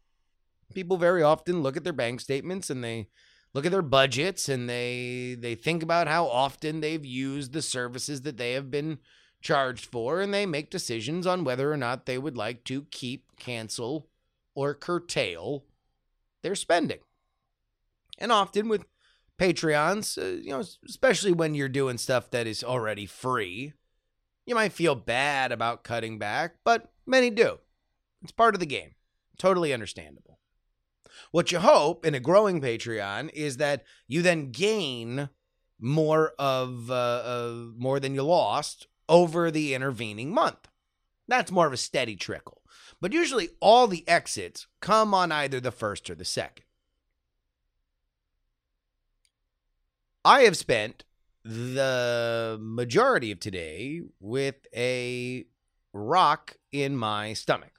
people 0.75 0.97
very 0.97 1.23
often 1.23 1.63
look 1.63 1.77
at 1.77 1.85
their 1.85 1.93
bank 1.93 2.21
statements 2.21 2.71
and 2.71 2.83
they 2.83 3.09
look 3.55 3.67
at 3.67 3.73
their 3.73 3.83
budgets 3.83 4.49
and 4.49 4.69
they 4.69 5.37
they 5.39 5.55
think 5.55 5.83
about 5.83 6.09
how 6.09 6.27
often 6.27 6.81
they've 6.81 7.05
used 7.05 7.53
the 7.53 7.63
services 7.63 8.23
that 8.23 8.37
they 8.37 8.53
have 8.53 8.71
been 8.71 8.99
charged 9.41 9.87
for 9.87 10.21
and 10.21 10.33
they 10.33 10.47
make 10.47 10.71
decisions 10.71 11.27
on 11.27 11.45
whether 11.45 11.73
or 11.73 11.77
not 11.77 12.07
they 12.07 12.19
would 12.19 12.37
like 12.37 12.65
to 12.65 12.87
keep, 12.91 13.37
cancel, 13.39 14.09
or 14.55 14.75
curtail 14.75 15.65
their 16.43 16.55
spending. 16.55 16.99
And 18.19 18.31
often 18.31 18.69
with 18.69 18.85
Patreons, 19.39 20.17
uh, 20.17 20.41
you 20.41 20.51
know, 20.51 20.63
especially 20.89 21.33
when 21.33 21.55
you're 21.55 21.69
doing 21.69 21.99
stuff 21.99 22.31
that 22.31 22.47
is 22.47 22.63
already 22.63 23.07
free, 23.07 23.73
you 24.47 24.55
might 24.55 24.73
feel 24.73 24.95
bad 24.95 25.53
about 25.53 25.85
cutting 25.85 26.19
back, 26.19 26.57
but 26.65 26.93
many 27.07 27.31
do. 27.31 27.59
It's 28.23 28.33
part 28.33 28.55
of 28.55 28.61
the 28.61 28.67
game. 28.67 28.95
Totally 29.39 29.73
understandable. 29.73 30.39
What 31.31 31.53
you 31.53 31.59
hope 31.59 32.05
in 32.05 32.15
a 32.15 32.21
growing 32.21 32.61
Patreon 32.61 33.31
is 33.33 33.57
that 33.59 33.85
you 34.07 34.23
then 34.23 34.51
gain 34.51 35.29
more 35.81 36.33
of 36.39 36.91
uh, 36.91 37.53
more 37.77 37.99
than 38.01 38.15
you 38.15 38.23
lost 38.23 38.87
over 39.09 39.51
the 39.51 39.75
intervening 39.75 40.33
month. 40.33 40.69
That's 41.29 41.51
more 41.51 41.67
of 41.67 41.73
a 41.73 41.79
steady 41.79 42.17
trickle. 42.17 42.63
But 43.01 43.13
usually 43.13 43.51
all 43.61 43.89
the 43.89 44.09
exits 44.09 44.67
come 44.81 45.13
on 45.13 45.33
either 45.33 45.61
the 45.61 45.73
first 45.73 46.09
or 46.09 46.15
the 46.15 46.25
second. 46.25 46.65
I 50.25 50.43
have 50.43 50.57
spent 50.57 51.05
the 51.45 52.57
majority 52.61 53.33
of 53.33 53.41
today 53.41 54.03
with 54.21 54.55
a 54.75 55.47
rock 55.93 56.57
in 56.71 56.97
my 56.97 57.33
stomach. 57.33 57.73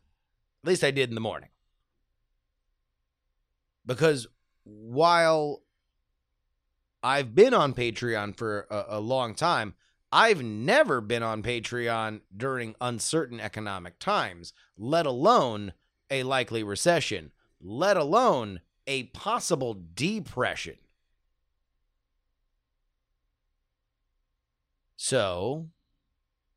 At 0.63 0.69
least 0.69 0.83
I 0.83 0.91
did 0.91 1.09
in 1.09 1.15
the 1.15 1.21
morning. 1.21 1.49
Because 3.85 4.27
while 4.63 5.63
I've 7.01 7.35
been 7.35 7.53
on 7.53 7.73
Patreon 7.73 8.37
for 8.37 8.67
a, 8.69 8.85
a 8.89 8.99
long 8.99 9.35
time, 9.35 9.75
I've 10.11 10.43
never 10.43 11.01
been 11.01 11.23
on 11.23 11.41
Patreon 11.41 12.21
during 12.35 12.75
uncertain 12.79 13.39
economic 13.39 13.97
times, 13.99 14.53
let 14.77 15.05
alone 15.05 15.73
a 16.11 16.23
likely 16.23 16.63
recession, 16.63 17.31
let 17.59 17.97
alone 17.97 18.61
a 18.85 19.03
possible 19.05 19.75
depression. 19.95 20.75
So, 24.95 25.69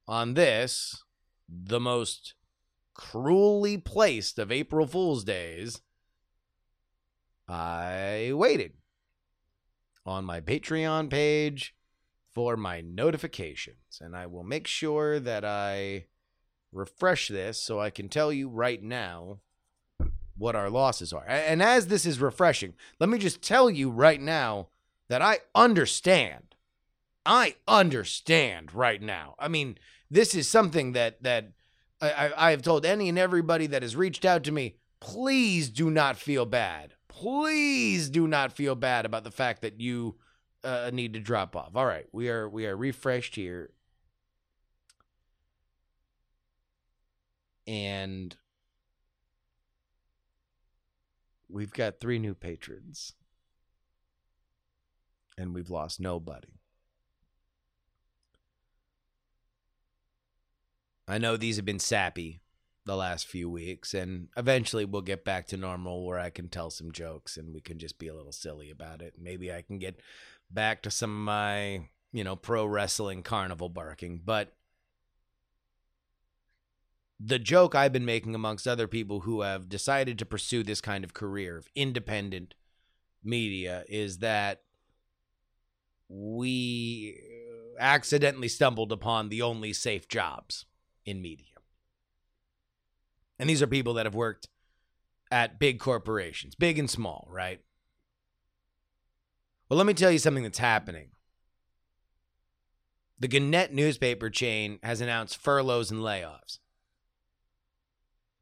on 0.06 0.34
this, 0.34 1.02
the 1.48 1.80
most 1.80 2.34
cruelly 2.94 3.78
placed 3.78 4.38
of 4.38 4.52
April 4.52 4.86
Fool's 4.86 5.24
Days, 5.24 5.80
I 7.48 8.32
waited 8.34 8.72
on 10.04 10.24
my 10.24 10.40
Patreon 10.40 11.10
page 11.10 11.74
for 12.34 12.56
my 12.56 12.80
notifications. 12.80 13.98
And 14.00 14.14
I 14.14 14.26
will 14.26 14.44
make 14.44 14.66
sure 14.66 15.18
that 15.20 15.44
I 15.44 16.06
refresh 16.72 17.28
this 17.28 17.60
so 17.60 17.80
I 17.80 17.90
can 17.90 18.08
tell 18.08 18.32
you 18.32 18.48
right 18.48 18.82
now 18.82 19.38
what 20.36 20.54
our 20.54 20.68
losses 20.68 21.12
are. 21.12 21.24
And 21.26 21.62
as 21.62 21.86
this 21.86 22.04
is 22.04 22.20
refreshing, 22.20 22.74
let 23.00 23.08
me 23.08 23.18
just 23.18 23.40
tell 23.42 23.70
you 23.70 23.90
right 23.90 24.20
now 24.20 24.68
that 25.08 25.22
I 25.22 25.38
understand. 25.54 26.54
I 27.24 27.56
understand 27.66 28.74
right 28.74 29.00
now. 29.00 29.34
I 29.38 29.48
mean, 29.48 29.78
this 30.10 30.34
is 30.34 30.48
something 30.48 30.92
that 30.92 31.22
that 31.22 31.52
I, 32.00 32.32
I, 32.36 32.50
have 32.50 32.60
told 32.60 32.84
any 32.84 33.08
and 33.08 33.18
everybody 33.18 33.66
that 33.68 33.82
has 33.82 33.96
reached 33.96 34.24
out 34.26 34.44
to 34.44 34.52
me. 34.52 34.76
Please 35.00 35.70
do 35.70 35.90
not 35.90 36.18
feel 36.18 36.44
bad. 36.44 36.95
Please 37.16 38.10
do 38.10 38.28
not 38.28 38.52
feel 38.52 38.74
bad 38.74 39.06
about 39.06 39.24
the 39.24 39.30
fact 39.30 39.62
that 39.62 39.80
you 39.80 40.16
uh, 40.62 40.90
need 40.92 41.14
to 41.14 41.18
drop 41.18 41.56
off. 41.56 41.70
All 41.74 41.86
right, 41.86 42.04
we 42.12 42.28
are 42.28 42.46
we 42.46 42.66
are 42.66 42.76
refreshed 42.76 43.36
here, 43.36 43.70
and 47.66 48.36
we've 51.48 51.72
got 51.72 52.00
three 52.00 52.18
new 52.18 52.34
patrons, 52.34 53.14
and 55.38 55.54
we've 55.54 55.70
lost 55.70 55.98
nobody. 55.98 56.60
I 61.08 61.16
know 61.16 61.38
these 61.38 61.56
have 61.56 61.64
been 61.64 61.78
sappy 61.78 62.42
the 62.86 62.96
last 62.96 63.26
few 63.26 63.50
weeks, 63.50 63.92
and 63.92 64.28
eventually 64.36 64.84
we'll 64.84 65.02
get 65.02 65.24
back 65.24 65.48
to 65.48 65.56
normal 65.56 66.06
where 66.06 66.18
I 66.18 66.30
can 66.30 66.48
tell 66.48 66.70
some 66.70 66.92
jokes 66.92 67.36
and 67.36 67.52
we 67.52 67.60
can 67.60 67.78
just 67.78 67.98
be 67.98 68.06
a 68.06 68.14
little 68.14 68.32
silly 68.32 68.70
about 68.70 69.02
it. 69.02 69.14
Maybe 69.20 69.52
I 69.52 69.62
can 69.62 69.78
get 69.78 70.00
back 70.50 70.82
to 70.82 70.90
some 70.90 71.10
of 71.10 71.16
my, 71.16 71.88
you 72.12 72.22
know, 72.22 72.36
pro 72.36 72.64
wrestling 72.64 73.24
carnival 73.24 73.68
barking. 73.68 74.22
But 74.24 74.54
the 77.18 77.40
joke 77.40 77.74
I've 77.74 77.92
been 77.92 78.04
making 78.04 78.36
amongst 78.36 78.68
other 78.68 78.86
people 78.86 79.20
who 79.20 79.40
have 79.40 79.68
decided 79.68 80.18
to 80.20 80.26
pursue 80.26 80.62
this 80.62 80.80
kind 80.80 81.02
of 81.02 81.12
career 81.12 81.56
of 81.56 81.68
independent 81.74 82.54
media 83.24 83.84
is 83.88 84.18
that 84.18 84.62
we 86.08 87.20
accidentally 87.80 88.48
stumbled 88.48 88.92
upon 88.92 89.28
the 89.28 89.42
only 89.42 89.72
safe 89.72 90.06
jobs 90.06 90.66
in 91.04 91.20
media. 91.20 91.55
And 93.38 93.48
these 93.48 93.62
are 93.62 93.66
people 93.66 93.94
that 93.94 94.06
have 94.06 94.14
worked 94.14 94.48
at 95.30 95.58
big 95.58 95.78
corporations, 95.78 96.54
big 96.54 96.78
and 96.78 96.90
small, 96.90 97.28
right? 97.30 97.60
Well, 99.68 99.76
let 99.76 99.86
me 99.86 99.94
tell 99.94 100.10
you 100.10 100.18
something 100.18 100.44
that's 100.44 100.58
happening. 100.58 101.08
The 103.18 103.28
Gannett 103.28 103.72
newspaper 103.72 104.30
chain 104.30 104.78
has 104.82 105.00
announced 105.00 105.38
furloughs 105.38 105.90
and 105.90 106.00
layoffs 106.00 106.58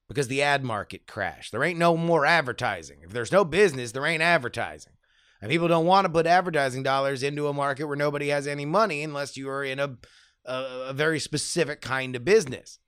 because 0.08 0.28
the 0.28 0.42
ad 0.42 0.62
market 0.62 1.06
crashed. 1.06 1.52
There 1.52 1.64
ain't 1.64 1.78
no 1.78 1.96
more 1.96 2.26
advertising. 2.26 2.98
If 3.02 3.10
there's 3.10 3.32
no 3.32 3.44
business, 3.44 3.92
there 3.92 4.04
ain't 4.04 4.22
advertising. 4.22 4.92
And 5.40 5.50
people 5.50 5.68
don't 5.68 5.86
want 5.86 6.06
to 6.06 6.12
put 6.12 6.26
advertising 6.26 6.82
dollars 6.82 7.22
into 7.22 7.48
a 7.48 7.52
market 7.52 7.84
where 7.84 7.96
nobody 7.96 8.28
has 8.28 8.46
any 8.46 8.64
money 8.64 9.02
unless 9.02 9.36
you 9.36 9.48
are 9.48 9.64
in 9.64 9.78
a, 9.78 9.96
a, 10.44 10.54
a 10.88 10.92
very 10.92 11.20
specific 11.20 11.80
kind 11.80 12.16
of 12.16 12.24
business. 12.24 12.78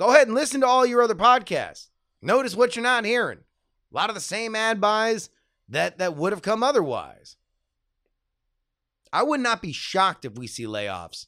Go 0.00 0.08
ahead 0.08 0.28
and 0.28 0.34
listen 0.34 0.62
to 0.62 0.66
all 0.66 0.86
your 0.86 1.02
other 1.02 1.14
podcasts. 1.14 1.88
Notice 2.22 2.56
what 2.56 2.74
you're 2.74 2.82
not 2.82 3.04
hearing. 3.04 3.40
A 3.92 3.94
lot 3.94 4.08
of 4.08 4.14
the 4.14 4.20
same 4.22 4.56
ad 4.56 4.80
buys 4.80 5.28
that 5.68 5.98
that 5.98 6.16
would 6.16 6.32
have 6.32 6.40
come 6.40 6.62
otherwise. 6.62 7.36
I 9.12 9.22
would 9.22 9.40
not 9.40 9.60
be 9.60 9.72
shocked 9.72 10.24
if 10.24 10.38
we 10.38 10.46
see 10.46 10.64
layoffs 10.64 11.26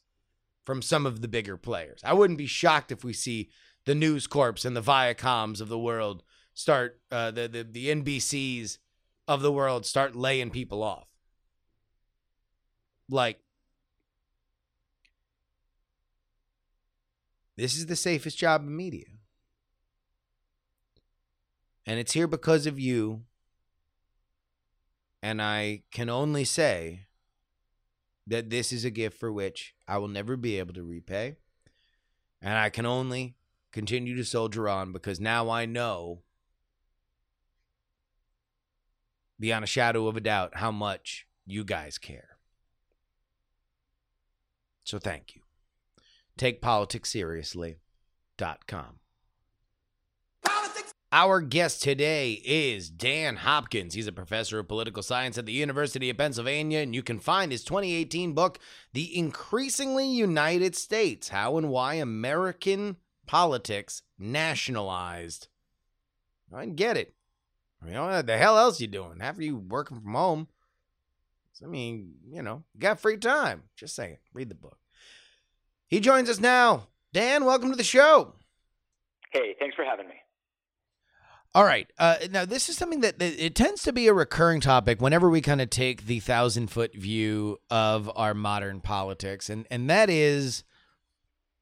from 0.65 0.81
some 0.81 1.05
of 1.05 1.21
the 1.21 1.29
bigger 1.29 1.59
players. 1.59 2.01
I 2.03 2.15
wouldn't 2.15 2.39
be 2.39 2.47
shocked 2.47 2.91
if 2.91 3.05
we 3.05 3.13
see 3.13 3.51
the 3.85 3.95
News 3.95 4.27
Corps 4.27 4.65
and 4.65 4.75
the 4.75 4.81
Viacoms 4.81 5.61
of 5.61 5.69
the 5.69 5.79
world 5.79 6.23
start 6.55 6.99
uh, 7.11 7.31
the, 7.31 7.49
the 7.49 7.65
the 7.65 7.89
NBCs 7.89 8.79
of 9.29 9.43
the 9.43 9.53
world 9.53 9.85
start 9.85 10.17
laying 10.17 10.49
people 10.49 10.83
off. 10.83 11.09
Like 13.11 13.39
this 17.57 17.77
is 17.77 17.87
the 17.87 17.97
safest 17.97 18.39
job 18.39 18.63
in 18.63 18.77
media. 18.77 19.07
And 21.87 21.99
it's 21.99 22.13
here 22.13 22.27
because 22.27 22.67
of 22.67 22.79
you. 22.79 23.23
And 25.23 25.41
I 25.41 25.83
can 25.91 26.09
only 26.09 26.45
say 26.45 27.07
that 28.27 28.51
this 28.51 28.73
is 28.73 28.85
a 28.85 28.91
gift 28.91 29.19
for 29.19 29.33
which 29.33 29.75
I 29.87 29.99
will 29.99 30.09
never 30.09 30.37
be 30.37 30.59
able 30.59 30.75
to 30.75 30.83
repay. 30.83 31.37
And 32.41 32.55
I 32.55 32.71
can 32.71 32.87
only 32.87 33.37
continue 33.73 34.17
to 34.17 34.25
soldier 34.25 34.69
on 34.69 34.93
because 34.93 35.21
now 35.21 35.49
I 35.49 35.67
know 35.67 36.21
beyond 39.39 39.65
a 39.65 39.69
shadow 39.69 40.07
of 40.07 40.17
a 40.17 40.21
doubt 40.21 40.57
how 40.57 40.71
much 40.71 41.27
you 41.47 41.65
guys 41.65 41.99
care. 41.99 42.37
So 44.85 44.99
thank 44.99 45.35
you. 45.35 45.42
TakePoliticsSeriously.com. 46.39 48.99
Politics. 50.45 50.95
Our 51.13 51.41
guest 51.43 51.83
today 51.83 52.41
is 52.45 52.89
Dan 52.89 53.37
Hopkins. 53.37 53.95
He's 53.95 54.07
a 54.07 54.13
professor 54.13 54.59
of 54.59 54.69
political 54.69 55.03
science 55.03 55.37
at 55.37 55.47
the 55.47 55.53
University 55.53 56.09
of 56.09 56.17
Pennsylvania, 56.17 56.79
and 56.79 56.95
you 56.95 57.03
can 57.03 57.19
find 57.19 57.53
his 57.53 57.65
2018 57.65 58.33
book, 58.33 58.59
The 58.95 59.17
Increasingly 59.17 60.09
United 60.09 60.75
States 60.75 61.29
How 61.29 61.59
and 61.59 61.69
Why 61.69 61.95
American 61.95 62.97
Politics 63.27 64.03
Nationalized. 64.19 65.49
I 66.55 66.67
get 66.67 66.97
it. 66.97 67.15
I 67.83 67.87
mean, 67.87 68.01
what 68.01 68.27
the 68.27 68.37
hell 68.37 68.59
else 68.59 68.81
you 68.81 68.87
doing? 68.87 69.21
Of 69.21 69.41
you 69.41 69.57
working 69.57 70.01
from 70.01 70.15
home. 70.15 70.49
I 71.63 71.67
mean, 71.67 72.15
you 72.29 72.43
know, 72.43 72.65
you 72.75 72.81
got 72.81 73.01
free 73.01 73.17
time. 73.17 73.65
Just 73.77 73.95
saying. 73.95 74.19
Read 74.33 74.49
the 74.49 74.55
book. 74.55 74.79
He 75.93 76.01
joins 76.01 76.31
us 76.31 76.41
now. 76.41 76.89
Dan, 77.13 77.45
welcome 77.45 77.71
to 77.71 77.77
the 77.77 77.85
show. 77.85 78.33
Hey, 79.31 79.55
thanks 79.61 79.77
for 79.77 79.85
having 79.85 80.09
me. 80.09 80.15
All 81.55 81.65
right. 81.65 81.87
Uh, 81.99 82.17
now, 82.31 82.47
this 82.47 82.71
is 82.71 82.79
something 82.79 83.03
that, 83.03 83.19
that 83.19 83.35
it 83.39 83.55
tends 83.55 83.83
to 83.83 83.93
be 83.93 84.07
a 84.07 84.15
recurring 84.15 84.63
topic 84.63 85.03
whenever 85.03 85.29
we 85.29 85.43
kind 85.43 85.61
of 85.61 85.69
take 85.69 86.07
the 86.07 86.21
thousand 86.21 86.69
foot 86.69 86.95
view 86.95 87.59
of 87.69 88.11
our 88.17 88.33
modern 88.33 88.81
politics, 88.81 89.51
and 89.51 89.67
and 89.71 89.91
that 89.91 90.09
is 90.09 90.65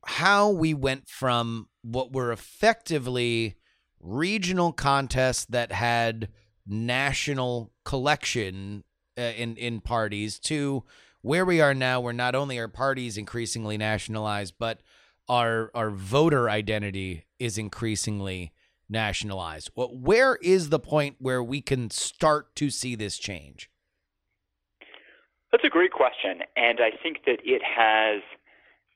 how 0.06 0.48
we 0.48 0.74
went 0.74 1.08
from 1.08 1.68
what 1.82 2.12
were 2.12 2.30
effectively 2.30 3.56
regional 3.98 4.72
contests 4.72 5.44
that 5.46 5.72
had 5.72 6.28
national 6.64 7.72
collection 7.84 8.84
uh, 9.18 9.22
in 9.22 9.56
in 9.56 9.80
parties 9.80 10.38
to 10.38 10.84
where 11.22 11.44
we 11.44 11.61
are 11.61 11.74
now, 11.74 12.00
where 12.00 12.12
not 12.12 12.35
only 12.35 12.59
are 12.59 12.68
parties 12.68 13.16
increasingly 13.16 13.76
nationalized, 13.76 14.54
but 14.59 14.80
our 15.28 15.70
our 15.74 15.90
voter 15.90 16.50
identity 16.50 17.26
is 17.38 17.59
increasingly 17.59 18.52
nationalized. 18.88 19.70
Well, 19.74 19.94
where 19.94 20.37
is 20.42 20.70
the 20.70 20.80
point 20.80 21.16
where 21.18 21.42
we 21.42 21.61
can 21.61 21.90
start 21.90 22.54
to 22.56 22.70
see 22.70 22.94
this 22.96 23.18
change? 23.18 23.70
That's 25.52 25.64
a 25.64 25.68
great 25.68 25.92
question, 25.92 26.42
and 26.56 26.78
I 26.80 26.90
think 27.02 27.24
that 27.26 27.38
it 27.44 27.62
has, 27.62 28.22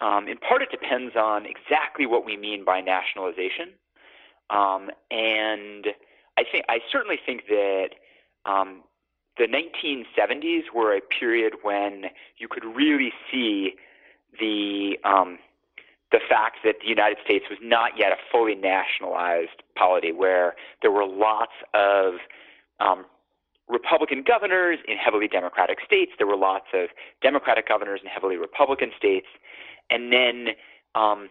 um, 0.01 0.29
in 0.29 0.39
part, 0.39 0.63
it 0.63 0.71
depends 0.71 1.17
on 1.17 1.47
exactly 1.47 2.07
what 2.07 2.25
we 2.25 2.37
mean 2.37 2.65
by 2.65 2.81
nationalization, 2.81 3.75
um, 4.51 4.91
and 5.11 5.87
I 6.37 6.45
think 6.51 6.65
I 6.69 6.79
certainly 6.93 7.19
think 7.25 7.43
that 7.49 7.89
um, 8.47 8.83
the 9.37 9.47
1970s 9.47 10.64
were 10.75 10.97
a 10.97 11.01
period 11.01 11.55
when 11.62 12.07
you 12.38 12.49
could 12.49 12.64
really 12.64 13.12
see 13.31 13.75
the 14.38 14.99
um, 15.05 15.38
the 16.12 16.20
fact 16.29 16.59
that 16.64 16.77
the 16.81 16.88
United 16.88 17.18
States 17.25 17.47
was 17.51 17.59
not 17.61 17.99
yet 17.99 18.12
a 18.12 18.16
fully 18.31 18.55
nationalized 18.55 19.62
polity, 19.75 20.12
where 20.12 20.55
there 20.81 20.92
were 20.92 21.07
lots 21.07 21.53
of 21.73 22.14
um, 22.79 23.05
Republican 23.68 24.23
governors 24.23 24.79
in 24.87 24.97
heavily 24.97 25.27
Democratic 25.27 25.79
states. 25.85 26.12
There 26.18 26.27
were 26.27 26.37
lots 26.37 26.66
of 26.73 26.90
Democratic 27.23 27.66
governors 27.66 28.01
in 28.03 28.09
heavily 28.09 28.37
Republican 28.37 28.92
states. 28.97 29.27
And 29.90 30.12
then 30.12 30.49
um, 30.94 31.31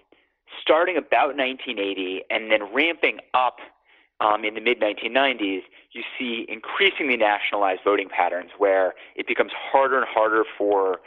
starting 0.62 0.98
about 0.98 1.38
1980 1.38 2.24
and 2.30 2.52
then 2.52 2.74
ramping 2.74 3.20
up 3.34 3.60
um, 4.24 4.46
in 4.46 4.54
the 4.54 4.62
mid 4.62 4.80
1990s, 4.80 5.62
you 5.92 6.02
see 6.18 6.46
increasingly 6.48 7.18
nationalized 7.18 7.82
voting 7.84 8.10
patterns 8.10 8.52
where 8.58 8.94
it 9.16 9.28
becomes 9.28 9.52
harder 9.54 9.98
and 9.98 10.08
harder 10.08 10.44
for 10.58 11.00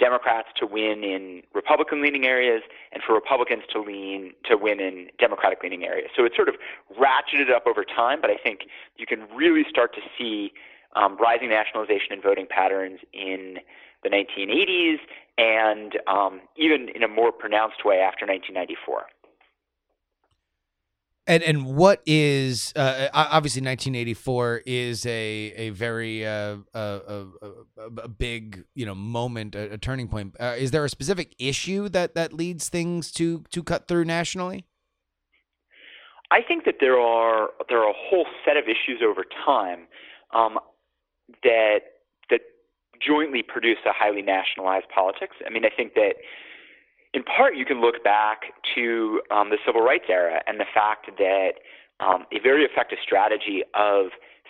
Democrats 0.00 0.48
to 0.56 0.66
win 0.66 1.04
in 1.04 1.42
Republican 1.54 2.02
leaning 2.02 2.26
areas 2.26 2.62
and 2.92 3.02
for 3.02 3.14
Republicans 3.14 3.62
to 3.72 3.80
lean 3.80 4.32
to 4.44 4.56
win 4.56 4.80
in 4.80 5.08
Democratic 5.18 5.62
leaning 5.62 5.84
areas. 5.84 6.10
So 6.16 6.24
it's 6.24 6.34
sort 6.34 6.48
of 6.48 6.56
ratcheted 6.98 7.54
up 7.54 7.66
over 7.66 7.84
time, 7.84 8.20
but 8.20 8.30
I 8.30 8.36
think 8.36 8.62
you 8.96 9.06
can 9.06 9.28
really 9.34 9.62
start 9.70 9.94
to 9.94 10.00
see 10.18 10.52
um, 10.96 11.16
rising 11.16 11.48
nationalization 11.48 12.12
in 12.12 12.20
voting 12.20 12.46
patterns 12.50 13.00
in 13.12 13.58
the 14.02 14.10
1980s 14.10 14.98
and 15.38 15.98
um, 16.06 16.40
even 16.56 16.88
in 16.94 17.02
a 17.02 17.08
more 17.08 17.32
pronounced 17.32 17.84
way 17.84 17.96
after 17.96 18.26
1994. 18.26 19.06
And 21.26 21.42
and 21.42 21.64
what 21.64 22.02
is 22.04 22.72
uh, 22.76 23.08
obviously 23.14 23.62
1984 23.62 24.62
is 24.66 25.06
a 25.06 25.10
a 25.56 25.70
very 25.70 26.26
uh, 26.26 26.56
a, 26.74 26.78
a, 26.78 27.26
a 28.02 28.08
big 28.08 28.64
you 28.74 28.84
know 28.84 28.94
moment 28.94 29.54
a, 29.54 29.72
a 29.72 29.78
turning 29.78 30.08
point. 30.08 30.36
Uh, 30.38 30.54
is 30.58 30.70
there 30.70 30.84
a 30.84 30.88
specific 30.90 31.34
issue 31.38 31.88
that 31.88 32.14
that 32.14 32.34
leads 32.34 32.68
things 32.68 33.10
to 33.12 33.42
to 33.50 33.62
cut 33.62 33.88
through 33.88 34.04
nationally? 34.04 34.66
I 36.30 36.42
think 36.42 36.64
that 36.64 36.76
there 36.80 36.98
are 36.98 37.50
there 37.70 37.78
are 37.78 37.88
a 37.88 37.96
whole 37.96 38.26
set 38.44 38.56
of 38.58 38.64
issues 38.64 39.00
over 39.02 39.24
time 39.46 39.86
um, 40.34 40.58
that 41.42 41.80
that 42.28 42.40
jointly 43.00 43.42
produce 43.42 43.78
a 43.86 43.92
highly 43.92 44.22
nationalized 44.22 44.86
politics. 44.94 45.36
I 45.46 45.50
mean, 45.50 45.64
I 45.64 45.70
think 45.70 45.94
that 45.94 46.16
in 47.14 47.22
part, 47.22 47.56
you 47.56 47.64
can 47.64 47.80
look 47.80 48.02
back 48.02 48.52
to 48.74 49.22
um, 49.30 49.50
the 49.50 49.58
civil 49.64 49.80
rights 49.80 50.06
era 50.08 50.42
and 50.46 50.58
the 50.58 50.66
fact 50.74 51.08
that 51.16 51.52
um, 52.00 52.26
a 52.32 52.40
very 52.40 52.64
effective 52.64 52.98
strategy 53.00 53.62
of 53.74 54.06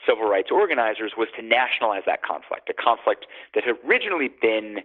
civil 0.08 0.28
rights 0.28 0.48
organizers 0.50 1.12
was 1.16 1.28
to 1.36 1.42
nationalize 1.42 2.02
that 2.06 2.22
conflict, 2.22 2.70
a 2.70 2.74
conflict 2.74 3.26
that 3.54 3.64
had 3.64 3.76
originally 3.86 4.30
been 4.40 4.78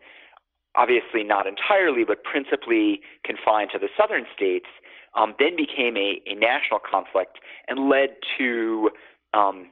obviously 0.75 1.23
not 1.23 1.47
entirely, 1.47 2.03
but 2.03 2.23
principally 2.23 3.01
confined 3.23 3.69
to 3.71 3.79
the 3.79 3.87
southern 3.97 4.25
states, 4.35 4.67
um, 5.15 5.33
then 5.39 5.55
became 5.55 5.97
a, 5.97 6.21
a 6.27 6.35
national 6.35 6.79
conflict 6.79 7.39
and 7.67 7.89
led 7.89 8.09
to 8.37 8.91
um, 9.33 9.71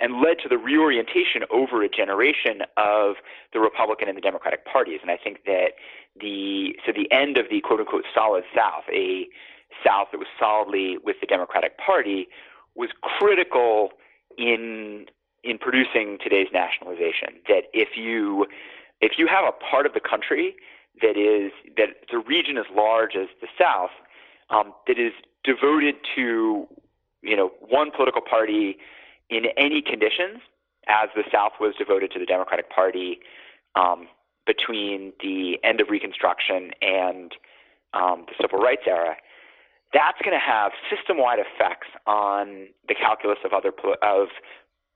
and 0.00 0.20
led 0.20 0.38
to 0.42 0.48
the 0.48 0.58
reorientation 0.58 1.42
over 1.50 1.82
a 1.82 1.88
generation 1.88 2.62
of 2.76 3.16
the 3.52 3.60
Republican 3.60 4.08
and 4.08 4.16
the 4.16 4.22
Democratic 4.22 4.64
parties. 4.64 5.00
And 5.02 5.10
I 5.10 5.16
think 5.16 5.44
that 5.46 5.72
the 6.20 6.76
so 6.86 6.92
the 6.92 7.10
end 7.12 7.38
of 7.38 7.46
the 7.50 7.60
quote 7.60 7.80
unquote 7.80 8.04
solid 8.14 8.44
South, 8.54 8.84
a 8.92 9.26
South 9.84 10.08
that 10.12 10.18
was 10.18 10.28
solidly 10.38 10.98
with 11.02 11.16
the 11.20 11.26
Democratic 11.26 11.78
Party, 11.78 12.28
was 12.74 12.90
critical 13.02 13.90
in 14.36 15.06
in 15.44 15.58
producing 15.58 16.18
today's 16.22 16.48
nationalization. 16.52 17.40
That 17.48 17.64
if 17.72 17.96
you 17.96 18.46
if 19.00 19.12
you 19.18 19.26
have 19.26 19.44
a 19.44 19.52
part 19.52 19.86
of 19.86 19.94
the 19.94 20.00
country 20.00 20.54
that 21.02 21.16
is 21.16 21.52
that 21.76 21.88
the 22.10 22.18
region 22.18 22.58
as 22.58 22.66
large 22.74 23.14
as 23.14 23.28
the 23.40 23.48
South 23.60 23.90
um, 24.50 24.72
that 24.86 24.98
is 24.98 25.12
devoted 25.44 25.96
to 26.14 26.66
you 27.22 27.36
know 27.36 27.52
one 27.60 27.90
political 27.90 28.22
party 28.22 28.78
in 29.30 29.46
any 29.56 29.82
conditions, 29.82 30.40
as 30.88 31.08
the 31.14 31.24
South 31.32 31.52
was 31.60 31.74
devoted 31.76 32.10
to 32.12 32.18
the 32.18 32.26
Democratic 32.26 32.70
Party 32.70 33.20
um, 33.74 34.08
between 34.46 35.12
the 35.20 35.58
end 35.62 35.80
of 35.80 35.90
Reconstruction 35.90 36.70
and 36.80 37.32
um, 37.92 38.24
the 38.26 38.34
Civil 38.40 38.58
Rights 38.58 38.82
era, 38.86 39.16
that's 39.92 40.18
going 40.22 40.36
to 40.36 40.44
have 40.44 40.72
system-wide 40.88 41.38
effects 41.38 41.88
on 42.06 42.68
the 42.88 42.94
calculus 42.94 43.38
of 43.44 43.52
other 43.52 43.72
of 44.02 44.28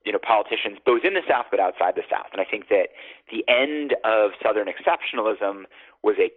you 0.04 0.12
know 0.12 0.18
politicians 0.18 0.78
both 0.84 1.04
in 1.04 1.14
the 1.14 1.24
South 1.28 1.46
but 1.50 1.60
outside 1.60 1.94
the 1.96 2.04
South. 2.10 2.28
And 2.32 2.40
I 2.40 2.44
think 2.44 2.68
that 2.68 2.92
the 3.30 3.44
end 3.48 3.96
of 4.04 4.32
Southern 4.42 4.68
exceptionalism 4.68 5.64
was 6.02 6.16
a 6.18 6.28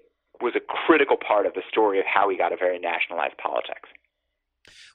was 0.41 0.53
a 0.55 0.59
critical 0.59 1.17
part 1.17 1.45
of 1.45 1.53
the 1.53 1.63
story 1.69 1.99
of 1.99 2.05
how 2.05 2.27
we 2.27 2.37
got 2.37 2.51
a 2.51 2.57
very 2.57 2.79
nationalized 2.79 3.37
politics. 3.37 3.89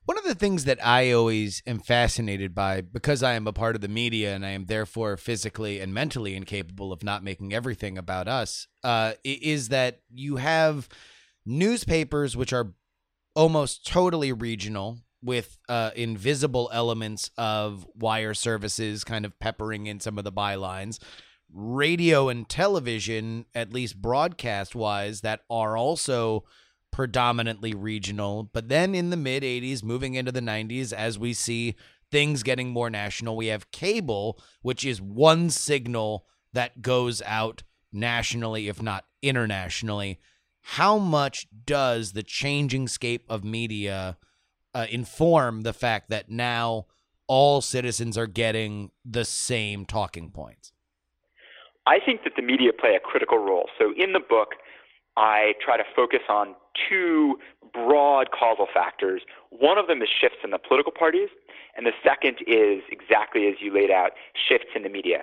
One 0.05 0.19
of 0.19 0.25
the 0.25 0.35
things 0.35 0.65
that 0.65 0.85
I 0.85 1.13
always 1.13 1.63
am 1.67 1.79
fascinated 1.79 2.55
by, 2.55 2.81
because 2.81 3.23
I 3.23 3.35
am 3.35 3.47
a 3.47 3.53
part 3.53 3.75
of 3.75 3.81
the 3.81 3.89
media 3.89 4.35
and 4.35 4.45
I 4.45 4.51
am 4.51 4.67
therefore 4.67 5.17
physically 5.17 5.81
and 5.81 5.95
mentally 5.95 6.35
incapable 6.35 6.93
of 6.93 7.05
not 7.05 7.23
making 7.23 7.53
everything 7.53 7.99
about 7.99 8.27
us, 8.27 8.67
uh, 8.83 9.13
is 9.25 9.69
that 9.69 10.01
you 10.11 10.37
have 10.37 10.89
newspapers 11.47 12.37
which 12.37 12.53
are 12.53 12.73
almost 13.35 13.87
totally 13.87 14.33
regional 14.33 14.99
with 15.23 15.59
uh, 15.69 15.91
invisible 15.95 16.71
elements 16.73 17.31
of 17.37 17.87
wire 17.95 18.35
services 18.35 19.05
kind 19.05 19.25
of 19.25 19.39
peppering 19.39 19.87
in 19.87 20.01
some 20.01 20.19
of 20.19 20.25
the 20.25 20.33
bylines. 20.33 20.99
Radio 21.53 22.29
and 22.29 22.49
television 22.49 23.45
at 23.55 23.73
least 23.73 24.01
broadcast 24.01 24.75
wise 24.75 25.21
that 25.21 25.41
are 25.51 25.77
also 25.77 26.45
predominantly 26.93 27.75
regional 27.75 28.43
but 28.43 28.69
then 28.69 28.95
in 28.95 29.11
the 29.11 29.17
mid 29.17 29.43
80s 29.43 29.83
moving 29.83 30.15
into 30.15 30.33
the 30.33 30.41
90s 30.41 30.93
as 30.93 31.19
we 31.19 31.33
see 31.33 31.75
things 32.11 32.43
getting 32.43 32.71
more 32.71 32.91
national 32.91 33.37
we 33.37 33.47
have 33.47 33.71
cable 33.71 34.41
which 34.63 34.85
is 34.85 35.01
one 35.01 35.51
signal 35.51 36.27
that 36.53 36.83
goes 36.83 37.23
out 37.23 37.63
nationally 37.93 38.69
if 38.69 38.83
not 38.83 39.05
internationally 39.23 40.19
how 40.63 40.99
much 40.99 41.47
does 41.65 42.13
the 42.13 42.23
changing 42.23 42.89
scape 42.89 43.25
of 43.29 43.45
media 43.45 44.17
uh, 44.75 44.87
inform 44.91 45.63
the 45.63 45.73
fact 45.73 46.11
that 46.11 46.31
now 46.31 46.87
all 47.27 47.61
citizens 47.61 48.19
are 48.19 48.27
getting 48.27 48.91
the 49.05 49.25
same 49.25 49.85
talking 49.85 50.31
points? 50.31 50.73
I 51.87 51.99
think 52.05 52.25
that 52.25 52.35
the 52.37 52.43
media 52.43 52.73
play 52.73 52.95
a 52.95 53.01
critical 53.01 53.39
role. 53.39 53.69
So 53.79 53.93
in 53.97 54.13
the 54.13 54.21
book, 54.21 54.51
I 55.17 55.55
try 55.65 55.77
to 55.77 55.85
focus 55.95 56.21
on 56.29 56.55
two 56.89 57.39
broad 57.73 58.31
causal 58.31 58.67
factors. 58.73 59.23
One 59.51 59.79
of 59.79 59.87
them 59.87 60.03
is 60.03 60.09
shifts 60.09 60.39
in 60.45 60.51
the 60.51 60.59
political 60.59 60.93
parties, 60.93 61.29
and 61.77 61.87
the 61.87 61.93
second 62.03 62.39
is 62.47 62.83
exactly 62.91 63.47
as 63.49 63.55
you 63.61 63.73
laid 63.73 63.91
out, 63.91 64.13
shifts 64.35 64.71
in 64.75 64.83
the 64.83 64.89
media. 64.89 65.23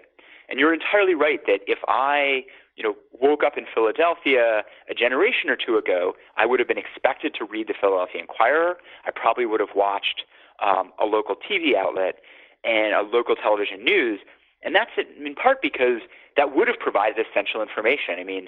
And 0.49 0.59
you're 0.59 0.73
entirely 0.73 1.13
right 1.13 1.41
that 1.47 1.59
if 1.67 1.79
I 1.87 2.45
you 2.77 2.83
know, 2.83 2.95
woke 3.19 3.43
up 3.43 3.57
in 3.57 3.65
Philadelphia 3.73 4.63
a 4.89 4.93
generation 4.93 5.49
or 5.49 5.57
two 5.57 5.77
ago, 5.77 6.13
I 6.37 6.45
would 6.45 6.59
have 6.59 6.67
been 6.67 6.77
expected 6.77 7.33
to 7.39 7.45
read 7.45 7.67
the 7.67 7.73
Philadelphia 7.79 8.21
Inquirer. 8.21 8.77
I 9.05 9.11
probably 9.11 9.47
would 9.47 9.59
have 9.59 9.75
watched 9.75 10.23
um, 10.63 10.93
a 11.01 11.05
local 11.05 11.35
TV 11.35 11.75
outlet 11.75 12.15
and 12.63 12.93
a 12.93 13.01
local 13.01 13.35
television 13.35 13.83
news. 13.83 14.19
And 14.63 14.75
that's 14.75 14.91
in 14.97 15.33
part 15.35 15.61
because 15.61 16.01
that 16.35 16.55
would 16.55 16.67
have 16.67 16.77
provided 16.79 17.17
essential 17.25 17.61
information. 17.61 18.15
I 18.19 18.23
mean, 18.23 18.47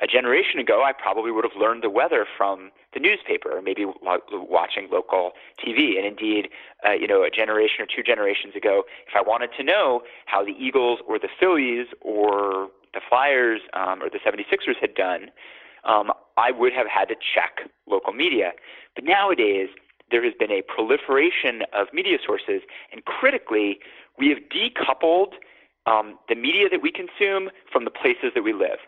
a 0.00 0.06
generation 0.06 0.58
ago, 0.58 0.82
I 0.82 0.92
probably 0.92 1.30
would 1.30 1.44
have 1.44 1.60
learned 1.60 1.82
the 1.82 1.90
weather 1.90 2.26
from 2.36 2.70
the 2.94 3.00
newspaper, 3.00 3.56
or 3.56 3.62
maybe 3.62 3.84
watching 4.02 4.88
local 4.90 5.32
TV. 5.64 5.96
And 5.96 6.06
indeed, 6.06 6.48
uh, 6.86 6.92
you 6.92 7.06
know, 7.06 7.22
a 7.22 7.30
generation 7.30 7.82
or 7.82 7.86
two 7.86 8.02
generations 8.02 8.56
ago, 8.56 8.84
if 9.06 9.14
I 9.14 9.22
wanted 9.22 9.50
to 9.58 9.62
know 9.62 10.02
how 10.26 10.44
the 10.44 10.54
Eagles 10.58 11.00
or 11.06 11.18
the 11.18 11.28
Phillies 11.38 11.86
or 12.00 12.68
the 12.94 13.00
Flyers 13.08 13.60
um, 13.74 14.02
or 14.02 14.08
the 14.10 14.18
76ers 14.18 14.76
had 14.80 14.94
done, 14.94 15.30
um, 15.84 16.12
I 16.36 16.50
would 16.50 16.72
have 16.72 16.86
had 16.86 17.06
to 17.08 17.14
check 17.14 17.68
local 17.86 18.12
media. 18.12 18.52
But 18.94 19.04
nowadays, 19.04 19.68
there 20.10 20.24
has 20.24 20.34
been 20.38 20.50
a 20.50 20.62
proliferation 20.62 21.62
of 21.72 21.88
media 21.92 22.18
sources, 22.24 22.62
and 22.92 23.04
critically, 23.04 23.78
we 24.18 24.28
have 24.28 24.38
decoupled 24.50 25.34
um, 25.86 26.18
the 26.28 26.34
media 26.34 26.68
that 26.68 26.82
we 26.82 26.90
consume 26.90 27.50
from 27.70 27.84
the 27.84 27.90
places 27.90 28.32
that 28.34 28.42
we 28.42 28.52
live. 28.52 28.78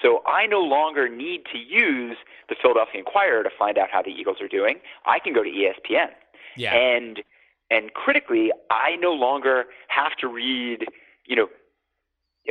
So 0.00 0.22
I 0.26 0.46
no 0.46 0.60
longer 0.60 1.08
need 1.08 1.42
to 1.52 1.58
use 1.58 2.16
the 2.48 2.56
Philadelphia 2.60 3.00
Inquirer 3.00 3.42
to 3.42 3.50
find 3.58 3.78
out 3.78 3.88
how 3.90 4.02
the 4.02 4.10
Eagles 4.10 4.40
are 4.40 4.48
doing. 4.48 4.76
I 5.06 5.18
can 5.18 5.32
go 5.32 5.42
to 5.42 5.50
ESPN. 5.50 6.08
Yeah. 6.56 6.74
And 6.74 7.22
and 7.70 7.92
critically, 7.94 8.52
I 8.70 8.96
no 9.00 9.12
longer 9.12 9.64
have 9.88 10.12
to 10.20 10.28
read, 10.28 10.86
you 11.26 11.34
know, 11.34 11.48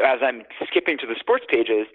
as 0.03 0.19
I'm 0.23 0.41
skipping 0.67 0.97
to 0.97 1.07
the 1.07 1.15
sports 1.19 1.45
pages, 1.47 1.85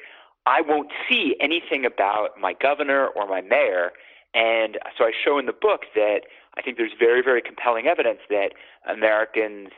I 0.47 0.61
won't 0.61 0.91
see 1.09 1.37
anything 1.41 1.85
about 1.85 2.41
my 2.41 2.55
governor 2.55 3.09
or 3.09 3.27
my 3.27 3.41
mayor. 3.41 3.91
And 4.35 4.79
so 4.97 5.05
I 5.05 5.13
show 5.13 5.39
in 5.39 5.47
the 5.47 5.53
book 5.53 5.83
that 5.95 6.21
I 6.57 6.63
think 6.63 6.77
there's 6.77 6.93
very, 6.99 7.23
very 7.23 7.43
compelling 7.43 7.87
evidence 7.87 8.21
that 8.31 8.53
Americans' 8.89 9.71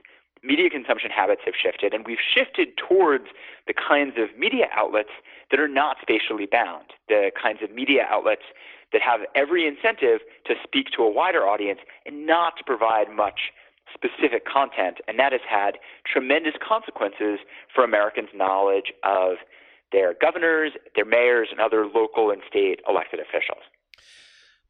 media 0.42 0.70
consumption 0.70 1.10
habits 1.10 1.42
have 1.44 1.54
shifted, 1.60 1.92
and 1.94 2.06
we've 2.06 2.22
shifted 2.34 2.76
towards 2.76 3.26
the 3.66 3.74
kinds 3.74 4.14
of 4.16 4.36
media 4.38 4.66
outlets 4.74 5.10
that 5.50 5.60
are 5.60 5.68
not 5.68 5.96
spatially 6.00 6.46
bound, 6.50 6.86
the 7.08 7.30
kinds 7.40 7.60
of 7.62 7.70
media 7.70 8.06
outlets 8.08 8.42
that 8.92 9.02
have 9.02 9.20
every 9.34 9.66
incentive 9.66 10.20
to 10.46 10.54
speak 10.62 10.86
to 10.96 11.02
a 11.02 11.10
wider 11.10 11.46
audience 11.46 11.80
and 12.06 12.26
not 12.26 12.56
to 12.56 12.64
provide 12.64 13.10
much 13.14 13.52
specific 13.92 14.46
content, 14.46 14.98
and 15.08 15.18
that 15.18 15.32
has 15.32 15.40
had 15.48 15.78
tremendous 16.06 16.54
consequences 16.66 17.40
for 17.74 17.84
Americans' 17.84 18.28
knowledge 18.34 18.92
of 19.02 19.36
their 19.92 20.14
governors, 20.14 20.72
their 20.94 21.04
mayors, 21.04 21.48
and 21.50 21.60
other 21.60 21.86
local 21.86 22.30
and 22.30 22.42
state 22.48 22.80
elected 22.88 23.20
officials. 23.20 23.62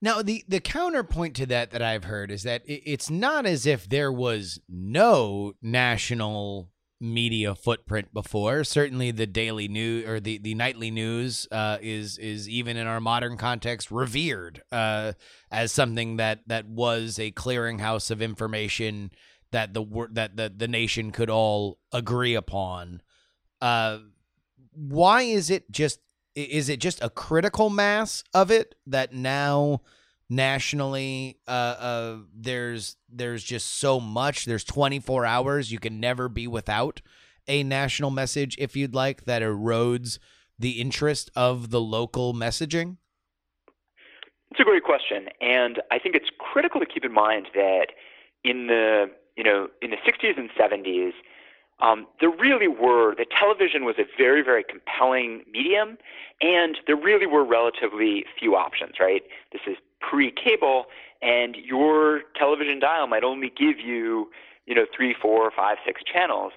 Now, 0.03 0.23
the, 0.23 0.45
the 0.49 0.61
counterpoint 0.61 1.37
to 1.37 1.47
that 1.47 1.73
that 1.73 1.83
I've 1.83 2.05
heard 2.05 2.31
is 2.31 2.43
that 2.45 2.63
it's 2.65 3.11
not 3.11 3.45
as 3.45 3.67
if 3.67 3.89
there 3.89 4.11
was 4.11 4.59
no 4.69 5.53
national 5.61 6.71
media 7.01 7.55
footprint 7.55 8.13
before. 8.13 8.65
Certainly, 8.65 9.13
the 9.13 9.27
daily 9.27 9.69
news 9.69 10.07
or 10.07 10.21
the, 10.21 10.39
the 10.39 10.55
nightly 10.55 10.91
news 10.91 11.47
uh, 11.51 11.79
is 11.81 12.19
is 12.19 12.49
even 12.49 12.77
in 12.77 12.87
our 12.87 13.01
modern 13.01 13.37
context 13.37 13.91
revered 13.91 14.63
uh, 14.73 15.13
as 15.51 15.73
something 15.73 16.17
that 16.17 16.41
that 16.47 16.67
was 16.67 17.19
a 17.19 17.33
clearinghouse 17.33 18.11
of 18.11 18.23
information 18.23 19.11
that 19.51 19.75
the 19.75 19.85
that 20.13 20.37
the 20.37 20.53
the 20.55 20.69
nation 20.69 21.11
could 21.11 21.31
all 21.31 21.79
agree 21.93 22.35
upon. 22.35 23.03
Uh, 23.61 23.99
why 24.73 25.23
is 25.23 25.51
it 25.51 25.71
just 25.71 26.01
is 26.35 26.69
it 26.69 26.81
just 26.81 27.03
a 27.03 27.11
critical 27.11 27.71
mass 27.71 28.25
of 28.35 28.51
it 28.51 28.75
that 28.87 29.13
now? 29.13 29.81
nationally 30.31 31.39
uh, 31.49 31.51
uh 31.51 32.17
there's 32.33 32.97
there's 33.09 33.43
just 33.43 33.79
so 33.79 33.99
much 33.99 34.45
there's 34.45 34.63
24 34.63 35.27
hours 35.27 35.73
you 35.73 35.81
can 35.81 35.99
never 35.99 36.29
be 36.29 36.47
without 36.47 37.03
a 37.49 37.65
national 37.65 38.11
message 38.11 38.55
if 38.59 38.77
you'd 38.77 38.95
like 38.95 39.25
that 39.25 39.43
erodes 39.43 40.21
the 40.57 40.81
interest 40.81 41.31
of 41.35 41.71
the 41.71 41.81
local 41.81 42.33
messaging 42.33 42.97
it's 44.53 44.61
a 44.61 44.65
great 44.65 44.85
question 44.85 45.27
and 45.41 45.83
i 45.91 45.99
think 45.99 46.15
it's 46.15 46.31
critical 46.39 46.79
to 46.79 46.87
keep 46.87 47.05
in 47.05 47.13
mind 47.13 47.49
that 47.53 47.89
in 48.45 48.69
the 48.69 49.11
you 49.37 49.43
know 49.43 49.67
in 49.83 49.91
the 49.91 49.97
60s 49.97 50.39
and 50.39 50.49
70s 50.51 51.11
um, 51.83 52.07
there 52.21 52.31
really 52.31 52.69
were 52.69 53.15
the 53.17 53.27
television 53.39 53.85
was 53.85 53.97
a 53.99 54.05
very 54.17 54.43
very 54.43 54.65
compelling 54.65 55.43
medium 55.51 55.99
and 56.41 56.79
there 56.87 56.97
really 56.97 57.27
were 57.27 57.45
relatively 57.45 58.25
few 58.39 58.57
options 58.57 58.95
right 59.01 59.23
this 59.53 59.63
is 59.67 59.77
pre-cable, 60.01 60.87
and 61.23 61.57
your 61.57 62.23
television 62.37 62.81
dial 62.81 63.07
might 63.07 63.25
only 63.25 63.51
give 63.51 63.79
you, 63.79 64.31
you 64.67 64.75
know, 64.75 64.87
three, 64.95 65.15
four, 65.21 65.51
five, 65.55 65.77
six 65.87 66.03
channels. 66.03 66.53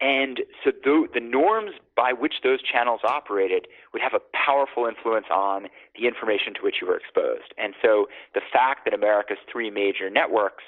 And 0.00 0.40
so 0.62 0.72
the, 0.84 1.06
the 1.14 1.20
norms 1.20 1.72
by 1.96 2.12
which 2.12 2.34
those 2.42 2.60
channels 2.60 3.00
operated 3.04 3.66
would 3.92 4.02
have 4.02 4.12
a 4.12 4.20
powerful 4.36 4.86
influence 4.86 5.26
on 5.30 5.68
the 5.98 6.06
information 6.06 6.52
to 6.54 6.60
which 6.60 6.76
you 6.82 6.86
were 6.86 6.98
exposed. 6.98 7.54
And 7.56 7.74
so 7.80 8.06
the 8.34 8.42
fact 8.52 8.84
that 8.84 8.92
America's 8.92 9.38
three 9.50 9.70
major 9.70 10.10
networks 10.10 10.64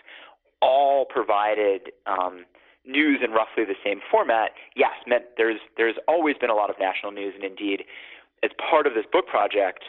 all 0.62 1.04
provided 1.04 1.92
um, 2.06 2.46
news 2.88 3.20
in 3.22 3.30
roughly 3.30 3.64
the 3.64 3.76
same 3.84 4.00
format, 4.10 4.52
yes, 4.74 4.92
meant 5.06 5.24
there's 5.36 5.60
there's 5.76 5.96
always 6.08 6.36
been 6.36 6.50
a 6.50 6.54
lot 6.54 6.70
of 6.70 6.76
national 6.80 7.12
news, 7.12 7.34
and 7.34 7.44
indeed, 7.44 7.84
as 8.42 8.50
part 8.58 8.86
of 8.86 8.94
this 8.94 9.04
book 9.10 9.26
project, 9.26 9.84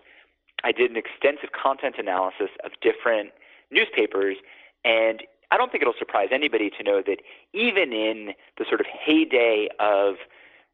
I 0.63 0.71
did 0.71 0.91
an 0.91 0.97
extensive 0.97 1.51
content 1.51 1.95
analysis 1.97 2.49
of 2.63 2.71
different 2.81 3.31
newspapers, 3.71 4.37
and 4.83 5.23
I 5.51 5.57
don't 5.57 5.71
think 5.71 5.81
it'll 5.81 5.93
surprise 5.97 6.29
anybody 6.31 6.69
to 6.69 6.83
know 6.83 7.01
that 7.05 7.21
even 7.53 7.93
in 7.93 8.33
the 8.57 8.65
sort 8.67 8.81
of 8.81 8.87
heyday 8.87 9.69
of 9.79 10.15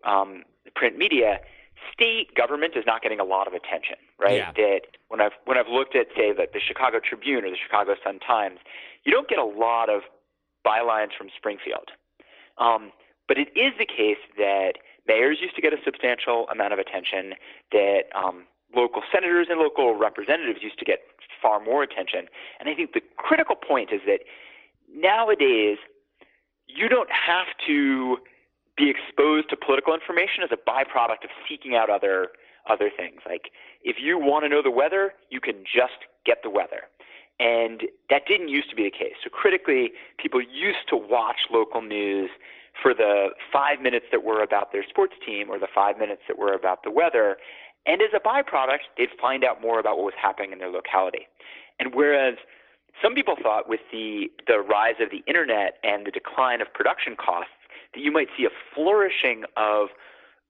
um, 0.04 0.44
print 0.76 0.98
media, 0.98 1.40
state 1.94 2.34
government 2.36 2.74
is 2.76 2.84
not 2.86 3.02
getting 3.02 3.20
a 3.20 3.24
lot 3.24 3.48
of 3.48 3.54
attention, 3.54 3.96
right? 4.20 4.38
Yeah. 4.38 4.52
That 4.56 4.82
when 5.08 5.22
I've 5.22 5.34
when 5.46 5.58
I've 5.58 5.70
looked 5.70 5.96
at 5.96 6.08
say 6.16 6.34
the, 6.34 6.48
the 6.52 6.60
Chicago 6.60 7.00
Tribune 7.00 7.46
or 7.46 7.50
the 7.52 7.58
Chicago 7.62 7.96
Sun 8.04 8.20
Times, 8.20 8.60
you 9.04 9.12
don't 9.12 9.30
get 9.30 9.40
a 9.40 9.46
lot 9.46 9.90
of 9.90 10.02
bylines 10.66 11.14
from 11.18 11.30
Springfield. 11.36 11.92
Um, 12.58 12.92
but 13.28 13.38
it 13.38 13.50
is 13.56 13.74
the 13.78 13.86
case 13.86 14.22
that 14.38 14.74
mayors 15.08 15.40
used 15.42 15.56
to 15.56 15.62
get 15.62 15.74
a 15.74 15.78
substantial 15.84 16.48
amount 16.50 16.74
of 16.74 16.80
attention, 16.80 17.34
that 17.72 18.04
um, 18.16 18.46
local 18.76 19.02
senators 19.12 19.48
and 19.50 19.60
local 19.60 19.96
representatives 19.96 20.60
used 20.62 20.80
to 20.80 20.86
get 20.86 21.00
far 21.42 21.64
more 21.64 21.84
attention. 21.84 22.28
And 22.60 22.70
I 22.70 22.76
think 22.76 22.94
the 22.94 23.02
critical 23.18 23.56
point 23.56 23.90
is 23.92 24.02
that 24.06 24.20
nowadays 24.92 25.78
you 26.68 26.90
don't 26.90 27.10
have 27.12 27.48
to 27.68 28.18
be 28.78 28.90
exposed 28.90 29.50
to 29.50 29.56
political 29.58 29.94
information 29.94 30.44
as 30.44 30.50
a 30.52 30.58
byproduct 30.58 31.24
of 31.24 31.30
seeking 31.48 31.76
out 31.76 31.90
other 31.90 32.30
other 32.68 32.90
things. 32.90 33.22
Like 33.30 33.52
if 33.84 33.98
you 34.02 34.18
want 34.18 34.44
to 34.44 34.50
know 34.50 34.62
the 34.64 34.72
weather, 34.72 35.14
you 35.30 35.40
can 35.40 35.64
just 35.64 36.10
get 36.26 36.40
the 36.44 36.50
weather. 36.50 36.90
And 37.40 37.84
that 38.10 38.24
didn't 38.28 38.48
used 38.48 38.70
to 38.70 38.76
be 38.76 38.84
the 38.84 38.92
case. 38.92 39.16
So 39.24 39.30
critically, 39.30 39.92
people 40.18 40.42
used 40.42 40.88
to 40.90 40.96
watch 40.96 41.48
local 41.52 41.82
news 41.82 42.30
for 42.82 42.94
the 42.94 43.30
five 43.52 43.82
minutes 43.82 44.06
that 44.12 44.24
were 44.24 44.42
about 44.42 44.72
their 44.72 44.84
sports 44.88 45.14
team 45.26 45.50
or 45.50 45.60
the 45.60 45.68
five 45.74 45.98
minutes 45.98 46.22
that 46.28 46.38
were 46.38 46.54
about 46.54 46.84
the 46.84 46.92
weather. 46.92 47.38
And 47.86 48.02
as 48.02 48.10
a 48.16 48.20
byproduct, 48.20 48.88
they'd 48.98 49.10
find 49.22 49.44
out 49.44 49.62
more 49.62 49.80
about 49.80 49.98
what 49.98 50.06
was 50.06 50.14
happening 50.22 50.52
in 50.52 50.60
their 50.60 50.72
locality. 50.72 51.28
And 51.80 51.94
whereas 51.94 52.36
some 53.02 53.14
people 53.14 53.36
thought 53.42 53.68
with 53.68 53.82
the, 53.92 54.32
the 54.48 54.60
rise 54.60 54.96
of 55.02 55.10
the 55.12 55.24
internet 55.28 55.78
and 55.84 56.08
the 56.08 56.12
decline 56.12 56.62
of 56.62 56.74
production 56.74 57.16
costs 57.16 57.52
that 57.94 58.02
you 58.02 58.12
might 58.12 58.28
see 58.38 58.46
a 58.46 58.50
flourishing 58.74 59.44
of, 59.58 59.90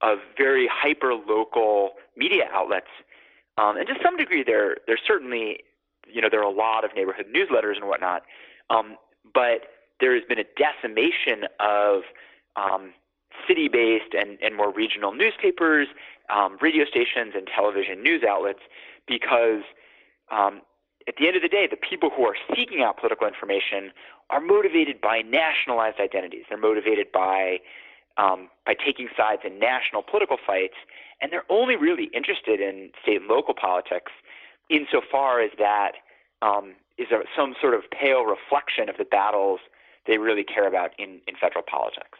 of 0.01 0.19
very 0.38 0.69
hyper 0.71 1.13
local 1.13 1.91
media 2.15 2.45
outlets. 2.53 2.88
Um, 3.57 3.77
and 3.77 3.88
to 3.88 3.95
some 4.03 4.17
degree, 4.17 4.43
there, 4.43 4.77
there's 4.88 5.01
certainly, 5.05 5.59
you 6.16 6.22
know, 6.22 6.30
there 6.32 6.39
are 6.39 6.49
a 6.49 6.57
lot 6.57 6.86
of 6.86 6.95
neighborhood 6.95 7.26
newsletters 7.36 7.76
and 7.76 7.88
whatnot. 7.88 8.24
Um, 8.70 8.95
but 9.34 9.68
there 9.99 10.16
has 10.16 10.24
been 10.28 10.39
a 10.39 10.45
decimation 10.57 11.45
of 11.59 12.03
um, 12.55 12.93
city 13.47 13.68
based 13.68 14.13
and, 14.18 14.38
and 14.41 14.55
more 14.55 14.72
regional 14.72 15.13
newspapers, 15.13 15.89
um, 16.34 16.57
radio 16.61 16.86
stations, 16.86 17.34
and 17.36 17.47
television 17.53 18.01
news 18.01 18.24
outlets 18.24 18.61
because 19.07 19.61
um, 20.32 20.61
at 21.07 21.16
the 21.20 21.28
end 21.28 21.36
of 21.36 21.41
the 21.41 21.49
day, 21.49 21.68
the 21.70 21.78
people 21.78 22.09
who 22.09 22.24
are 22.24 22.36
seeking 22.55 22.82
out 22.82 22.97
political 22.97 23.28
information 23.28 23.91
are 24.30 24.39
motivated 24.39 25.01
by 25.01 25.22
nationalized 25.22 25.99
identities. 25.99 26.45
They're 26.49 26.57
motivated 26.57 27.11
by 27.11 27.59
um, 28.18 28.49
by 28.66 28.74
taking 28.74 29.09
sides 29.18 29.41
in 29.43 29.59
national 29.59 30.01
political 30.01 30.38
fights, 30.47 30.76
and 31.22 31.34
they're 31.34 31.43
only 31.49 31.76
really 31.76 32.09
interested 32.13 32.61
in 32.61 32.91
state 33.03 33.20
and 33.20 33.28
local 33.28 33.53
politics 33.53 34.13
insofar 34.70 35.41
as 35.41 35.51
that 35.57 35.93
um, 36.45 36.75
is 36.97 37.07
a, 37.11 37.19
some 37.37 37.55
sort 37.59 37.73
of 37.73 37.81
pale 37.91 38.23
reflection 38.23 38.89
of 38.89 38.97
the 38.97 39.05
battles 39.05 39.59
they 40.07 40.17
really 40.17 40.43
care 40.43 40.67
about 40.67 40.91
in, 40.99 41.21
in 41.27 41.35
federal 41.39 41.63
politics. 41.63 42.19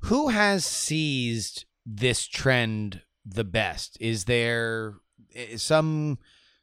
Who 0.00 0.28
has 0.28 0.64
seized 0.64 1.66
this 1.84 2.26
trend 2.26 3.02
the 3.24 3.44
best? 3.44 3.96
Is 4.00 4.24
there 4.24 4.94
eh, 5.34 5.56
some 5.56 6.18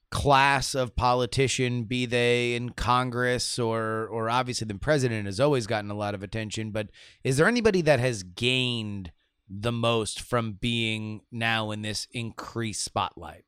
class 0.09 0.75
of 0.75 0.95
politician, 0.95 1.86
be 1.86 2.05
they 2.05 2.53
in 2.53 2.69
Congress 2.69 3.57
or 3.57 4.07
or 4.07 4.29
obviously 4.29 4.67
the 4.67 4.75
president 4.75 5.25
has 5.25 5.39
always 5.39 5.65
gotten 5.65 5.89
a 5.89 5.95
lot 5.95 6.13
of 6.13 6.21
attention, 6.21 6.69
but 6.69 6.89
is 7.23 7.38
there 7.38 7.47
anybody 7.47 7.81
that 7.81 7.99
has 7.99 8.21
gained 8.21 9.11
the 9.49 9.71
most 9.71 10.21
from 10.21 10.53
being 10.53 11.21
now 11.31 11.71
in 11.71 11.81
this 11.81 12.07
increased 12.11 12.84
spotlight? 12.86 13.45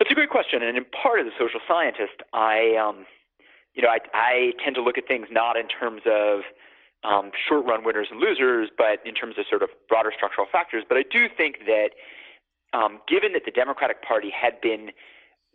That's 0.00 0.10
a 0.10 0.14
great 0.14 0.30
question, 0.30 0.62
and 0.62 0.78
in 0.78 0.86
part 0.86 1.20
as 1.20 1.26
a 1.26 1.36
social 1.38 1.60
scientist, 1.68 2.24
I 2.32 2.74
um, 2.74 3.04
you 3.74 3.82
know 3.82 3.90
I, 3.90 3.98
I 4.14 4.52
tend 4.64 4.74
to 4.76 4.82
look 4.82 4.96
at 4.96 5.06
things 5.06 5.26
not 5.30 5.58
in 5.58 5.68
terms 5.68 6.00
of 6.06 6.40
um, 7.04 7.30
short 7.46 7.66
run 7.66 7.84
winners 7.84 8.08
and 8.10 8.18
losers, 8.18 8.70
but 8.76 9.04
in 9.04 9.14
terms 9.14 9.36
of 9.36 9.44
sort 9.48 9.62
of 9.62 9.68
broader 9.90 10.10
structural 10.16 10.46
factors. 10.50 10.84
But 10.88 10.96
I 10.96 11.02
do 11.02 11.28
think 11.28 11.66
that 11.66 11.90
um, 12.72 13.00
given 13.06 13.34
that 13.34 13.44
the 13.44 13.50
Democratic 13.50 14.00
Party 14.02 14.30
had 14.30 14.58
been 14.62 14.90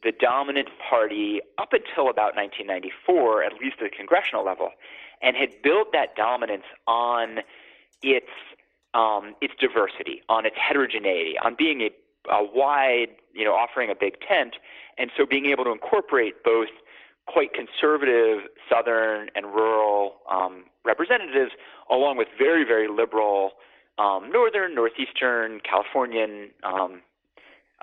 the 0.03 0.11
dominant 0.11 0.69
party 0.77 1.41
up 1.57 1.73
until 1.73 2.11
about 2.11 2.35
1994, 2.35 3.43
at 3.43 3.53
least 3.53 3.77
at 3.81 3.89
the 3.89 3.97
congressional 3.97 4.45
level, 4.45 4.69
and 5.23 5.35
had 5.35 5.59
built 5.63 5.91
that 5.91 6.15
dominance 6.15 6.65
on 6.85 7.39
its 8.03 8.29
um, 8.93 9.33
its 9.41 9.55
diversity, 9.59 10.21
on 10.29 10.45
its 10.45 10.55
heterogeneity, 10.55 11.33
on 11.43 11.55
being 11.57 11.81
a, 11.81 11.89
a 12.31 12.43
wide, 12.43 13.09
you 13.33 13.43
know, 13.43 13.53
offering 13.53 13.89
a 13.89 13.95
big 13.95 14.15
tent, 14.27 14.55
and 14.97 15.11
so 15.17 15.25
being 15.25 15.45
able 15.47 15.63
to 15.63 15.71
incorporate 15.71 16.43
both 16.43 16.69
quite 17.27 17.49
conservative 17.53 18.43
Southern 18.69 19.29
and 19.35 19.47
rural 19.47 20.17
um, 20.31 20.65
representatives, 20.83 21.51
along 21.89 22.17
with 22.17 22.27
very, 22.37 22.63
very 22.63 22.87
liberal 22.87 23.51
um, 23.97 24.29
northern, 24.31 24.75
northeastern, 24.75 25.59
Californian 25.61 26.49
um, 26.63 27.01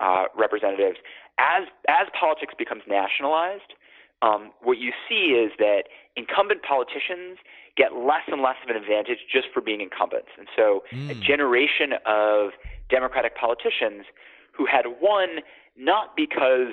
uh, 0.00 0.24
representatives. 0.36 0.98
As 1.38 1.64
as 1.88 2.06
politics 2.18 2.54
becomes 2.56 2.82
nationalized, 2.86 3.74
um, 4.20 4.52
what 4.62 4.78
you 4.78 4.92
see 5.08 5.32
is 5.32 5.52
that 5.58 5.84
incumbent 6.16 6.62
politicians 6.62 7.38
get 7.76 7.96
less 7.96 8.22
and 8.30 8.42
less 8.42 8.56
of 8.62 8.68
an 8.68 8.76
advantage 8.76 9.18
just 9.32 9.46
for 9.52 9.60
being 9.60 9.80
incumbents, 9.80 10.28
and 10.38 10.46
so 10.54 10.84
mm. 10.92 11.10
a 11.10 11.14
generation 11.14 11.94
of 12.06 12.50
Democratic 12.90 13.34
politicians 13.36 14.04
who 14.52 14.66
had 14.66 14.84
won 15.00 15.40
not 15.76 16.16
because 16.16 16.72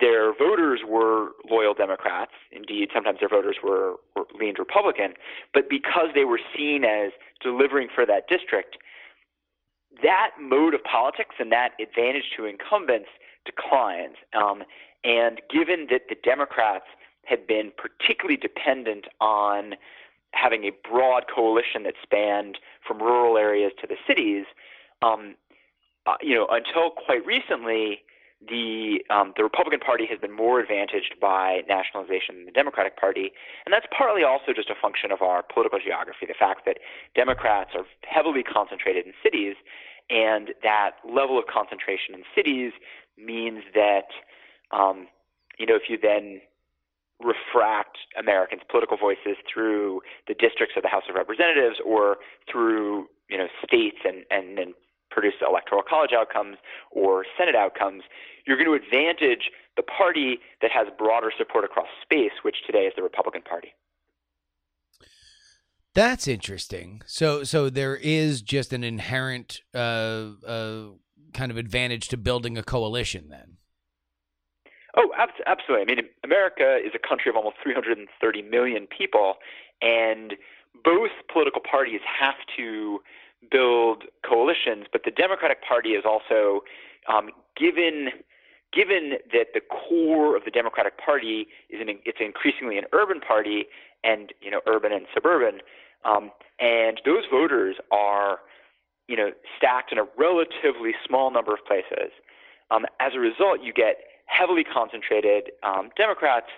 their 0.00 0.34
voters 0.34 0.80
were 0.86 1.30
loyal 1.48 1.74
Democrats. 1.74 2.32
Indeed, 2.50 2.88
sometimes 2.92 3.20
their 3.20 3.28
voters 3.28 3.56
were, 3.62 3.94
were 4.16 4.26
leaned 4.38 4.58
Republican, 4.58 5.14
but 5.52 5.68
because 5.68 6.08
they 6.14 6.24
were 6.24 6.40
seen 6.56 6.84
as 6.84 7.12
delivering 7.40 7.88
for 7.94 8.04
that 8.06 8.28
district, 8.28 8.76
that 10.02 10.30
mode 10.40 10.74
of 10.74 10.82
politics 10.82 11.36
and 11.38 11.52
that 11.52 11.70
advantage 11.80 12.32
to 12.36 12.44
incumbents 12.44 13.08
declines. 13.44 14.16
Um, 14.32 14.64
and 15.04 15.40
given 15.50 15.86
that 15.90 16.08
the 16.08 16.16
Democrats 16.22 16.86
had 17.24 17.46
been 17.46 17.72
particularly 17.76 18.36
dependent 18.36 19.06
on 19.20 19.74
having 20.32 20.64
a 20.64 20.72
broad 20.88 21.24
coalition 21.32 21.84
that 21.84 21.94
spanned 22.02 22.58
from 22.86 22.98
rural 22.98 23.38
areas 23.38 23.72
to 23.80 23.86
the 23.86 23.96
cities, 24.06 24.46
um, 25.02 25.36
uh, 26.06 26.16
you 26.20 26.34
know, 26.34 26.46
until 26.50 26.90
quite 26.90 27.24
recently, 27.24 28.00
the 28.48 29.00
um, 29.10 29.32
the 29.36 29.42
Republican 29.42 29.80
Party 29.80 30.06
has 30.10 30.18
been 30.18 30.34
more 30.34 30.60
advantaged 30.60 31.16
by 31.20 31.62
nationalization 31.68 32.36
than 32.36 32.44
the 32.44 32.52
Democratic 32.52 32.98
Party, 32.98 33.32
and 33.64 33.72
that's 33.72 33.86
partly 33.96 34.22
also 34.22 34.52
just 34.54 34.68
a 34.68 34.74
function 34.80 35.12
of 35.12 35.22
our 35.22 35.42
political 35.42 35.78
geography. 35.78 36.26
The 36.26 36.36
fact 36.38 36.66
that 36.66 36.78
Democrats 37.14 37.70
are 37.74 37.84
heavily 38.02 38.42
concentrated 38.42 39.06
in 39.06 39.12
cities, 39.22 39.56
and 40.10 40.50
that 40.62 41.00
level 41.08 41.38
of 41.38 41.46
concentration 41.46 42.14
in 42.14 42.22
cities 42.34 42.72
means 43.16 43.64
that 43.74 44.12
um, 44.76 45.08
you 45.58 45.66
know 45.66 45.76
if 45.76 45.88
you 45.88 45.96
then 46.00 46.40
refract 47.22 47.96
Americans' 48.18 48.62
political 48.68 48.98
voices 48.98 49.38
through 49.48 50.02
the 50.28 50.34
districts 50.34 50.74
of 50.76 50.82
the 50.82 50.88
House 50.88 51.04
of 51.08 51.14
Representatives 51.14 51.76
or 51.86 52.18
through 52.50 53.06
you 53.30 53.38
know 53.38 53.46
states 53.64 53.98
and 54.04 54.24
and, 54.30 54.58
and 54.58 54.74
produce 55.14 55.34
electoral 55.46 55.82
college 55.88 56.10
outcomes 56.12 56.56
or 56.90 57.24
Senate 57.38 57.54
outcomes, 57.54 58.02
you're 58.46 58.56
going 58.56 58.66
to 58.66 58.74
advantage 58.74 59.50
the 59.76 59.82
party 59.82 60.38
that 60.60 60.70
has 60.70 60.86
broader 60.98 61.32
support 61.36 61.64
across 61.64 61.86
space, 62.02 62.32
which 62.42 62.56
today 62.66 62.84
is 62.84 62.92
the 62.96 63.02
Republican 63.02 63.42
Party. 63.42 63.74
That's 65.94 66.26
interesting. 66.26 67.02
So, 67.06 67.44
so 67.44 67.70
there 67.70 67.96
is 67.96 68.42
just 68.42 68.72
an 68.72 68.82
inherent 68.82 69.60
uh, 69.72 70.30
uh, 70.46 70.82
kind 71.32 71.52
of 71.52 71.56
advantage 71.56 72.08
to 72.08 72.16
building 72.16 72.58
a 72.58 72.64
coalition, 72.64 73.28
then. 73.28 73.58
Oh, 74.96 75.10
absolutely. 75.46 75.82
I 75.82 75.96
mean, 75.96 76.06
America 76.24 76.78
is 76.84 76.92
a 76.94 77.08
country 77.08 77.30
of 77.30 77.36
almost 77.36 77.56
330 77.62 78.42
million 78.42 78.86
people, 78.86 79.34
and 79.82 80.34
both 80.84 81.10
political 81.32 81.60
parties 81.60 82.00
have 82.20 82.36
to 82.56 83.00
build 83.50 84.04
coalitions, 84.28 84.86
but 84.92 85.02
the 85.04 85.10
Democratic 85.10 85.58
Party 85.66 85.90
is 85.90 86.04
also 86.04 86.62
um, 87.08 87.30
given 87.56 88.08
given 88.72 89.12
that 89.32 89.54
the 89.54 89.60
core 89.60 90.36
of 90.36 90.44
the 90.44 90.50
Democratic 90.50 90.98
Party 90.98 91.46
is 91.70 91.80
an 91.80 91.98
it's 92.04 92.18
increasingly 92.20 92.76
an 92.78 92.84
urban 92.92 93.20
party 93.20 93.66
and 94.02 94.32
you 94.40 94.50
know 94.50 94.60
urban 94.66 94.92
and 94.92 95.06
suburban, 95.14 95.60
um, 96.04 96.30
and 96.60 97.00
those 97.04 97.24
voters 97.30 97.76
are 97.90 98.38
you 99.08 99.16
know 99.16 99.30
stacked 99.56 99.92
in 99.92 99.98
a 99.98 100.04
relatively 100.18 100.92
small 101.06 101.30
number 101.30 101.52
of 101.52 101.64
places. 101.66 102.12
Um, 102.70 102.86
as 103.00 103.12
a 103.14 103.20
result, 103.20 103.60
you 103.62 103.72
get 103.72 103.98
heavily 104.26 104.64
concentrated 104.64 105.52
um, 105.62 105.90
Democrats 105.96 106.48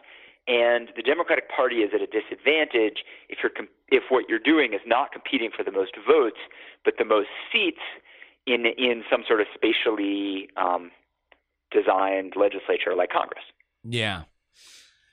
and 0.48 0.90
the 0.94 1.02
Democratic 1.02 1.48
Party 1.48 1.76
is 1.76 1.90
at 1.94 2.00
a 2.00 2.06
disadvantage 2.06 3.04
if 3.28 3.38
you're 3.42 3.50
com- 3.50 3.68
if 3.88 4.04
what 4.10 4.24
you're 4.28 4.38
doing 4.38 4.74
is 4.74 4.80
not 4.86 5.12
competing 5.12 5.50
for 5.56 5.64
the 5.64 5.72
most 5.72 5.92
votes, 6.06 6.38
but 6.84 6.94
the 6.98 7.04
most 7.04 7.28
seats 7.52 7.82
in 8.46 8.66
in 8.66 9.02
some 9.10 9.24
sort 9.26 9.40
of 9.40 9.46
spatially 9.54 10.48
um, 10.56 10.90
designed 11.70 12.34
legislature 12.36 12.94
like 12.96 13.10
Congress. 13.10 13.44
Yeah. 13.84 14.22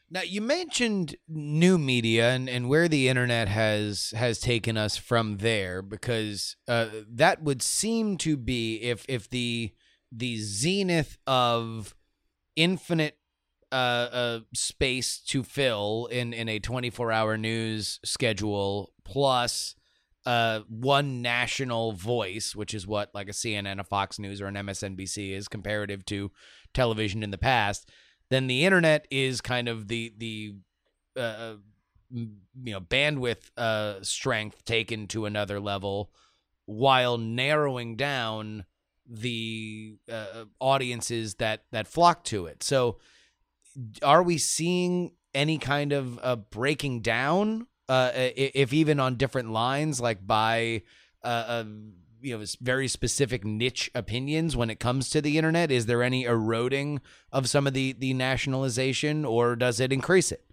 Now 0.09 0.21
you 0.21 0.41
mentioned 0.41 1.15
new 1.27 1.79
media 1.79 2.31
and, 2.31 2.47
and 2.47 2.69
where 2.69 2.87
the 2.87 3.09
internet 3.09 3.47
has 3.47 4.13
has 4.15 4.39
taken 4.39 4.77
us 4.77 4.95
from 4.95 5.37
there 5.37 5.81
because 5.81 6.55
uh, 6.67 6.87
that 7.09 7.41
would 7.41 7.63
seem 7.63 8.17
to 8.19 8.37
be 8.37 8.75
if 8.83 9.05
if 9.09 9.27
the 9.29 9.73
the 10.11 10.37
zenith 10.37 11.17
of 11.25 11.95
infinite 12.55 13.17
uh, 13.73 14.09
uh, 14.11 14.39
space 14.53 15.19
to 15.19 15.43
fill 15.43 16.07
in 16.11 16.31
in 16.31 16.47
a 16.47 16.59
24 16.59 17.11
hour 17.11 17.37
news 17.37 17.99
schedule 18.05 18.93
plus 19.03 19.75
uh, 20.25 20.61
one 20.69 21.21
national 21.21 21.91
voice, 21.93 22.55
which 22.55 22.73
is 22.73 22.87
what 22.87 23.09
like 23.13 23.27
a 23.27 23.33
CNN, 23.33 23.79
a 23.79 23.83
Fox 23.83 24.19
News, 24.19 24.41
or 24.41 24.45
an 24.45 24.55
MSNBC 24.55 25.35
is 25.35 25.47
comparative 25.47 26.05
to 26.05 26.31
television 26.73 27.23
in 27.23 27.31
the 27.31 27.37
past. 27.37 27.89
then 28.29 28.47
the 28.47 28.63
internet 28.63 29.05
is 29.11 29.41
kind 29.41 29.67
of 29.67 29.87
the 29.87 30.13
the 30.17 30.55
uh, 31.17 31.55
you 32.11 32.29
know 32.55 32.79
bandwidth 32.79 33.49
uh, 33.57 34.01
strength 34.01 34.63
taken 34.65 35.07
to 35.07 35.25
another 35.25 35.59
level, 35.59 36.11
while 36.65 37.17
narrowing 37.17 37.95
down 37.95 38.65
the 39.05 39.97
uh, 40.11 40.45
audiences 40.59 41.35
that 41.35 41.63
that 41.71 41.87
flock 41.87 42.23
to 42.25 42.45
it. 42.45 42.63
So, 42.63 42.97
are 44.01 44.23
we 44.23 44.37
seeing 44.37 45.13
any 45.33 45.57
kind 45.57 45.91
of 45.91 46.19
uh, 46.21 46.35
breaking 46.35 47.01
down, 47.01 47.67
uh, 47.89 48.11
if 48.13 48.73
even 48.73 48.99
on 48.99 49.15
different 49.15 49.51
lines, 49.51 49.99
like 49.99 50.25
by 50.25 50.83
uh, 51.23 51.63
you 52.21 52.37
know 52.37 52.45
very 52.61 52.87
specific 52.87 53.43
niche 53.43 53.91
opinions 53.93 54.55
when 54.55 54.69
it 54.69 54.79
comes 54.79 55.09
to 55.09 55.21
the 55.21 55.37
internet? 55.37 55.71
Is 55.71 55.85
there 55.85 56.03
any 56.03 56.23
eroding 56.23 57.01
of 57.31 57.49
some 57.49 57.67
of 57.67 57.73
the 57.73 57.93
the 57.93 58.13
nationalization, 58.13 59.25
or 59.25 59.55
does 59.55 59.79
it 59.79 59.91
increase 59.91 60.31
it? 60.31 60.45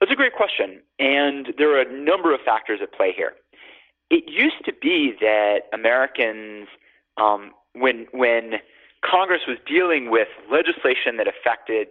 That's 0.00 0.12
a 0.12 0.16
great 0.16 0.34
question, 0.34 0.80
and 0.98 1.54
there 1.58 1.76
are 1.76 1.82
a 1.82 1.92
number 1.92 2.34
of 2.34 2.40
factors 2.40 2.80
at 2.82 2.92
play 2.92 3.12
here. 3.16 3.34
It 4.10 4.24
used 4.26 4.64
to 4.64 4.72
be 4.72 5.14
that 5.20 5.62
Americans, 5.72 6.68
um, 7.16 7.52
when 7.74 8.06
when 8.12 8.54
Congress 9.04 9.42
was 9.46 9.58
dealing 9.66 10.10
with 10.10 10.28
legislation 10.50 11.16
that 11.18 11.26
affected, 11.26 11.88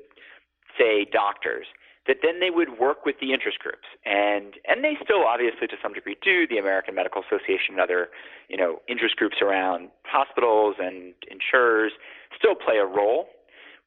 say, 0.77 1.05
doctors, 1.11 1.67
that 2.07 2.17
then 2.23 2.39
they 2.39 2.49
would 2.49 2.79
work 2.79 3.05
with 3.05 3.15
the 3.21 3.33
interest 3.33 3.59
groups. 3.59 3.85
And 4.05 4.55
and 4.67 4.83
they 4.83 4.97
still 5.03 5.23
obviously 5.25 5.67
to 5.67 5.75
some 5.81 5.93
degree 5.93 6.17
do. 6.21 6.47
The 6.47 6.57
American 6.57 6.95
Medical 6.95 7.21
Association 7.21 7.77
and 7.77 7.79
other 7.79 8.09
you 8.49 8.57
know 8.57 8.81
interest 8.87 9.15
groups 9.17 9.37
around 9.41 9.89
hospitals 10.05 10.75
and 10.79 11.13
insurers 11.29 11.91
still 12.37 12.55
play 12.55 12.77
a 12.77 12.85
role. 12.85 13.27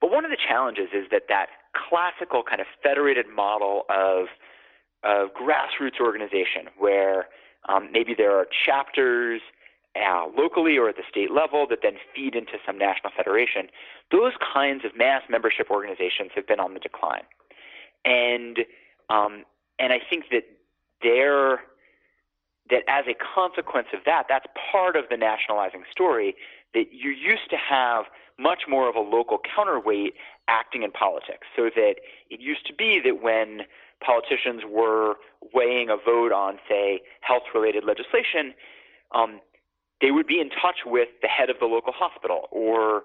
But 0.01 0.11
one 0.11 0.25
of 0.25 0.31
the 0.31 0.39
challenges 0.39 0.89
is 0.95 1.07
that 1.11 1.23
that 1.29 1.47
classical 1.75 2.43
kind 2.43 2.61
of 2.61 2.67
federated 2.83 3.27
model 3.27 3.83
of 3.91 4.27
of 5.03 5.31
grassroots 5.35 6.01
organization 6.01 6.71
where 6.79 7.27
um, 7.69 7.91
maybe 7.93 8.15
there 8.17 8.33
are 8.33 8.47
chapters 8.65 9.41
uh, 9.97 10.27
locally 10.37 10.77
or 10.77 10.89
at 10.89 10.97
the 10.97 11.05
state 11.09 11.31
level 11.31 11.67
that 11.69 11.81
then 11.83 11.95
feed 12.15 12.35
into 12.35 12.59
some 12.67 12.77
national 12.77 13.13
federation. 13.17 13.69
Those 14.11 14.33
kinds 14.53 14.85
of 14.85 14.97
mass 14.97 15.23
membership 15.31 15.71
organizations 15.71 16.31
have 16.35 16.47
been 16.47 16.61
on 16.61 16.75
the 16.75 16.81
decline 16.81 17.23
and 18.05 18.59
um, 19.11 19.45
and 19.79 19.93
I 19.93 20.01
think 20.09 20.27
that 20.31 20.45
there 21.03 21.61
that 22.71 22.83
as 22.89 23.05
a 23.07 23.15
consequence 23.15 23.89
of 23.93 24.01
that, 24.07 24.25
that's 24.29 24.47
part 24.73 24.97
of 24.97 25.05
the 25.11 25.17
nationalizing 25.17 25.85
story. 25.91 26.35
That 26.73 26.87
you 26.93 27.11
used 27.11 27.51
to 27.51 27.57
have 27.57 28.07
much 28.39 28.63
more 28.69 28.89
of 28.89 28.97
a 28.97 29.01
local 29.01 29.39
counterweight 29.55 30.15
acting 30.49 30.83
in 30.83 30.91
politics, 30.91 31.47
so 31.55 31.71
that 31.75 31.97
it 32.31 32.41
used 32.41 32.67
to 32.67 32.75
be 32.75 33.01
that 33.05 33.23
when 33.23 33.63
politicians 34.05 34.63
were 34.69 35.15
weighing 35.55 35.89
a 35.89 35.97
vote 35.97 36.33
on, 36.33 36.59
say, 36.69 37.01
health-related 37.21 37.85
legislation, 37.85 38.53
um, 39.15 39.41
they 40.05 40.11
would 40.11 40.27
be 40.27 40.39
in 40.39 40.51
touch 40.51 40.81
with 40.85 41.09
the 41.23 41.29
head 41.29 41.49
of 41.49 41.57
the 41.61 41.65
local 41.65 41.91
hospital 41.91 42.47
or 42.51 43.05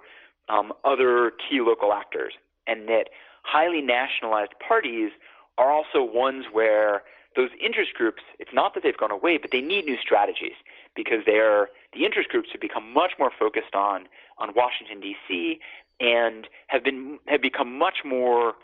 um, 0.50 0.74
other 0.84 1.32
key 1.32 1.62
local 1.62 1.94
actors, 1.94 2.34
and 2.68 2.90
that 2.90 3.06
highly 3.44 3.80
nationalized 3.80 4.52
parties 4.60 5.12
are 5.58 5.72
also 5.72 6.04
ones 6.04 6.44
where 6.52 7.04
those 7.38 7.52
interest 7.64 7.94
groups, 7.94 8.22
it's 8.38 8.52
not 8.54 8.74
that 8.74 8.84
they've 8.84 8.98
gone 8.98 9.12
away, 9.12 9.38
but 9.38 9.52
they 9.52 9.62
need 9.62 9.86
new 9.86 9.96
strategies 10.02 10.58
because 10.94 11.20
they're 11.26 11.70
the 11.94 12.04
interest 12.04 12.28
groups 12.28 12.50
have 12.52 12.60
become 12.60 12.94
much 12.94 13.14
more 13.18 13.32
focused 13.40 13.76
on 13.76 14.10
on 14.38 14.50
Washington 14.54 15.00
D.C. 15.00 15.62
and 16.02 16.50
have 16.68 16.84
been 16.84 17.18
have 17.28 17.42
become 17.42 17.78
much 17.78 18.00
more 18.04 18.56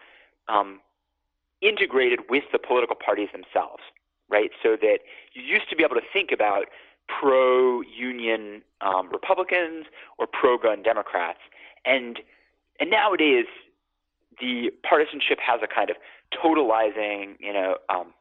um, 0.49 0.81
integrated 1.61 2.19
with 2.29 2.43
the 2.51 2.59
political 2.59 2.97
parties 2.97 3.29
themselves, 3.31 3.83
right? 4.29 4.51
So 4.61 4.75
that 4.81 4.99
you 5.31 5.41
used 5.41 5.69
to 5.69 5.75
be 5.77 5.86
able 5.86 5.95
to 5.95 6.07
think 6.11 6.31
about 6.33 6.65
pro-union 7.07 8.61
um, 8.81 9.09
Republicans 9.11 9.85
or 10.17 10.27
pro-gun 10.27 10.83
Democrats, 10.83 11.39
and 11.85 12.19
and 12.79 12.89
nowadays 12.89 13.45
the 14.39 14.69
partisanship 14.87 15.39
has 15.39 15.61
a 15.63 15.67
kind 15.67 15.89
of 15.89 15.95
totalizing, 16.33 17.35
you 17.39 17.53
know, 17.53 17.77
um, 17.89 18.13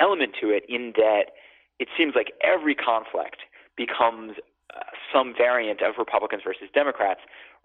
element 0.00 0.34
to 0.40 0.50
it 0.50 0.64
in 0.68 0.92
that 0.96 1.32
it 1.78 1.88
seems 1.96 2.14
like 2.14 2.32
every 2.42 2.74
conflict 2.74 3.42
becomes 3.76 4.32
uh, 4.74 4.80
some 5.12 5.34
variant 5.36 5.80
of 5.80 5.94
Republicans 5.98 6.42
versus 6.44 6.68
Democrats 6.74 7.20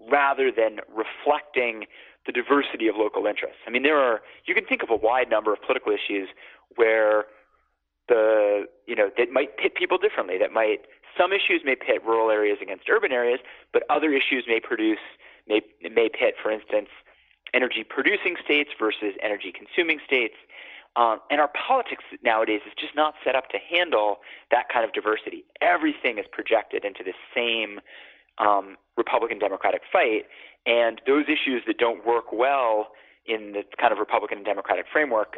rather 0.09 0.51
than 0.51 0.79
reflecting 0.87 1.85
the 2.25 2.31
diversity 2.31 2.87
of 2.87 2.95
local 2.95 3.25
interests. 3.25 3.59
I 3.67 3.69
mean, 3.69 3.83
there 3.83 3.97
are 3.97 4.21
you 4.45 4.53
can 4.53 4.65
think 4.65 4.83
of 4.83 4.89
a 4.89 4.95
wide 4.95 5.29
number 5.29 5.53
of 5.53 5.61
political 5.61 5.91
issues 5.91 6.29
where 6.75 7.25
the 8.09 8.65
you 8.85 8.95
know 8.95 9.09
that 9.17 9.31
might 9.31 9.57
pit 9.57 9.75
people 9.75 9.97
differently. 9.97 10.37
That 10.37 10.51
might 10.51 10.81
some 11.17 11.31
issues 11.31 11.61
may 11.63 11.75
pit 11.75 12.03
rural 12.05 12.29
areas 12.29 12.57
against 12.61 12.89
urban 12.89 13.11
areas, 13.11 13.39
but 13.71 13.83
other 13.89 14.11
issues 14.11 14.45
may 14.47 14.59
produce 14.59 14.99
may 15.47 15.61
may 15.81 16.09
pit, 16.09 16.35
for 16.41 16.51
instance, 16.51 16.89
energy 17.53 17.85
producing 17.87 18.35
states 18.43 18.71
versus 18.77 19.13
energy 19.23 19.53
consuming 19.55 19.99
states. 20.05 20.35
Um, 20.95 21.19
and 21.29 21.39
our 21.39 21.49
politics 21.49 22.03
nowadays 22.23 22.61
is 22.65 22.73
just 22.77 22.95
not 22.95 23.13
set 23.23 23.35
up 23.35 23.47
to 23.49 23.57
handle 23.57 24.17
that 24.51 24.65
kind 24.73 24.83
of 24.83 24.91
diversity. 24.91 25.45
Everything 25.61 26.17
is 26.17 26.25
projected 26.31 26.83
into 26.83 27.03
the 27.03 27.13
same 27.33 27.79
um, 28.39 28.75
Republican 28.97 29.37
Democratic 29.37 29.81
fight, 29.91 30.25
and 30.65 30.99
those 31.05 31.25
issues 31.25 31.61
that 31.67 31.77
don't 31.77 32.05
work 32.05 32.33
well 32.33 32.89
in 33.25 33.53
the 33.53 33.63
kind 33.79 33.93
of 33.93 33.99
Republican 33.99 34.43
Democratic 34.43 34.85
framework 34.91 35.37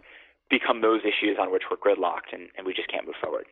become 0.52 0.82
those 0.82 1.02
issues 1.02 1.38
on 1.40 1.52
which 1.52 1.64
we're 1.72 1.78
gridlocked, 1.78 2.34
and, 2.34 2.50
and 2.58 2.68
we 2.68 2.74
just 2.74 2.90
can't 2.90 3.06
move 3.06 3.16
forward. 3.22 3.46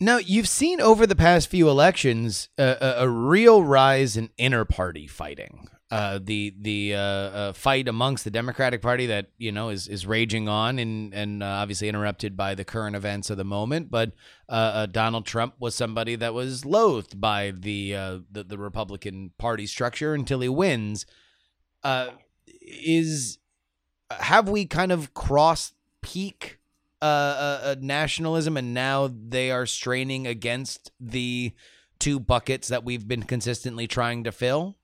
Now, 0.00 0.18
you've 0.18 0.48
seen 0.48 0.80
over 0.80 1.06
the 1.06 1.16
past 1.16 1.48
few 1.48 1.68
elections 1.68 2.48
uh, 2.56 2.94
a, 2.98 3.08
real 3.08 3.64
rise 3.64 4.16
in 4.16 4.30
inter 4.38 4.64
party 4.64 5.08
fighting 5.08 5.68
uh, 5.90 6.18
the 6.22 6.54
the 6.60 6.94
uh, 6.94 6.98
uh, 6.98 7.52
fight 7.54 7.88
amongst 7.88 8.24
the 8.24 8.30
Democratic 8.30 8.82
Party 8.82 9.06
that 9.06 9.30
you 9.38 9.50
know 9.50 9.70
is 9.70 9.88
is 9.88 10.06
raging 10.06 10.46
on 10.46 10.78
and 10.78 11.14
and 11.14 11.42
uh, 11.42 11.46
obviously 11.46 11.88
interrupted 11.88 12.36
by 12.36 12.54
the 12.54 12.64
current 12.64 12.94
events 12.94 13.30
of 13.30 13.38
the 13.38 13.44
moment. 13.44 13.90
But 13.90 14.12
uh, 14.50 14.84
Donald 14.86 15.24
Trump 15.24 15.54
was 15.58 15.74
somebody 15.74 16.14
that 16.16 16.34
was 16.34 16.66
loathed 16.66 17.20
by 17.20 17.52
the 17.52 17.92
the, 18.30 18.44
the, 18.44 18.58
Republican 18.58 19.32
Party 19.38 19.66
structure 19.66 20.12
until 20.12 20.40
he 20.40 20.48
wins. 20.48 21.06
is 22.46 23.38
have 24.10 24.48
we 24.48 24.66
kind 24.66 24.92
of 24.92 25.14
crossed 25.14 25.74
peak 26.02 26.58
uh, 27.00 27.04
uh, 27.04 27.60
uh, 27.62 27.74
nationalism 27.80 28.56
and 28.56 28.74
now 28.74 29.08
they 29.12 29.50
are 29.50 29.66
straining 29.66 30.26
against 30.26 30.90
the 30.98 31.52
two 31.98 32.18
buckets 32.18 32.68
that 32.68 32.84
we've 32.84 33.06
been 33.06 33.22
consistently 33.22 33.86
trying 33.86 34.24
to 34.24 34.32
fill? 34.32 34.76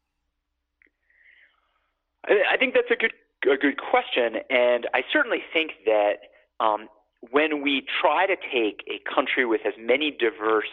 I 2.27 2.57
think 2.59 2.75
that's 2.75 2.91
a 2.91 2.97
good 2.97 3.12
a 3.45 3.59
good 3.59 3.77
question, 3.77 4.37
and 4.49 4.89
I 4.95 5.03
certainly 5.12 5.43
think 5.53 5.72
that 5.85 6.14
um, 6.61 6.89
when 7.31 7.62
we 7.62 7.85
try 8.01 8.27
to 8.27 8.37
take 8.37 8.83
a 8.89 8.99
country 9.14 9.45
with 9.45 9.61
as 9.66 9.75
many 9.79 10.11
diverse 10.11 10.72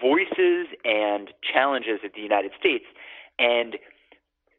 voices 0.00 0.68
and 0.84 1.32
challenges 1.52 2.00
as 2.04 2.12
the 2.14 2.20
United 2.20 2.52
States 2.60 2.84
and 3.40 3.76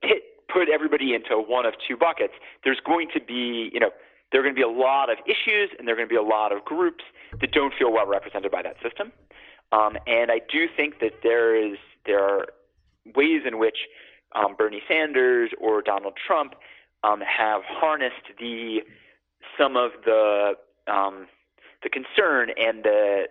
pit, 0.01 0.23
put 0.51 0.69
everybody 0.69 1.13
into 1.13 1.35
one 1.35 1.65
of 1.65 1.73
two 1.87 1.97
buckets, 1.97 2.33
there's 2.63 2.79
going 2.85 3.07
to 3.13 3.21
be 3.21 3.69
you 3.73 3.79
know 3.79 3.91
there 4.31 4.41
are 4.41 4.43
going 4.43 4.55
to 4.55 4.59
be 4.59 4.63
a 4.63 4.67
lot 4.67 5.09
of 5.09 5.17
issues 5.25 5.69
and 5.77 5.87
there 5.87 5.93
are 5.93 5.97
going 5.97 6.07
to 6.07 6.13
be 6.13 6.19
a 6.19 6.21
lot 6.21 6.51
of 6.51 6.63
groups 6.65 7.03
that 7.39 7.51
don't 7.51 7.73
feel 7.77 7.91
well 7.91 8.05
represented 8.05 8.51
by 8.51 8.61
that 8.61 8.75
system. 8.83 9.11
Um, 9.71 9.97
and 10.05 10.31
I 10.31 10.39
do 10.51 10.67
think 10.75 10.99
that 10.99 11.23
there 11.23 11.55
is 11.55 11.77
there 12.05 12.23
are 12.23 12.45
ways 13.15 13.41
in 13.45 13.57
which 13.59 13.77
um, 14.35 14.55
Bernie 14.57 14.81
Sanders 14.87 15.51
or 15.59 15.81
Donald 15.81 16.13
Trump 16.25 16.55
um, 17.03 17.21
have 17.21 17.61
harnessed 17.65 18.35
the 18.39 18.79
some 19.57 19.75
of 19.75 19.91
the 20.05 20.53
um, 20.87 21.27
the 21.83 21.89
concern 21.89 22.49
and 22.57 22.83
the 22.83 23.27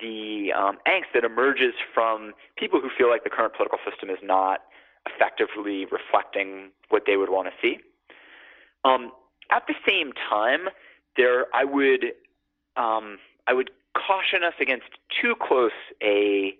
the 0.00 0.52
um, 0.56 0.78
angst 0.88 1.12
that 1.14 1.24
emerges 1.24 1.74
from 1.94 2.32
people 2.56 2.80
who 2.80 2.88
feel 2.96 3.08
like 3.08 3.24
the 3.24 3.30
current 3.30 3.54
political 3.54 3.78
system 3.88 4.10
is 4.10 4.18
not 4.22 4.60
effectively 5.06 5.86
reflecting 5.86 6.70
what 6.88 7.04
they 7.06 7.16
would 7.16 7.30
want 7.30 7.48
to 7.48 7.52
see. 7.60 7.78
Um, 8.84 9.12
at 9.50 9.64
the 9.66 9.74
same 9.86 10.12
time, 10.12 10.68
there 11.16 11.46
I 11.54 11.64
would 11.64 12.12
um, 12.76 13.18
I 13.46 13.52
would 13.52 13.70
caution 13.94 14.42
us 14.42 14.54
against 14.60 14.86
too 15.20 15.34
close 15.40 15.72
a 16.02 16.54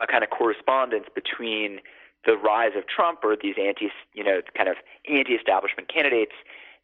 a 0.00 0.06
kind 0.06 0.24
of 0.24 0.30
correspondence 0.30 1.06
between 1.14 1.80
the 2.26 2.36
rise 2.36 2.72
of 2.76 2.86
Trump 2.86 3.20
or 3.22 3.36
these 3.40 3.54
anti, 3.60 3.90
you 4.14 4.24
know, 4.24 4.40
kind 4.56 4.68
of 4.68 4.76
anti-establishment 5.08 5.92
candidates 5.92 6.32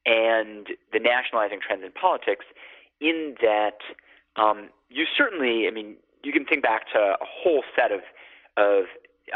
and 0.07 0.69
the 0.93 0.99
nationalizing 0.99 1.59
trends 1.67 1.83
in 1.85 1.93
politics. 1.93 2.45
In 3.01 3.35
that, 3.41 3.79
um, 4.37 4.69
you 4.91 5.07
certainly, 5.17 5.67
I 5.67 5.71
mean, 5.71 5.97
you 6.23 6.33
can 6.33 6.45
think 6.45 6.63
back 6.63 6.91
to 6.93 6.99
a 6.99 7.17
whole 7.25 7.63
set 7.75 7.91
of 7.93 8.01
of 8.57 8.85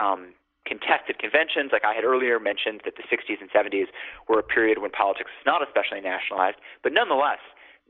um, 0.01 0.35
contested 0.67 1.19
conventions. 1.19 1.71
Like 1.73 1.85
I 1.85 1.95
had 1.95 2.05
earlier 2.05 2.41
mentioned 2.41 2.83
that 2.85 2.95
the 2.97 3.03
60s 3.05 3.41
and 3.41 3.51
70s 3.51 3.87
were 4.29 4.39
a 4.39 4.43
period 4.43 4.79
when 4.79 4.91
politics 4.91 5.31
was 5.31 5.47
not 5.47 5.67
especially 5.67 6.01
nationalized, 6.01 6.57
but 6.83 6.93
nonetheless, 6.93 7.41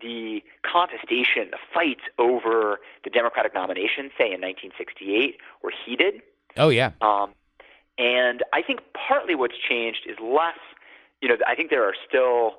the 0.00 0.42
contestation, 0.62 1.50
the 1.50 1.58
fights 1.72 2.02
over 2.18 2.80
the 3.04 3.10
Democratic 3.10 3.54
nomination, 3.54 4.10
say 4.18 4.26
in 4.32 4.40
1968, 4.42 5.38
were 5.62 5.72
heated. 5.84 6.22
Oh 6.56 6.68
yeah. 6.68 6.92
Um, 7.00 7.32
and 7.96 8.42
I 8.52 8.62
think 8.62 8.80
partly 8.94 9.34
what's 9.34 9.54
changed 9.56 10.00
is 10.06 10.16
less. 10.20 10.58
You 11.22 11.28
know, 11.28 11.36
I 11.46 11.54
think 11.54 11.70
there 11.70 11.84
are 11.84 11.94
still 12.06 12.56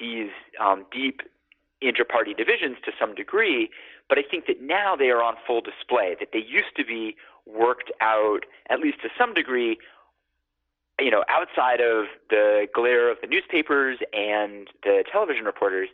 these 0.00 0.30
um, 0.60 0.86
deep 0.90 1.20
inter-party 1.80 2.34
divisions 2.34 2.76
to 2.84 2.92
some 2.98 3.14
degree, 3.14 3.70
but 4.08 4.18
I 4.18 4.22
think 4.28 4.46
that 4.46 4.60
now 4.60 4.96
they 4.96 5.10
are 5.10 5.22
on 5.22 5.34
full 5.46 5.60
display. 5.60 6.16
That 6.18 6.30
they 6.32 6.40
used 6.40 6.74
to 6.76 6.84
be 6.84 7.16
worked 7.48 7.90
out, 8.00 8.40
at 8.70 8.80
least 8.80 9.00
to 9.02 9.08
some 9.18 9.34
degree, 9.34 9.78
you 11.00 11.10
know, 11.10 11.24
outside 11.28 11.80
of 11.80 12.06
the 12.28 12.66
glare 12.74 13.10
of 13.10 13.18
the 13.20 13.26
newspapers 13.26 13.98
and 14.12 14.68
the 14.82 15.04
television 15.10 15.44
reporters. 15.44 15.88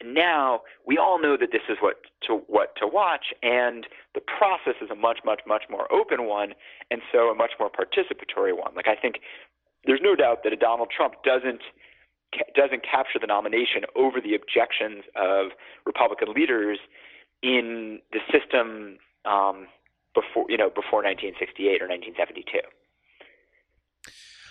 And 0.00 0.12
now 0.12 0.62
we 0.86 0.98
all 0.98 1.20
know 1.20 1.36
that 1.38 1.52
this 1.52 1.62
is 1.68 1.78
what 1.80 1.96
to 2.26 2.42
what 2.48 2.76
to 2.76 2.86
watch, 2.86 3.32
and 3.42 3.86
the 4.14 4.20
process 4.20 4.74
is 4.82 4.90
a 4.90 4.94
much, 4.94 5.20
much, 5.24 5.40
much 5.46 5.64
more 5.70 5.90
open 5.90 6.26
one, 6.26 6.52
and 6.90 7.00
so 7.10 7.30
a 7.30 7.34
much 7.34 7.52
more 7.58 7.70
participatory 7.70 8.54
one. 8.56 8.74
Like 8.74 8.88
I 8.88 8.94
think 8.94 9.20
there's 9.86 10.00
no 10.02 10.14
doubt 10.14 10.42
that 10.44 10.52
a 10.52 10.56
Donald 10.56 10.90
Trump 10.94 11.14
doesn't 11.24 11.62
doesn't 12.54 12.82
capture 12.84 13.18
the 13.18 13.26
nomination 13.26 13.84
over 13.94 14.20
the 14.20 14.34
objections 14.34 15.04
of 15.14 15.52
Republican 15.86 16.34
leaders 16.34 16.78
in 17.42 18.00
the 18.12 18.18
system 18.30 18.98
um, 19.24 19.66
before 20.16 20.46
you 20.48 20.56
know 20.56 20.70
before 20.70 21.04
1968 21.04 21.82
or 21.82 21.88
1972. 21.88 22.58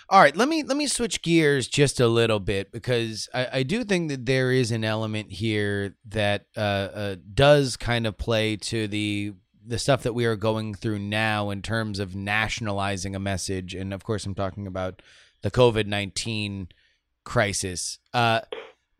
All 0.08 0.22
right, 0.22 0.38
let 0.38 0.48
me 0.48 0.62
let 0.62 0.78
me 0.78 0.86
switch 0.86 1.24
gears 1.24 1.68
just 1.68 2.00
a 2.00 2.08
little 2.08 2.40
bit 2.40 2.72
because 2.72 3.28
I, 3.34 3.48
I 3.54 3.64
do 3.64 3.84
think 3.84 4.12
that 4.12 4.28
there 4.28 4.52
is 4.52 4.72
an 4.72 4.84
element 4.84 5.32
here 5.32 5.96
that 6.10 6.46
uh, 6.56 6.60
uh, 6.60 7.16
does 7.34 7.76
kind 7.76 8.06
of 8.06 8.16
play 8.16 8.56
to 8.58 8.88
the 8.88 9.34
the 9.68 9.80
stuff 9.80 10.04
that 10.04 10.14
we 10.14 10.26
are 10.26 10.36
going 10.36 10.76
through 10.76 11.00
now 11.00 11.50
in 11.50 11.64
terms 11.64 11.98
of 11.98 12.16
nationalizing 12.16 13.16
a 13.16 13.20
message, 13.20 13.74
and 13.74 13.92
of 13.96 14.04
course, 14.04 14.28
I'm 14.28 14.36
talking 14.36 14.68
about 14.68 15.02
the 15.42 15.50
COVID 15.50 15.88
nineteen 15.88 16.68
crisis. 17.24 17.98
Uh, 18.14 18.42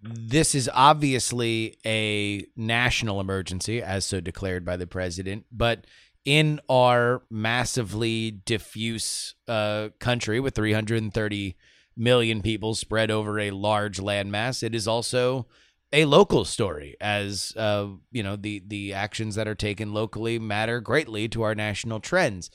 this 0.02 0.56
is 0.56 0.70
obviously 0.74 1.78
a 1.86 2.48
national 2.56 3.20
emergency, 3.20 3.82
as 3.82 4.06
so 4.08 4.20
declared 4.20 4.66
by 4.66 4.76
the 4.76 4.88
president, 4.88 5.46
but 5.52 5.86
in 6.26 6.60
our 6.68 7.22
massively 7.30 8.32
diffuse 8.32 9.36
uh, 9.48 9.90
country 10.00 10.40
with 10.40 10.56
330 10.56 11.56
million 11.96 12.42
people 12.42 12.76
spread 12.76 13.12
over 13.12 13.40
a 13.40 13.52
large 13.52 14.00
landmass, 14.00 14.64
it 14.64 14.76
is 14.76 14.88
also 14.88 15.48
a 15.94 16.06
local 16.06 16.44
story, 16.44 16.98
as 17.00 17.54
uh, 17.56 17.88
you 18.12 18.24
know 18.24 18.36
the 18.36 18.62
the 18.68 18.94
actions 18.94 19.36
that 19.36 19.48
are 19.48 19.56
taken 19.56 19.94
locally 19.94 20.40
matter 20.40 20.82
greatly 20.82 21.30
to 21.30 21.44
our 21.44 21.56
national 21.56 22.00
trends. 22.00 22.50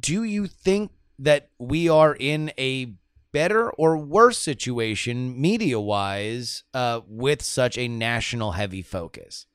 Do 0.00 0.24
you 0.24 0.46
think 0.46 0.90
that 1.18 1.48
we 1.58 1.88
are 1.88 2.14
in 2.14 2.52
a 2.58 2.94
better 3.32 3.70
or 3.70 3.96
worse 3.96 4.38
situation 4.38 5.40
media 5.40 5.80
wise 5.80 6.64
uh, 6.74 7.00
with 7.06 7.42
such 7.42 7.78
a 7.78 7.88
national 7.88 8.52
heavy 8.52 8.82
focus? 8.82 9.46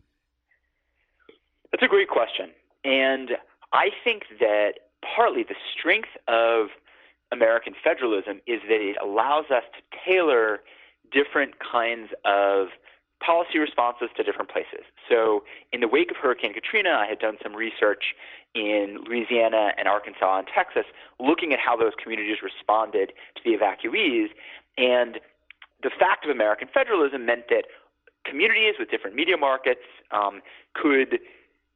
That's 1.72 1.84
a 1.84 1.88
great 1.88 2.10
question. 2.10 2.50
And 2.84 3.32
I 3.74 3.90
think 4.04 4.24
that 4.40 4.74
partly 5.16 5.44
the 5.44 5.56
strength 5.78 6.10
of 6.28 6.68
American 7.32 7.74
federalism 7.82 8.42
is 8.48 8.62
that 8.68 8.82
it 8.82 8.98
allows 9.02 9.46
us 9.46 9.64
to 9.76 9.98
tailor 10.06 10.60
different 11.12 11.56
kinds 11.60 12.10
of 12.26 12.68
policy 13.24 13.60
responses 13.60 14.10
to 14.18 14.24
different 14.24 14.50
places. 14.50 14.84
So, 15.08 15.44
in 15.72 15.80
the 15.80 15.88
wake 15.88 16.10
of 16.10 16.18
Hurricane 16.18 16.54
Katrina, 16.54 16.90
I 16.90 17.06
had 17.06 17.20
done 17.20 17.38
some 17.42 17.56
research 17.56 18.16
in 18.56 18.98
Louisiana 19.08 19.72
and 19.78 19.88
Arkansas 19.88 20.40
and 20.40 20.48
Texas 20.54 20.86
looking 21.20 21.54
at 21.54 21.60
how 21.60 21.78
those 21.78 21.94
communities 22.02 22.38
responded 22.44 23.14
to 23.36 23.42
the 23.46 23.56
evacuees. 23.56 24.30
And 24.78 25.20
the 25.84 25.92
fact 25.98 26.26
of 26.26 26.32
American 26.32 26.68
federalism 26.74 27.26
meant 27.26 27.46
that 27.50 27.66
communities 28.26 28.76
with 28.80 28.90
different 28.90 29.16
media 29.16 29.38
markets 29.38 29.86
um, 30.12 30.42
could 30.74 31.20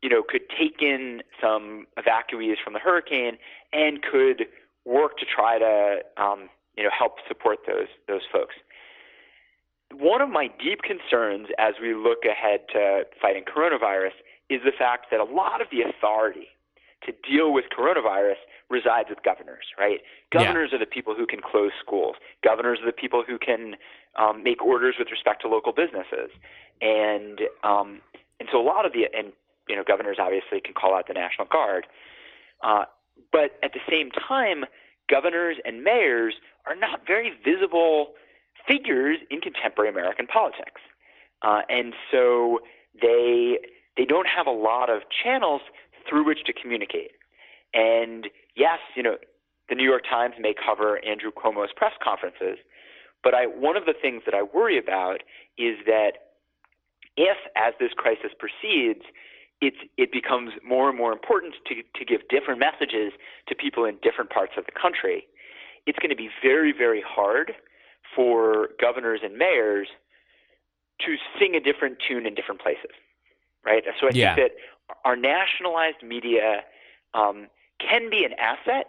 you 0.05 0.09
know, 0.09 0.21
could 0.21 0.43
take 0.55 0.83
in 0.83 1.23
some 1.41 1.87
evacuees 1.97 2.57
from 2.63 2.73
the 2.73 2.79
hurricane 2.79 3.39
and 3.73 4.03
could 4.03 4.45
work 4.85 5.17
to 5.17 5.25
try 5.25 5.57
to, 5.57 5.97
um, 6.21 6.47
you 6.77 6.83
know, 6.83 6.91
help 6.95 7.13
support 7.27 7.57
those 7.65 7.87
those 8.07 8.21
folks. 8.31 8.53
One 9.91 10.21
of 10.21 10.29
my 10.29 10.47
deep 10.61 10.83
concerns 10.83 11.47
as 11.57 11.73
we 11.81 11.95
look 11.95 12.19
ahead 12.23 12.59
to 12.73 13.05
fighting 13.19 13.45
coronavirus 13.45 14.13
is 14.47 14.61
the 14.63 14.73
fact 14.77 15.07
that 15.09 15.19
a 15.19 15.23
lot 15.23 15.59
of 15.59 15.69
the 15.71 15.81
authority 15.81 16.49
to 17.03 17.11
deal 17.27 17.51
with 17.51 17.65
coronavirus 17.75 18.37
resides 18.69 19.09
with 19.09 19.23
governors, 19.23 19.65
right? 19.79 20.01
Governors 20.31 20.69
yeah. 20.71 20.75
are 20.75 20.79
the 20.79 20.85
people 20.85 21.15
who 21.15 21.25
can 21.25 21.39
close 21.41 21.71
schools. 21.83 22.15
Governors 22.43 22.77
are 22.79 22.85
the 22.85 22.99
people 23.03 23.23
who 23.27 23.39
can 23.39 23.73
um, 24.17 24.43
make 24.43 24.61
orders 24.63 24.95
with 24.99 25.09
respect 25.09 25.41
to 25.41 25.47
local 25.47 25.73
businesses, 25.73 26.29
and 26.79 27.41
um, 27.63 28.01
and 28.39 28.47
so 28.51 28.61
a 28.61 28.65
lot 28.65 28.85
of 28.85 28.93
the 28.93 29.07
and 29.17 29.33
you 29.67 29.75
know, 29.75 29.83
governors 29.85 30.17
obviously 30.19 30.61
can 30.61 30.73
call 30.73 30.93
out 30.95 31.07
the 31.07 31.13
National 31.13 31.47
Guard. 31.47 31.87
Uh, 32.63 32.85
but 33.31 33.57
at 33.63 33.73
the 33.73 33.79
same 33.89 34.11
time, 34.11 34.65
governors 35.09 35.57
and 35.65 35.83
mayors 35.83 36.35
are 36.65 36.75
not 36.75 37.01
very 37.05 37.33
visible 37.43 38.13
figures 38.67 39.17
in 39.29 39.41
contemporary 39.41 39.89
American 39.89 40.27
politics. 40.27 40.81
Uh, 41.41 41.61
and 41.69 41.93
so 42.11 42.59
they 43.01 43.59
they 43.97 44.05
don't 44.05 44.27
have 44.27 44.47
a 44.47 44.51
lot 44.51 44.89
of 44.89 45.03
channels 45.23 45.61
through 46.09 46.25
which 46.25 46.43
to 46.45 46.53
communicate. 46.53 47.11
And 47.73 48.27
yes, 48.55 48.79
you 48.95 49.03
know, 49.03 49.17
the 49.69 49.75
New 49.75 49.83
York 49.83 50.03
Times 50.09 50.35
may 50.39 50.53
cover 50.53 51.03
Andrew 51.05 51.31
Cuomo's 51.31 51.71
press 51.75 51.93
conferences, 52.03 52.57
but 53.23 53.33
I 53.33 53.45
one 53.45 53.77
of 53.77 53.85
the 53.85 53.93
things 53.99 54.23
that 54.25 54.33
I 54.33 54.43
worry 54.43 54.77
about 54.77 55.21
is 55.57 55.77
that 55.85 56.11
if, 57.17 57.37
as 57.55 57.73
this 57.79 57.91
crisis 57.95 58.31
proceeds, 58.37 59.03
it's, 59.61 59.77
it 59.97 60.11
becomes 60.11 60.51
more 60.67 60.89
and 60.89 60.97
more 60.97 61.11
important 61.11 61.55
to, 61.67 61.75
to 61.75 62.05
give 62.05 62.27
different 62.29 62.59
messages 62.59 63.13
to 63.47 63.55
people 63.55 63.85
in 63.85 63.97
different 64.03 64.29
parts 64.29 64.53
of 64.57 64.65
the 64.65 64.71
country. 64.71 65.25
It's 65.85 65.99
going 65.99 66.09
to 66.09 66.15
be 66.15 66.29
very, 66.41 66.71
very 66.71 67.03
hard 67.05 67.53
for 68.15 68.69
governors 68.79 69.21
and 69.23 69.37
mayors 69.37 69.87
to 71.01 71.15
sing 71.39 71.55
a 71.55 71.59
different 71.59 71.97
tune 72.07 72.25
in 72.25 72.35
different 72.35 72.61
places, 72.61 72.91
right? 73.65 73.83
So 73.99 74.07
I 74.07 74.11
yeah. 74.13 74.35
think 74.35 74.51
that 74.51 74.95
our 75.03 75.15
nationalized 75.15 76.03
media 76.03 76.61
um, 77.13 77.47
can 77.79 78.09
be 78.09 78.23
an 78.23 78.33
asset 78.39 78.87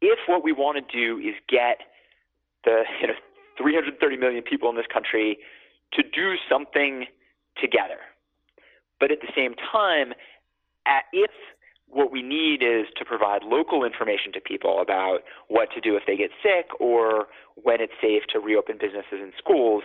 if 0.00 0.18
what 0.26 0.44
we 0.44 0.52
want 0.52 0.76
to 0.78 0.96
do 0.96 1.18
is 1.18 1.34
get 1.48 1.78
the 2.64 2.84
you 3.00 3.06
know 3.08 3.14
330 3.56 4.16
million 4.16 4.42
people 4.42 4.70
in 4.70 4.76
this 4.76 4.86
country 4.92 5.38
to 5.92 6.02
do 6.02 6.34
something 6.48 7.06
together, 7.60 7.98
but 9.00 9.10
at 9.10 9.20
the 9.20 9.28
same 9.34 9.54
time, 9.54 10.12
if 11.12 11.30
what 11.86 12.12
we 12.12 12.22
need 12.22 12.62
is 12.62 12.86
to 12.96 13.04
provide 13.04 13.42
local 13.42 13.84
information 13.84 14.32
to 14.32 14.40
people 14.40 14.80
about 14.80 15.20
what 15.48 15.70
to 15.72 15.80
do 15.80 15.96
if 15.96 16.02
they 16.06 16.16
get 16.16 16.30
sick 16.42 16.68
or 16.78 17.26
when 17.56 17.80
it's 17.80 17.94
safe 18.00 18.22
to 18.32 18.38
reopen 18.38 18.76
businesses 18.78 19.20
and 19.22 19.32
schools, 19.38 19.82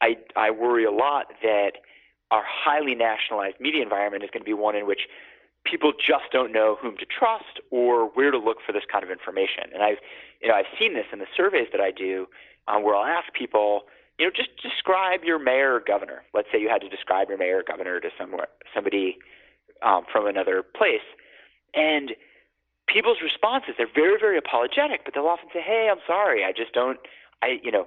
I, 0.00 0.16
I 0.36 0.50
worry 0.50 0.84
a 0.84 0.90
lot 0.90 1.26
that 1.42 1.72
our 2.30 2.44
highly 2.46 2.94
nationalized 2.94 3.56
media 3.60 3.82
environment 3.82 4.24
is 4.24 4.30
going 4.32 4.42
to 4.42 4.46
be 4.46 4.54
one 4.54 4.74
in 4.74 4.86
which 4.86 5.02
people 5.64 5.92
just 5.92 6.24
don't 6.32 6.52
know 6.52 6.76
whom 6.80 6.96
to 6.96 7.06
trust 7.06 7.60
or 7.70 8.08
where 8.10 8.30
to 8.30 8.38
look 8.38 8.58
for 8.64 8.72
this 8.72 8.82
kind 8.90 9.04
of 9.04 9.10
information. 9.10 9.64
And 9.72 9.82
I've, 9.82 9.98
you 10.42 10.48
know, 10.48 10.54
I've 10.54 10.68
seen 10.78 10.94
this 10.94 11.06
in 11.12 11.18
the 11.18 11.26
surveys 11.36 11.68
that 11.72 11.80
I 11.80 11.90
do, 11.90 12.26
um, 12.68 12.82
where 12.82 12.94
I'll 12.94 13.04
ask 13.04 13.32
people, 13.32 13.82
you 14.18 14.26
know, 14.26 14.32
just 14.34 14.50
describe 14.62 15.24
your 15.24 15.38
mayor 15.38 15.74
or 15.74 15.80
governor. 15.80 16.22
Let's 16.32 16.48
say 16.52 16.60
you 16.60 16.68
had 16.68 16.80
to 16.82 16.88
describe 16.88 17.28
your 17.28 17.38
mayor 17.38 17.58
or 17.58 17.62
governor 17.66 18.00
to 18.00 18.10
somewhere, 18.18 18.48
somebody 18.74 19.18
um, 19.82 20.04
from 20.10 20.26
another 20.26 20.62
place, 20.62 21.04
and 21.74 22.12
people's 22.86 23.18
responses 23.22 23.74
they're 23.76 23.88
very 23.92 24.18
very 24.18 24.38
apologetic, 24.38 25.04
but 25.04 25.14
they'll 25.14 25.26
often 25.26 25.48
say, 25.52 25.60
"Hey, 25.60 25.88
I'm 25.90 26.00
sorry, 26.06 26.44
I 26.44 26.52
just 26.52 26.72
don't, 26.72 26.98
I, 27.42 27.58
you 27.62 27.72
know, 27.72 27.86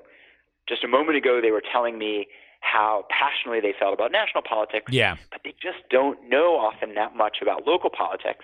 just 0.67 0.83
a 0.83 0.87
moment 0.87 1.17
ago 1.17 1.39
they 1.41 1.51
were 1.51 1.63
telling 1.63 1.97
me." 1.97 2.27
How 2.59 3.05
passionately 3.09 3.61
they 3.61 3.77
felt 3.79 3.93
about 3.93 4.11
national 4.11 4.41
politics, 4.41 4.91
yeah. 4.91 5.15
but 5.31 5.41
they 5.45 5.53
just 5.61 5.87
don't 5.91 6.27
know 6.27 6.57
often 6.57 6.95
that 6.95 7.15
much 7.15 7.37
about 7.39 7.67
local 7.67 7.91
politics. 7.91 8.43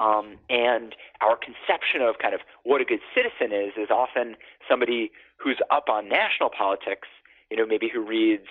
Um, 0.00 0.38
and 0.48 0.96
our 1.20 1.36
conception 1.36 2.00
of 2.00 2.18
kind 2.18 2.34
of 2.34 2.40
what 2.64 2.80
a 2.80 2.86
good 2.86 3.00
citizen 3.14 3.52
is 3.52 3.72
is 3.76 3.90
often 3.90 4.36
somebody 4.66 5.12
who's 5.36 5.58
up 5.70 5.90
on 5.90 6.08
national 6.08 6.48
politics 6.48 7.06
you 7.50 7.56
know, 7.56 7.66
maybe 7.66 7.88
who 7.92 8.00
reads 8.00 8.46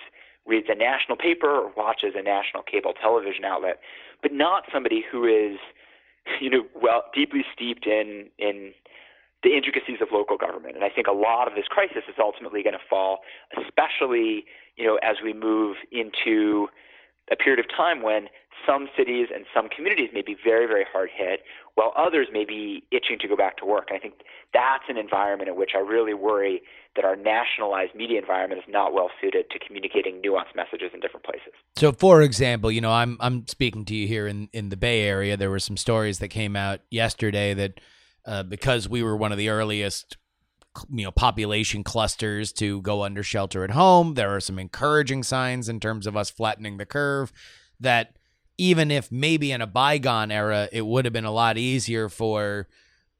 reads 0.46 0.66
a 0.70 0.74
national 0.74 1.16
paper 1.16 1.48
or 1.48 1.72
watches 1.76 2.14
a 2.16 2.22
national 2.22 2.62
cable 2.62 2.92
television 2.92 3.44
outlet, 3.44 3.78
but 4.22 4.32
not 4.32 4.64
somebody 4.72 5.04
who 5.10 5.24
is, 5.24 5.58
you 6.40 6.48
know, 6.48 6.64
well 6.80 7.04
deeply 7.14 7.44
steeped 7.54 7.86
in 7.86 8.28
in 8.38 8.72
the 9.42 9.56
intricacies 9.56 9.98
of 10.02 10.08
local 10.12 10.36
government. 10.36 10.74
And 10.74 10.84
I 10.84 10.90
think 10.90 11.06
a 11.06 11.12
lot 11.12 11.48
of 11.48 11.54
this 11.54 11.66
crisis 11.66 12.04
is 12.08 12.16
ultimately 12.18 12.62
going 12.62 12.74
to 12.74 12.84
fall, 12.88 13.20
especially 13.56 14.44
you 14.76 14.86
know 14.86 14.98
as 15.02 15.16
we 15.22 15.32
move 15.32 15.76
into 15.90 16.68
a 17.30 17.36
period 17.36 17.60
of 17.60 17.66
time 17.68 18.02
when 18.02 18.28
some 18.66 18.88
cities 18.96 19.28
and 19.34 19.46
some 19.54 19.68
communities 19.68 20.10
may 20.12 20.22
be 20.22 20.36
very, 20.44 20.66
very 20.66 20.84
hard 20.90 21.10
hit, 21.14 21.40
while 21.74 21.92
others 21.96 22.28
may 22.32 22.44
be 22.44 22.82
itching 22.90 23.18
to 23.18 23.28
go 23.28 23.36
back 23.36 23.56
to 23.56 23.64
work. 23.64 23.86
And 23.88 23.96
I 23.96 24.00
think 24.00 24.14
that's 24.52 24.84
an 24.88 24.96
environment 24.96 25.48
in 25.48 25.56
which 25.56 25.70
I 25.74 25.78
really 25.78 26.14
worry 26.14 26.62
that 26.96 27.04
our 27.04 27.16
nationalized 27.16 27.94
media 27.94 28.20
environment 28.20 28.60
is 28.66 28.72
not 28.72 28.92
well 28.92 29.10
suited 29.20 29.48
to 29.50 29.58
communicating 29.58 30.20
nuanced 30.20 30.56
messages 30.56 30.90
in 30.92 31.00
different 31.00 31.24
places. 31.24 31.52
So, 31.76 31.92
for 31.92 32.20
example, 32.22 32.70
you 32.70 32.80
know, 32.80 32.92
I'm 32.92 33.16
I'm 33.20 33.46
speaking 33.46 33.84
to 33.86 33.94
you 33.94 34.06
here 34.06 34.26
in 34.26 34.48
in 34.52 34.68
the 34.68 34.76
Bay 34.76 35.02
Area. 35.02 35.36
There 35.36 35.50
were 35.50 35.60
some 35.60 35.76
stories 35.76 36.18
that 36.18 36.28
came 36.28 36.56
out 36.56 36.80
yesterday 36.90 37.54
that 37.54 37.80
uh, 38.26 38.42
because 38.42 38.88
we 38.88 39.02
were 39.02 39.16
one 39.16 39.32
of 39.32 39.38
the 39.38 39.48
earliest 39.48 40.16
you 40.90 41.04
know 41.04 41.10
population 41.10 41.82
clusters 41.82 42.52
to 42.52 42.80
go 42.82 43.02
under 43.02 43.22
shelter 43.22 43.64
at 43.64 43.70
home 43.70 44.14
there 44.14 44.34
are 44.34 44.40
some 44.40 44.58
encouraging 44.58 45.22
signs 45.22 45.68
in 45.68 45.80
terms 45.80 46.06
of 46.06 46.16
us 46.16 46.30
flattening 46.30 46.76
the 46.76 46.86
curve 46.86 47.32
that 47.80 48.16
even 48.56 48.90
if 48.90 49.10
maybe 49.10 49.50
in 49.50 49.60
a 49.60 49.66
bygone 49.66 50.30
era 50.30 50.68
it 50.72 50.86
would 50.86 51.04
have 51.04 51.12
been 51.12 51.24
a 51.24 51.32
lot 51.32 51.58
easier 51.58 52.08
for 52.08 52.68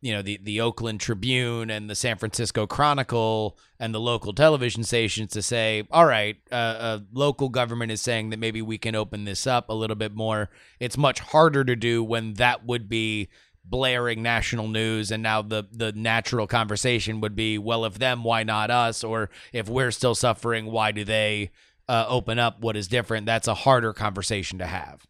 you 0.00 0.12
know 0.12 0.22
the 0.22 0.38
the 0.42 0.60
Oakland 0.60 1.00
Tribune 1.00 1.70
and 1.70 1.88
the 1.88 1.94
San 1.94 2.16
Francisco 2.16 2.66
Chronicle 2.66 3.58
and 3.78 3.94
the 3.94 4.00
local 4.00 4.32
television 4.32 4.82
stations 4.82 5.32
to 5.32 5.42
say, 5.42 5.86
all 5.90 6.06
right, 6.06 6.36
uh, 6.50 6.54
uh, 6.54 6.98
local 7.12 7.48
government 7.48 7.92
is 7.92 8.00
saying 8.00 8.30
that 8.30 8.38
maybe 8.38 8.62
we 8.62 8.78
can 8.78 8.94
open 8.94 9.24
this 9.24 9.46
up 9.46 9.68
a 9.68 9.74
little 9.74 9.96
bit 9.96 10.14
more. 10.14 10.48
It's 10.78 10.96
much 10.96 11.20
harder 11.20 11.64
to 11.64 11.76
do 11.76 12.02
when 12.02 12.34
that 12.34 12.64
would 12.64 12.88
be 12.88 13.28
blaring 13.70 14.22
national 14.22 14.68
news 14.68 15.10
and 15.10 15.22
now 15.22 15.40
the 15.40 15.64
the 15.70 15.92
natural 15.92 16.46
conversation 16.46 17.20
would 17.20 17.36
be 17.36 17.56
well 17.56 17.84
if 17.84 17.98
them 17.98 18.24
why 18.24 18.42
not 18.42 18.70
us? 18.70 19.04
Or 19.04 19.30
if 19.52 19.68
we're 19.68 19.92
still 19.92 20.14
suffering 20.14 20.66
why 20.66 20.92
do 20.92 21.04
they 21.04 21.50
uh, 21.88 22.06
open 22.08 22.38
up? 22.38 22.60
What 22.60 22.76
is 22.76 22.88
different? 22.88 23.26
That's 23.26 23.48
a 23.48 23.54
harder 23.54 23.92
conversation 23.92 24.58
to 24.58 24.66
have. 24.66 25.06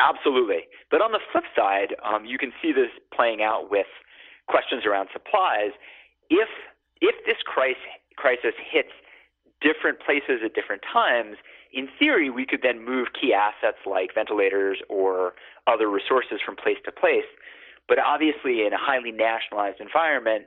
Absolutely. 0.00 0.66
But 0.90 1.00
on 1.00 1.12
the 1.12 1.20
flip 1.32 1.44
side 1.54 1.96
um, 2.04 2.24
you 2.24 2.38
can 2.38 2.52
see 2.62 2.72
this 2.72 2.90
playing 3.14 3.42
out 3.42 3.70
with 3.70 3.86
questions 4.46 4.84
around 4.86 5.08
supplies. 5.12 5.72
If 6.30 6.48
if 7.00 7.16
this 7.26 7.42
crisis 7.44 7.76
crisis 8.16 8.54
hits 8.70 8.92
different 9.60 9.98
places 10.00 10.40
at 10.44 10.54
different 10.54 10.82
times 10.92 11.36
in 11.72 11.88
theory 11.98 12.30
we 12.30 12.44
could 12.44 12.60
then 12.62 12.84
move 12.84 13.08
key 13.18 13.32
assets 13.32 13.78
like 13.86 14.10
ventilators 14.14 14.78
or 14.88 15.34
other 15.66 15.88
resources 15.88 16.40
from 16.44 16.56
place 16.56 16.78
to 16.84 16.92
place 16.92 17.28
but 17.88 17.98
obviously, 17.98 18.66
in 18.66 18.72
a 18.72 18.78
highly 18.78 19.10
nationalized 19.10 19.80
environment, 19.80 20.44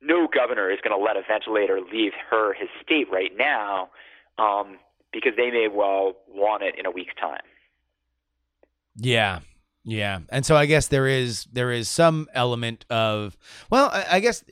no 0.00 0.26
governor 0.26 0.70
is 0.70 0.78
going 0.82 0.96
to 0.96 1.02
let 1.02 1.16
a 1.16 1.22
ventilator 1.26 1.80
leave 1.80 2.12
her 2.30 2.52
his 2.54 2.68
state 2.82 3.06
right 3.10 3.30
now 3.36 3.90
um, 4.38 4.78
because 5.12 5.32
they 5.36 5.50
may 5.50 5.68
well 5.72 6.16
want 6.28 6.62
it 6.62 6.74
in 6.78 6.86
a 6.86 6.90
week's 6.90 7.14
time. 7.20 7.42
Yeah, 8.96 9.40
yeah, 9.84 10.20
and 10.28 10.44
so 10.44 10.56
I 10.56 10.66
guess 10.66 10.88
there 10.88 11.06
is 11.06 11.46
there 11.52 11.70
is 11.70 11.88
some 11.88 12.28
element 12.34 12.84
of 12.90 13.36
well, 13.70 13.90
I, 13.92 14.06
I 14.12 14.20
guess 14.20 14.44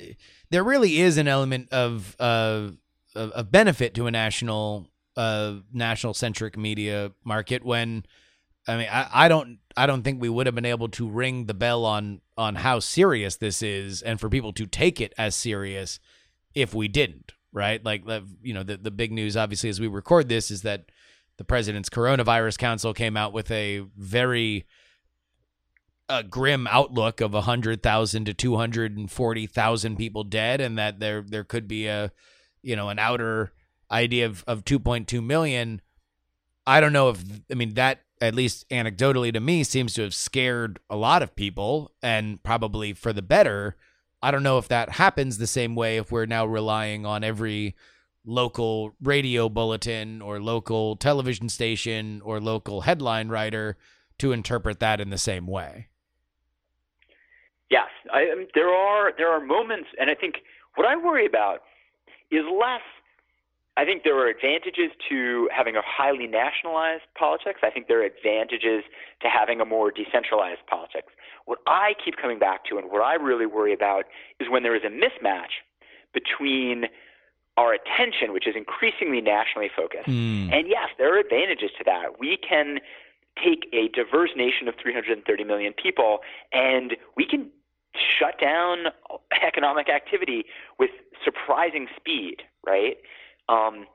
there 0.51 0.65
really 0.65 1.01
is 1.01 1.19
an 1.19 1.29
element 1.29 1.69
of 1.73 2.17
uh, 2.19 2.71
of 3.15 3.51
benefit 3.51 3.95
to 3.95 4.07
a 4.07 4.11
national 4.11 4.89
uh, 5.17 5.57
national 5.73 6.15
centric 6.15 6.57
media 6.57 7.13
market 7.25 7.65
when 7.65 8.05
I 8.67 8.77
mean 8.77 8.89
I, 8.91 9.09
I 9.13 9.29
don't 9.29 9.59
I 9.77 9.87
don't 9.87 10.03
think 10.03 10.21
we 10.21 10.29
would 10.29 10.47
have 10.47 10.55
been 10.55 10.65
able 10.65 10.89
to 10.91 11.09
ring 11.09 11.47
the 11.47 11.55
bell 11.55 11.85
on 11.85 12.21
on 12.37 12.57
how 12.57 12.81
serious 12.81 13.37
this 13.37 13.63
is 13.63 14.03
and 14.03 14.21
for 14.21 14.29
people 14.29 14.53
to 14.55 14.67
take 14.67 15.01
it 15.01 15.15
as 15.17 15.35
serious 15.35 16.01
if 16.55 16.75
we 16.75 16.89
didn't, 16.89 17.33
right? 17.53 17.85
Like 17.85 18.05
you 18.43 18.55
know, 18.55 18.63
the 18.63 18.77
the 18.77 18.91
big 18.91 19.13
news 19.13 19.37
obviously 19.37 19.71
as 19.71 19.81
we 19.81 19.87
record 19.87 20.29
this 20.29 20.51
is 20.51 20.63
that 20.63 20.87
the 21.37 21.45
president's 21.45 21.89
coronavirus 21.89 22.59
council 22.59 22.93
came 22.93 23.17
out 23.17 23.33
with 23.33 23.51
a 23.51 23.81
very 23.97 24.67
a 26.11 26.25
grim 26.25 26.67
outlook 26.67 27.21
of 27.21 27.33
100,000 27.33 28.25
to 28.25 28.35
240,000 28.35 29.97
people 29.97 30.25
dead 30.25 30.61
and 30.61 30.77
that 30.77 30.99
there 30.99 31.23
there 31.23 31.45
could 31.45 31.69
be 31.69 31.87
a 31.87 32.13
you 32.63 32.75
know 32.75 32.89
an 32.89 32.99
outer 32.99 33.53
idea 33.91 34.27
of 34.27 34.45
of 34.47 34.65
2.2 34.65 35.25
million 35.25 35.81
I 36.67 36.81
don't 36.81 36.93
know 36.93 37.11
if 37.11 37.23
I 37.51 37.55
mean 37.55 37.75
that 37.75 38.01
at 38.21 38.35
least 38.35 38.69
anecdotally 38.71 39.33
to 39.33 39.41
me, 39.41 39.65
seems 39.65 39.95
to 39.95 40.03
have 40.03 40.15
scared 40.15 40.79
a 40.89 40.97
lot 40.97 41.23
of 41.23 41.35
people 41.35 41.93
and 42.03 42.43
probably 42.43 42.93
for 42.93 43.13
the 43.13 43.23
better. 43.23 43.77
I 44.23 44.31
don't 44.31 44.43
know 44.43 44.59
if 44.59 44.69
that 44.69 44.91
happens 44.91 45.39
the 45.39 45.47
same 45.47 45.75
way 45.75 45.97
if 45.97 46.13
we're 46.13 46.27
now 46.27 46.45
relying 46.45 47.07
on 47.07 47.25
every 47.25 47.75
local 48.25 48.95
radio 49.03 49.49
bulletin 49.49 50.21
or 50.21 50.41
local 50.41 50.97
television 50.97 51.49
station 51.49 52.21
or 52.23 52.41
local 52.41 52.83
headline 52.83 53.29
writer 53.29 53.79
to 54.19 54.33
interpret 54.33 54.81
that 54.81 55.01
in 55.01 55.09
the 55.11 55.19
same 55.19 55.47
way. 55.47 55.89
Yes, 57.71 57.89
I, 58.13 58.25
um, 58.31 58.47
there 58.55 58.69
are 58.69 59.13
there 59.17 59.29
are 59.29 59.41
moments, 59.41 59.89
and 59.99 60.11
I 60.11 60.15
think 60.15 60.37
what 60.75 60.87
I 60.87 60.97
worry 60.97 61.25
about 61.25 61.63
is 62.31 62.45
less 62.45 62.83
I 63.77 63.85
think 63.85 64.03
there 64.05 64.19
are 64.19 64.29
advantages 64.29 64.91
to 65.09 65.49
having 65.55 65.77
a 65.77 65.83
highly 65.85 66.27
nationalized 66.27 67.05
politics. 67.17 67.61
I 67.63 67.71
think 67.71 67.87
there 67.89 68.03
are 68.03 68.05
advantages 68.05 68.85
to 69.23 69.29
having 69.29 69.61
a 69.61 69.65
more 69.65 69.91
decentralized 69.91 70.67
politics. 70.69 71.13
What 71.47 71.59
I 71.67 71.95
keep 72.05 72.17
coming 72.17 72.39
back 72.39 72.65
to 72.67 72.79
and 72.79 72.91
what 72.91 73.03
I 73.03 73.15
really 73.15 73.47
worry 73.47 73.73
about 73.73 74.05
is 74.39 74.49
when 74.51 74.63
there 74.63 74.75
is 74.75 74.83
a 74.85 74.91
mismatch 74.91 75.63
between 76.13 76.87
our 77.57 77.73
attention, 77.73 78.33
which 78.33 78.47
is 78.47 78.55
increasingly 78.57 79.21
nationally 79.21 79.71
focused. 79.75 80.09
Mm. 80.09 80.53
And 80.53 80.69
yes, 80.69 80.89
there 80.99 81.15
are 81.15 81.19
advantages 81.19 81.71
to 81.79 81.85
that. 81.85 82.19
We 82.19 82.37
can 82.37 82.81
take 83.43 83.67
a 83.73 83.89
diverse 83.89 84.31
nation 84.37 84.69
of 84.69 84.75
330 84.83 85.45
million 85.45 85.73
people 85.73 86.21
and 86.53 86.97
we 87.17 87.27
can 87.27 87.51
shut 87.95 88.41
down 88.41 88.87
economic 89.43 89.89
activity 89.89 90.45
with 90.79 90.91
surprising 91.25 91.87
speed, 91.97 92.43
right? 92.67 92.97
Um, 93.51 93.87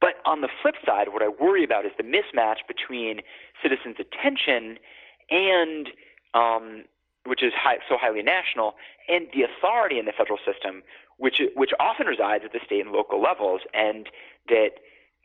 but 0.00 0.14
on 0.24 0.42
the 0.42 0.48
flip 0.62 0.74
side, 0.84 1.08
what 1.08 1.22
I 1.22 1.28
worry 1.28 1.64
about 1.64 1.86
is 1.86 1.92
the 1.96 2.04
mismatch 2.04 2.58
between 2.66 3.20
citizens' 3.62 3.96
attention 3.98 4.78
and 5.30 5.88
um, 6.34 6.84
which 7.24 7.42
is 7.42 7.52
high, 7.54 7.78
so 7.88 7.96
highly 8.00 8.22
national, 8.22 8.74
and 9.08 9.26
the 9.34 9.42
authority 9.42 9.98
in 9.98 10.06
the 10.06 10.12
federal 10.12 10.38
system, 10.44 10.82
which 11.16 11.42
which 11.54 11.70
often 11.80 12.06
resides 12.06 12.44
at 12.44 12.52
the 12.52 12.60
state 12.64 12.80
and 12.80 12.92
local 12.92 13.20
levels, 13.20 13.60
and 13.74 14.08
that 14.48 14.70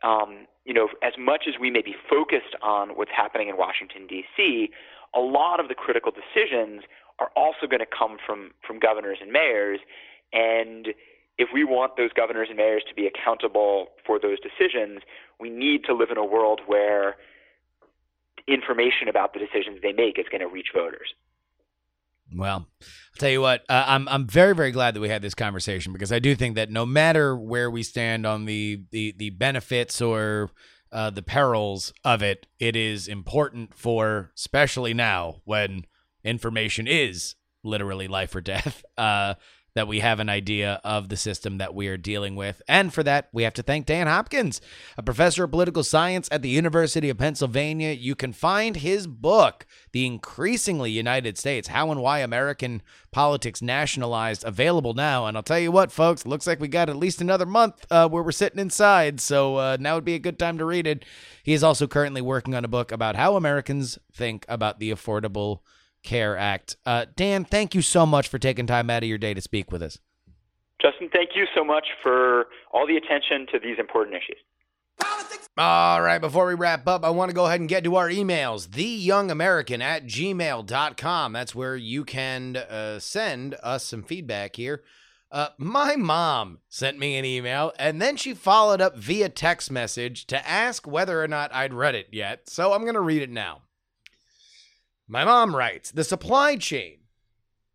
um, 0.02 0.46
you 0.64 0.74
know, 0.74 0.88
as 1.02 1.14
much 1.18 1.44
as 1.48 1.54
we 1.58 1.70
may 1.70 1.82
be 1.82 1.94
focused 2.08 2.56
on 2.62 2.90
what's 2.90 3.10
happening 3.10 3.48
in 3.48 3.56
Washington 3.56 4.06
D.C., 4.06 4.70
a 5.14 5.20
lot 5.20 5.60
of 5.60 5.68
the 5.68 5.74
critical 5.74 6.12
decisions 6.12 6.82
are 7.18 7.30
also 7.36 7.66
going 7.66 7.80
to 7.80 7.86
come 7.86 8.16
from 8.24 8.50
from 8.66 8.78
governors 8.78 9.18
and 9.20 9.30
mayors, 9.32 9.80
and 10.32 10.88
if 11.38 11.48
we 11.52 11.64
want 11.64 11.96
those 11.96 12.12
governors 12.12 12.48
and 12.48 12.56
mayors 12.56 12.84
to 12.88 12.94
be 12.94 13.06
accountable 13.06 13.88
for 14.06 14.18
those 14.18 14.38
decisions, 14.40 15.00
we 15.40 15.50
need 15.50 15.84
to 15.84 15.94
live 15.94 16.10
in 16.10 16.16
a 16.16 16.24
world 16.24 16.60
where 16.66 17.16
information 18.46 19.08
about 19.08 19.32
the 19.32 19.38
decisions 19.38 19.80
they 19.82 19.92
make 19.92 20.18
is 20.18 20.26
going 20.30 20.40
to 20.40 20.46
reach 20.46 20.68
voters. 20.74 21.14
Well, 22.34 22.66
I'll 22.80 23.18
tell 23.18 23.30
you 23.30 23.40
what, 23.40 23.64
uh, 23.68 23.84
I'm 23.86 24.08
I'm 24.08 24.26
very 24.26 24.54
very 24.54 24.70
glad 24.70 24.94
that 24.94 25.00
we 25.00 25.08
had 25.08 25.22
this 25.22 25.34
conversation 25.34 25.92
because 25.92 26.10
I 26.10 26.18
do 26.18 26.34
think 26.34 26.54
that 26.54 26.70
no 26.70 26.86
matter 26.86 27.36
where 27.36 27.70
we 27.70 27.82
stand 27.82 28.26
on 28.26 28.46
the 28.46 28.82
the 28.90 29.14
the 29.16 29.30
benefits 29.30 30.00
or 30.00 30.50
uh, 30.90 31.10
the 31.10 31.22
perils 31.22 31.92
of 32.02 32.22
it, 32.22 32.46
it 32.58 32.76
is 32.76 33.08
important 33.08 33.74
for 33.74 34.30
especially 34.36 34.94
now 34.94 35.42
when 35.44 35.84
information 36.24 36.86
is 36.86 37.34
literally 37.62 38.08
life 38.08 38.34
or 38.34 38.40
death. 38.40 38.84
Uh, 38.96 39.34
that 39.74 39.88
we 39.88 40.00
have 40.00 40.20
an 40.20 40.28
idea 40.28 40.80
of 40.84 41.08
the 41.08 41.16
system 41.16 41.58
that 41.58 41.74
we 41.74 41.88
are 41.88 41.96
dealing 41.96 42.36
with. 42.36 42.62
And 42.68 42.94
for 42.94 43.02
that, 43.02 43.28
we 43.32 43.42
have 43.42 43.54
to 43.54 43.62
thank 43.62 43.86
Dan 43.86 44.06
Hopkins, 44.06 44.60
a 44.96 45.02
professor 45.02 45.44
of 45.44 45.50
political 45.50 45.82
science 45.82 46.28
at 46.30 46.42
the 46.42 46.48
University 46.48 47.10
of 47.10 47.18
Pennsylvania. 47.18 47.90
You 47.90 48.14
can 48.14 48.32
find 48.32 48.76
his 48.76 49.06
book, 49.06 49.66
The 49.92 50.06
Increasingly 50.06 50.92
United 50.92 51.36
States 51.36 51.68
How 51.68 51.90
and 51.90 52.00
Why 52.00 52.20
American 52.20 52.82
Politics 53.10 53.60
Nationalized, 53.60 54.44
available 54.44 54.94
now. 54.94 55.26
And 55.26 55.36
I'll 55.36 55.42
tell 55.42 55.58
you 55.58 55.72
what, 55.72 55.90
folks, 55.90 56.24
looks 56.24 56.46
like 56.46 56.60
we 56.60 56.68
got 56.68 56.88
at 56.88 56.96
least 56.96 57.20
another 57.20 57.46
month 57.46 57.84
uh, 57.90 58.08
where 58.08 58.22
we're 58.22 58.32
sitting 58.32 58.60
inside. 58.60 59.20
So 59.20 59.56
uh, 59.56 59.76
now 59.80 59.96
would 59.96 60.04
be 60.04 60.14
a 60.14 60.20
good 60.20 60.38
time 60.38 60.56
to 60.58 60.64
read 60.64 60.86
it. 60.86 61.04
He 61.42 61.52
is 61.52 61.64
also 61.64 61.88
currently 61.88 62.22
working 62.22 62.54
on 62.54 62.64
a 62.64 62.68
book 62.68 62.92
about 62.92 63.16
how 63.16 63.34
Americans 63.34 63.98
think 64.12 64.46
about 64.48 64.78
the 64.78 64.92
Affordable 64.92 65.60
Care 66.04 66.36
Act. 66.36 66.76
Uh, 66.86 67.06
Dan, 67.16 67.44
thank 67.44 67.74
you 67.74 67.82
so 67.82 68.06
much 68.06 68.28
for 68.28 68.38
taking 68.38 68.66
time 68.66 68.88
out 68.90 69.02
of 69.02 69.08
your 69.08 69.18
day 69.18 69.34
to 69.34 69.40
speak 69.40 69.72
with 69.72 69.82
us. 69.82 69.98
Justin, 70.80 71.08
thank 71.12 71.30
you 71.34 71.46
so 71.54 71.64
much 71.64 71.86
for 72.02 72.46
all 72.72 72.86
the 72.86 72.96
attention 72.96 73.46
to 73.52 73.58
these 73.58 73.78
important 73.78 74.16
issues. 74.16 74.38
All 75.56 76.02
right, 76.02 76.20
before 76.20 76.46
we 76.46 76.54
wrap 76.54 76.86
up, 76.88 77.04
I 77.04 77.10
want 77.10 77.30
to 77.30 77.34
go 77.34 77.46
ahead 77.46 77.60
and 77.60 77.68
get 77.68 77.84
to 77.84 77.96
our 77.96 78.08
emails. 78.08 78.68
TheYoungAmerican 78.68 79.80
at 79.80 80.04
gmail.com. 80.04 81.32
That's 81.32 81.54
where 81.54 81.76
you 81.76 82.04
can 82.04 82.56
uh, 82.56 82.98
send 82.98 83.56
us 83.62 83.84
some 83.84 84.02
feedback 84.02 84.56
here. 84.56 84.82
Uh, 85.30 85.48
my 85.58 85.96
mom 85.96 86.58
sent 86.68 86.98
me 86.98 87.16
an 87.16 87.24
email 87.24 87.72
and 87.76 88.00
then 88.00 88.16
she 88.16 88.34
followed 88.34 88.80
up 88.80 88.96
via 88.96 89.28
text 89.28 89.70
message 89.70 90.26
to 90.26 90.48
ask 90.48 90.86
whether 90.86 91.20
or 91.22 91.26
not 91.26 91.52
I'd 91.52 91.74
read 91.74 91.96
it 91.96 92.08
yet. 92.12 92.48
So 92.48 92.72
I'm 92.72 92.82
going 92.82 92.94
to 92.94 93.00
read 93.00 93.22
it 93.22 93.30
now. 93.30 93.62
My 95.06 95.24
mom 95.24 95.54
writes 95.54 95.90
The 95.90 96.04
supply 96.04 96.56
chain, 96.56 96.98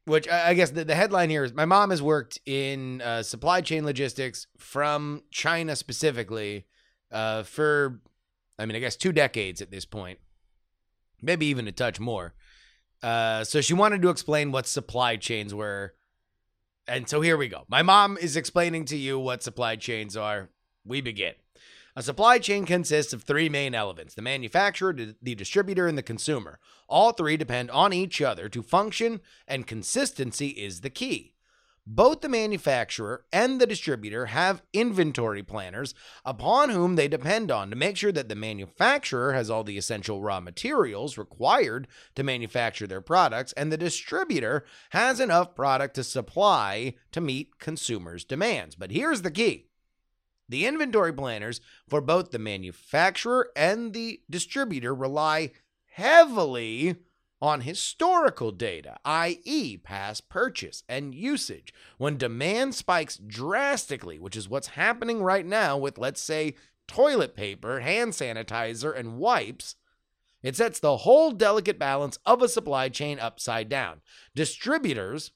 which 0.06 0.28
I 0.28 0.54
guess 0.54 0.72
the, 0.72 0.84
the 0.84 0.96
headline 0.96 1.30
here 1.30 1.44
is 1.44 1.54
My 1.54 1.66
mom 1.66 1.92
has 1.92 2.02
worked 2.02 2.40
in 2.46 3.02
uh, 3.02 3.24
supply 3.24 3.62
chain 3.62 3.86
logistics 3.86 4.48
from 4.58 5.24
China 5.32 5.76
specifically 5.76 6.66
uh, 7.12 7.44
for, 7.44 8.02
I 8.58 8.66
mean, 8.66 8.76
I 8.76 8.80
guess 8.80 8.96
two 8.96 9.12
decades 9.12 9.62
at 9.62 9.72
this 9.72 9.86
point, 9.86 10.20
maybe 11.22 11.46
even 11.48 11.68
a 11.68 11.72
touch 11.72 12.00
more. 12.00 12.34
Uh, 13.02 13.44
so 13.44 13.62
she 13.62 13.74
wanted 13.74 14.02
to 14.02 14.10
explain 14.10 14.52
what 14.52 14.68
supply 14.68 15.16
chains 15.16 15.54
were. 15.54 15.94
And 16.88 17.08
so 17.08 17.22
here 17.22 17.38
we 17.38 17.48
go. 17.48 17.66
My 17.68 17.82
mom 17.82 18.18
is 18.18 18.36
explaining 18.36 18.86
to 18.86 18.98
you 18.98 19.20
what 19.20 19.44
supply 19.44 19.76
chains 19.76 20.18
are. 20.18 20.50
We 20.86 21.02
begin. 21.02 21.34
A 21.96 22.04
supply 22.04 22.40
chain 22.40 22.66
consists 22.66 23.14
of 23.14 23.24
three 23.24 23.50
main 23.50 23.74
elements 23.74 24.16
the 24.16 24.22
manufacturer, 24.22 24.94
the 24.94 25.36
distributor, 25.36 25.88
and 25.88 25.98
the 25.98 26.04
consumer. 26.04 26.60
All 26.88 27.12
three 27.12 27.38
depend 27.38 27.72
on 27.72 27.94
each 27.94 28.22
other 28.22 28.48
to 28.50 28.62
function, 28.62 29.22
and 29.48 29.68
consistency 29.68 30.50
is 30.50 30.82
the 30.82 30.90
key. 30.90 31.34
Both 31.92 32.22
the 32.22 32.30
manufacturer 32.30 33.26
and 33.34 33.60
the 33.60 33.66
distributor 33.66 34.28
have 34.28 34.62
inventory 34.74 35.42
planners 35.42 35.96
upon 36.24 36.70
whom 36.70 36.96
they 36.96 37.08
depend 37.08 37.50
on 37.50 37.72
to 37.72 37.76
make 37.76 37.98
sure 37.98 38.12
that 38.12 38.30
the 38.30 38.36
manufacturer 38.36 39.34
has 39.34 39.50
all 39.50 39.64
the 39.64 39.78
essential 39.78 40.22
raw 40.22 40.40
materials 40.40 41.18
required 41.18 41.88
to 42.14 42.22
manufacture 42.22 42.86
their 42.86 43.02
products, 43.02 43.54
and 43.54 43.72
the 43.72 43.78
distributor 43.78 44.66
has 44.92 45.20
enough 45.20 45.56
product 45.56 45.96
to 45.96 46.04
supply 46.04 46.94
to 47.12 47.22
meet 47.22 47.58
consumers' 47.58 48.24
demands. 48.24 48.76
But 48.76 48.92
here's 48.92 49.24
the 49.24 49.32
key. 49.32 49.69
The 50.50 50.66
inventory 50.66 51.14
planners 51.14 51.62
for 51.88 52.02
both 52.02 52.32
the 52.32 52.40
manufacturer 52.40 53.50
and 53.56 53.94
the 53.94 54.22
distributor 54.30 54.94
rely 54.94 55.52
heavily 55.92 56.96
on 57.42 57.62
historical 57.62 58.52
data, 58.52 58.98
i.e., 59.06 59.78
past 59.78 60.28
purchase 60.28 60.84
and 60.90 61.16
usage. 61.16 61.74
When 61.98 62.18
demand 62.18 62.76
spikes 62.76 63.18
drastically, 63.18 64.20
which 64.20 64.36
is 64.36 64.50
what's 64.50 64.68
happening 64.70 65.24
right 65.24 65.46
now 65.46 65.78
with, 65.78 65.98
let's 65.98 66.22
say, 66.22 66.56
toilet 66.88 67.36
paper, 67.36 67.80
hand 67.80 68.12
sanitizer, 68.14 68.98
and 68.98 69.18
wipes, 69.18 69.76
it 70.42 70.56
sets 70.56 70.80
the 70.80 70.98
whole 70.98 71.32
delicate 71.32 71.78
balance 71.78 72.18
of 72.26 72.42
a 72.42 72.50
supply 72.50 72.90
chain 72.90 73.20
upside 73.20 73.70
down. 73.70 74.02
Distributors 74.36 75.32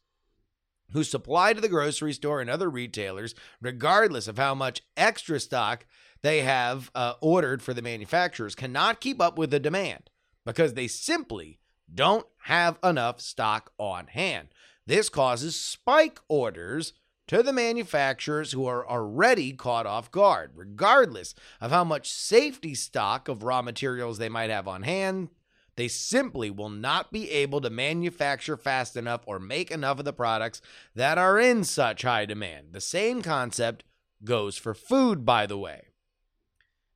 who 0.91 1.03
supply 1.03 1.53
to 1.53 1.61
the 1.61 1.69
grocery 1.69 2.13
store 2.13 2.41
and 2.41 2.49
other 2.49 2.69
retailers, 2.69 3.34
regardless 3.61 4.27
of 4.27 4.38
how 4.38 4.53
much 4.53 4.81
extra 4.95 5.39
stock 5.39 5.86
they 6.21 6.41
have 6.41 6.91
uh, 6.95 7.13
ordered 7.21 7.61
for 7.61 7.73
the 7.73 7.81
manufacturers, 7.81 8.55
cannot 8.55 9.01
keep 9.01 9.21
up 9.21 9.38
with 9.38 9.51
the 9.51 9.59
demand 9.59 10.09
because 10.45 10.73
they 10.73 10.88
simply 10.88 11.59
don't 11.93 12.25
have 12.43 12.77
enough 12.84 13.19
stock 13.21 13.71
on 13.77 14.07
hand. 14.07 14.49
This 14.86 15.09
causes 15.09 15.59
spike 15.59 16.19
orders 16.27 16.93
to 17.27 17.41
the 17.41 17.53
manufacturers 17.53 18.51
who 18.51 18.65
are 18.65 18.88
already 18.88 19.53
caught 19.53 19.86
off 19.86 20.11
guard, 20.11 20.51
regardless 20.55 21.34
of 21.61 21.71
how 21.71 21.84
much 21.84 22.11
safety 22.11 22.75
stock 22.75 23.27
of 23.27 23.43
raw 23.43 23.61
materials 23.61 24.17
they 24.17 24.29
might 24.29 24.49
have 24.49 24.67
on 24.67 24.84
hand. 24.84 25.29
They 25.76 25.88
simply 25.88 26.49
will 26.51 26.69
not 26.69 27.11
be 27.11 27.30
able 27.32 27.61
to 27.61 27.69
manufacture 27.69 28.57
fast 28.57 28.95
enough 28.95 29.21
or 29.26 29.39
make 29.39 29.71
enough 29.71 29.99
of 29.99 30.05
the 30.05 30.13
products 30.13 30.61
that 30.95 31.17
are 31.17 31.39
in 31.39 31.63
such 31.63 32.03
high 32.03 32.26
demand. 32.26 32.74
The 32.74 32.82
same 32.82 33.21
concept 33.21 33.84
goes 34.24 34.57
for 34.57 34.74
food, 34.74 35.26
by 35.26 35.45
the 35.45 35.57
way. 35.57 35.88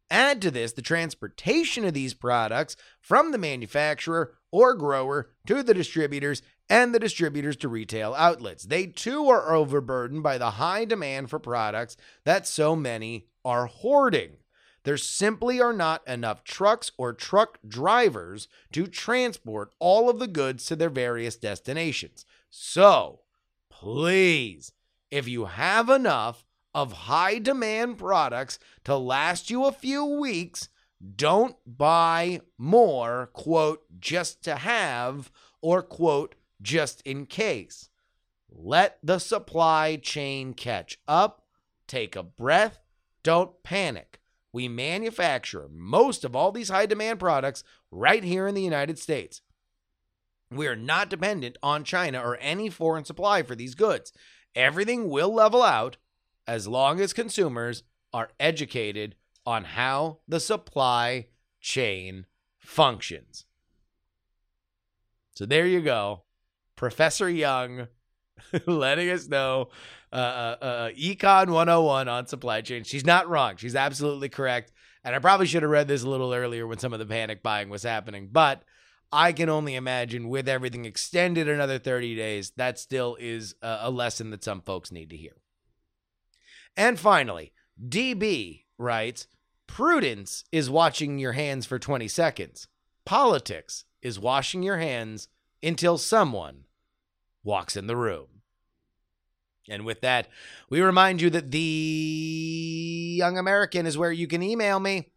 Add 0.10 0.42
to 0.44 0.52
this 0.52 0.72
the 0.72 0.82
transportation 0.82 1.84
of 1.84 1.94
these 1.94 2.14
products 2.14 2.78
from 3.02 3.32
the 3.32 3.38
manufacturer 3.38 4.36
or 4.52 4.74
grower 4.74 5.30
to 5.48 5.64
the 5.64 5.74
distributors 5.74 6.42
and 6.70 6.94
the 6.94 7.00
distributors 7.00 7.58
to 7.58 7.68
retail 7.68 8.14
outlets. 8.14 8.64
They 8.64 8.88
too 8.88 9.28
are 9.30 9.54
overburdened 9.54 10.24
by 10.24 10.38
the 10.38 10.52
high 10.52 10.86
demand 10.86 11.30
for 11.30 11.40
products 11.40 11.98
that 12.24 12.48
so 12.48 12.76
many 12.76 13.28
are 13.44 13.66
hoarding. 13.66 14.38
There 14.88 14.96
simply 14.96 15.60
are 15.60 15.74
not 15.74 16.08
enough 16.08 16.46
trucks 16.46 16.94
or 16.98 17.12
truck 17.12 17.60
drivers 17.68 18.48
to 18.72 18.88
transport 18.88 19.76
all 19.80 20.10
of 20.10 20.20
the 20.20 20.30
goods 20.30 20.66
to 20.68 20.78
their 20.78 20.90
various 20.90 21.36
destinations. 21.36 22.26
So, 22.50 23.20
please, 23.70 24.72
if 25.12 25.28
you 25.28 25.44
have 25.44 25.90
enough 25.90 26.46
of 26.74 26.94
high 26.94 27.38
demand 27.40 27.98
products 27.98 28.60
to 28.86 28.96
last 28.96 29.50
you 29.50 29.66
a 29.66 29.74
few 29.74 30.06
weeks, 30.06 30.70
don't 31.18 31.58
buy 31.66 32.40
more, 32.58 33.30
quote, 33.34 33.84
just 34.00 34.42
to 34.46 34.56
have, 34.56 35.30
or 35.62 35.82
quote, 35.82 36.36
just 36.62 37.02
in 37.02 37.26
case. 37.26 37.90
Let 38.50 39.00
the 39.04 39.20
supply 39.20 39.98
chain 39.98 40.54
catch 40.54 40.98
up. 41.10 41.44
Take 41.88 42.16
a 42.16 42.24
breath. 42.24 42.80
Don't 43.22 43.62
panic. 43.64 44.22
We 44.58 44.68
manufacture 44.68 45.68
most 45.72 46.26
of 46.26 46.36
all 46.36 46.52
these 46.52 46.70
high 46.70 46.88
demand 46.88 47.20
products 47.20 47.64
right 47.92 48.24
here 48.24 48.48
in 48.48 48.56
the 48.56 48.64
United 48.64 48.98
States. 48.98 49.44
We 50.50 50.66
are 50.66 50.76
not 50.76 51.12
dependent 51.12 51.60
on 51.62 51.84
China 51.84 52.20
or 52.22 52.40
any 52.42 52.72
foreign 52.72 53.06
supply 53.06 53.44
for 53.44 53.54
these 53.54 53.76
goods. 53.76 54.12
Everything 54.56 55.12
will 55.12 55.32
level 55.32 55.62
out 55.62 55.98
as 56.48 56.68
long 56.68 57.00
as 57.00 57.14
consumers 57.14 57.84
are 58.12 58.32
educated 58.40 59.14
on 59.46 59.64
how 59.64 60.22
the 60.28 60.40
supply 60.40 61.28
chain 61.62 62.26
functions. 62.58 63.46
So 65.36 65.46
there 65.46 65.68
you 65.68 65.82
go. 65.82 66.24
Professor 66.76 67.30
Young 67.30 67.90
letting 68.66 69.10
us 69.10 69.28
know 69.28 69.70
uh, 70.12 70.16
uh, 70.16 70.56
uh, 70.64 70.90
Econ 70.92 71.50
101 71.50 72.08
on 72.08 72.28
supply 72.28 72.62
chain. 72.62 72.84
She's 72.84 73.06
not 73.06 73.28
wrong. 73.28 73.58
She's 73.58 73.76
absolutely 73.76 74.30
correct. 74.30 74.72
And 75.04 75.16
I 75.16 75.20
probably 75.20 75.48
should 75.48 75.64
have 75.64 75.72
read 75.72 75.88
this 75.88 76.04
a 76.04 76.10
little 76.10 76.34
earlier 76.34 76.68
when 76.68 76.80
some 76.80 76.94
of 76.94 77.00
the 77.00 77.06
panic 77.06 77.44
buying 77.44 77.70
was 77.70 77.84
happening. 77.84 78.30
But 78.32 78.64
I 79.12 79.32
can 79.32 79.50
only 79.50 79.76
imagine 79.76 80.30
with 80.30 80.50
everything 80.50 80.86
extended 80.86 81.48
another 81.48 81.80
30 81.80 82.16
days, 82.16 82.52
that 82.58 82.78
still 82.78 83.18
is 83.20 83.56
a, 83.62 83.80
a 83.84 83.92
lesson 83.92 84.32
that 84.32 84.44
some 84.44 84.62
folks 84.62 84.92
need 84.92 85.10
to 85.12 85.18
hear. 85.18 85.34
And 86.76 87.00
finally, 87.00 87.54
DB 87.82 88.64
writes 88.78 89.28
Prudence 89.66 90.46
is 90.52 90.70
washing 90.70 91.20
your 91.20 91.34
hands 91.34 91.66
for 91.66 91.80
20 91.80 92.08
seconds. 92.08 92.68
Politics 93.06 93.86
is 94.02 94.20
washing 94.20 94.64
your 94.64 94.78
hands 94.78 95.28
until 95.64 95.98
someone 95.98 96.66
walks 97.44 97.76
in 97.76 97.88
the 97.88 97.96
room. 97.96 98.28
And 99.70 99.86
with 99.86 100.02
that, 100.02 100.28
we 100.70 100.82
remind 100.82 101.22
you 101.22 101.30
that 101.32 101.52
the 101.52 103.16
Young 103.18 103.38
American 103.38 103.86
is 103.86 103.98
where 103.98 104.12
you 104.12 104.28
can 104.28 104.42
email 104.42 104.80
me. 104.80 105.10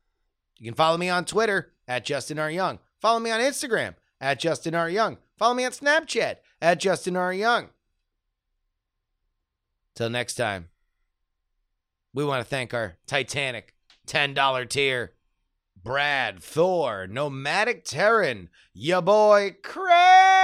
You 0.59 0.67
can 0.67 0.75
follow 0.75 0.97
me 0.97 1.09
on 1.09 1.25
Twitter 1.25 1.73
at 1.87 2.05
Justin 2.05 2.39
R. 2.39 2.51
Young. 2.51 2.81
Follow 3.01 3.21
me 3.21 3.31
on 3.31 3.41
Instagram 3.41 3.95
at 4.21 4.41
Justin 4.41 4.75
R. 4.75 4.91
Young. 4.91 5.19
Follow 5.39 5.55
me 5.55 5.65
on 5.65 5.73
Snapchat 5.73 6.37
at 6.61 6.81
Justin 6.81 7.17
R. 7.17 7.33
Young. 7.33 7.71
Till 9.95 10.11
next 10.11 10.35
time, 10.35 10.69
we 12.13 12.25
want 12.25 12.45
to 12.45 12.49
thank 12.49 12.75
our 12.75 12.97
Titanic 13.07 13.75
$10 14.07 14.69
tier 14.69 15.13
Brad, 15.83 16.43
Thor, 16.43 17.07
Nomadic 17.07 17.85
Terran, 17.85 18.51
ya 18.75 19.01
boy 19.01 19.57
Craig, 19.63 20.40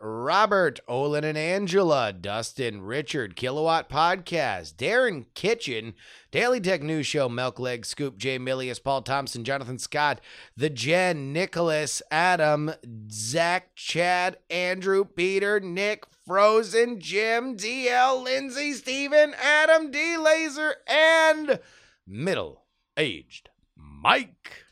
Robert, 0.00 0.80
Olin 0.88 1.22
and 1.22 1.36
Angela, 1.36 2.14
Dustin, 2.14 2.80
Richard, 2.80 3.36
Kilowatt 3.36 3.90
Podcast, 3.90 4.74
Darren 4.76 5.26
Kitchen, 5.34 5.94
Daily 6.30 6.60
Tech 6.60 6.82
News 6.82 7.06
Show, 7.06 7.28
Milk 7.28 7.58
Leg, 7.60 7.84
Scoop, 7.84 8.16
J. 8.16 8.38
Milius, 8.38 8.82
Paul 8.82 9.02
Thompson, 9.02 9.44
Jonathan 9.44 9.78
Scott, 9.78 10.22
The 10.56 10.70
Jen, 10.70 11.34
Nicholas, 11.34 12.00
Adam, 12.10 12.72
Zach, 13.10 13.74
Chad, 13.74 14.38
Andrew, 14.48 15.04
Peter, 15.04 15.60
Nick, 15.60 16.04
Frozen, 16.26 17.00
Jim, 17.00 17.56
DL, 17.56 18.24
Lindsay, 18.24 18.72
Steven, 18.72 19.34
Adam, 19.34 19.90
D. 19.90 20.16
Laser, 20.16 20.76
and 20.88 21.60
middle 22.06 22.62
aged 22.96 23.50
Mike. 23.76 24.63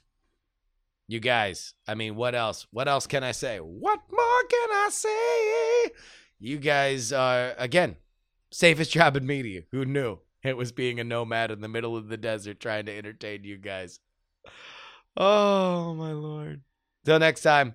You 1.13 1.21
guys, 1.21 1.75
I 1.87 1.95
mean, 1.95 2.17
what 2.17 2.35
else? 2.35 2.67
What 2.71 2.89
else 2.89 3.07
can 3.07 3.23
I 3.23 3.33
say? 3.33 3.59
What 3.59 4.01
more 4.11 4.45
can 4.49 4.69
I 4.71 4.89
say? 4.91 5.93
You 6.39 6.57
guys 6.57 7.13
are, 7.13 7.53
again, 7.59 7.97
safest 8.51 8.93
job 8.93 9.15
in 9.19 9.27
media. 9.27 9.65
Who 9.73 9.85
knew 9.85 10.21
it 10.43 10.57
was 10.57 10.73
being 10.73 10.99
a 10.99 11.05
nomad 11.05 11.51
in 11.51 11.61
the 11.61 11.69
middle 11.69 11.99
of 11.99 12.09
the 12.09 12.17
desert 12.17 12.61
trying 12.61 12.87
to 12.87 12.97
entertain 12.97 13.45
you 13.45 13.59
guys? 13.59 14.01
Oh, 15.15 15.93
my 15.93 16.13
Lord. 16.13 16.63
Till 17.05 17.19
next 17.19 17.43
time, 17.43 17.75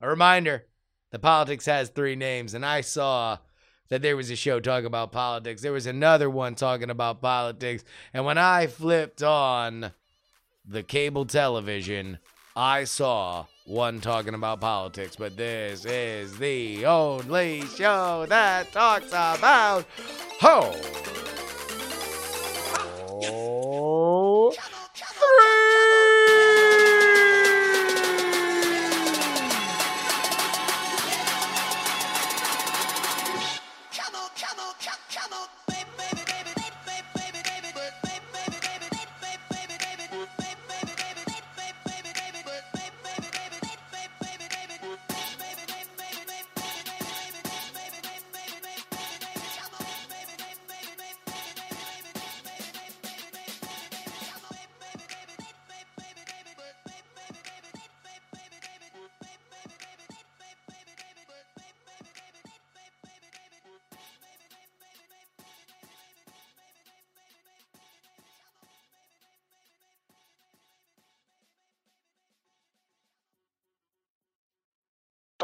a 0.00 0.08
reminder 0.08 0.66
that 1.12 1.20
politics 1.20 1.66
has 1.66 1.88
three 1.88 2.16
names, 2.16 2.52
and 2.52 2.66
I 2.66 2.80
saw 2.80 3.38
that 3.90 4.02
there 4.02 4.16
was 4.16 4.28
a 4.28 4.34
show 4.34 4.58
talking 4.58 4.86
about 4.86 5.12
politics. 5.12 5.62
There 5.62 5.72
was 5.72 5.86
another 5.86 6.28
one 6.28 6.56
talking 6.56 6.90
about 6.90 7.22
politics. 7.22 7.84
And 8.12 8.24
when 8.24 8.38
I 8.38 8.66
flipped 8.66 9.22
on 9.22 9.92
the 10.66 10.82
cable 10.82 11.26
television, 11.26 12.18
I 12.54 12.84
saw 12.84 13.46
one 13.64 14.00
talking 14.00 14.34
about 14.34 14.60
politics. 14.60 15.16
But 15.16 15.36
this 15.36 15.84
is 15.84 16.36
the 16.38 16.86
only 16.86 17.62
show 17.62 18.26
that 18.28 18.72
talks 18.72 19.08
about 19.08 19.86
ho. 20.40 20.74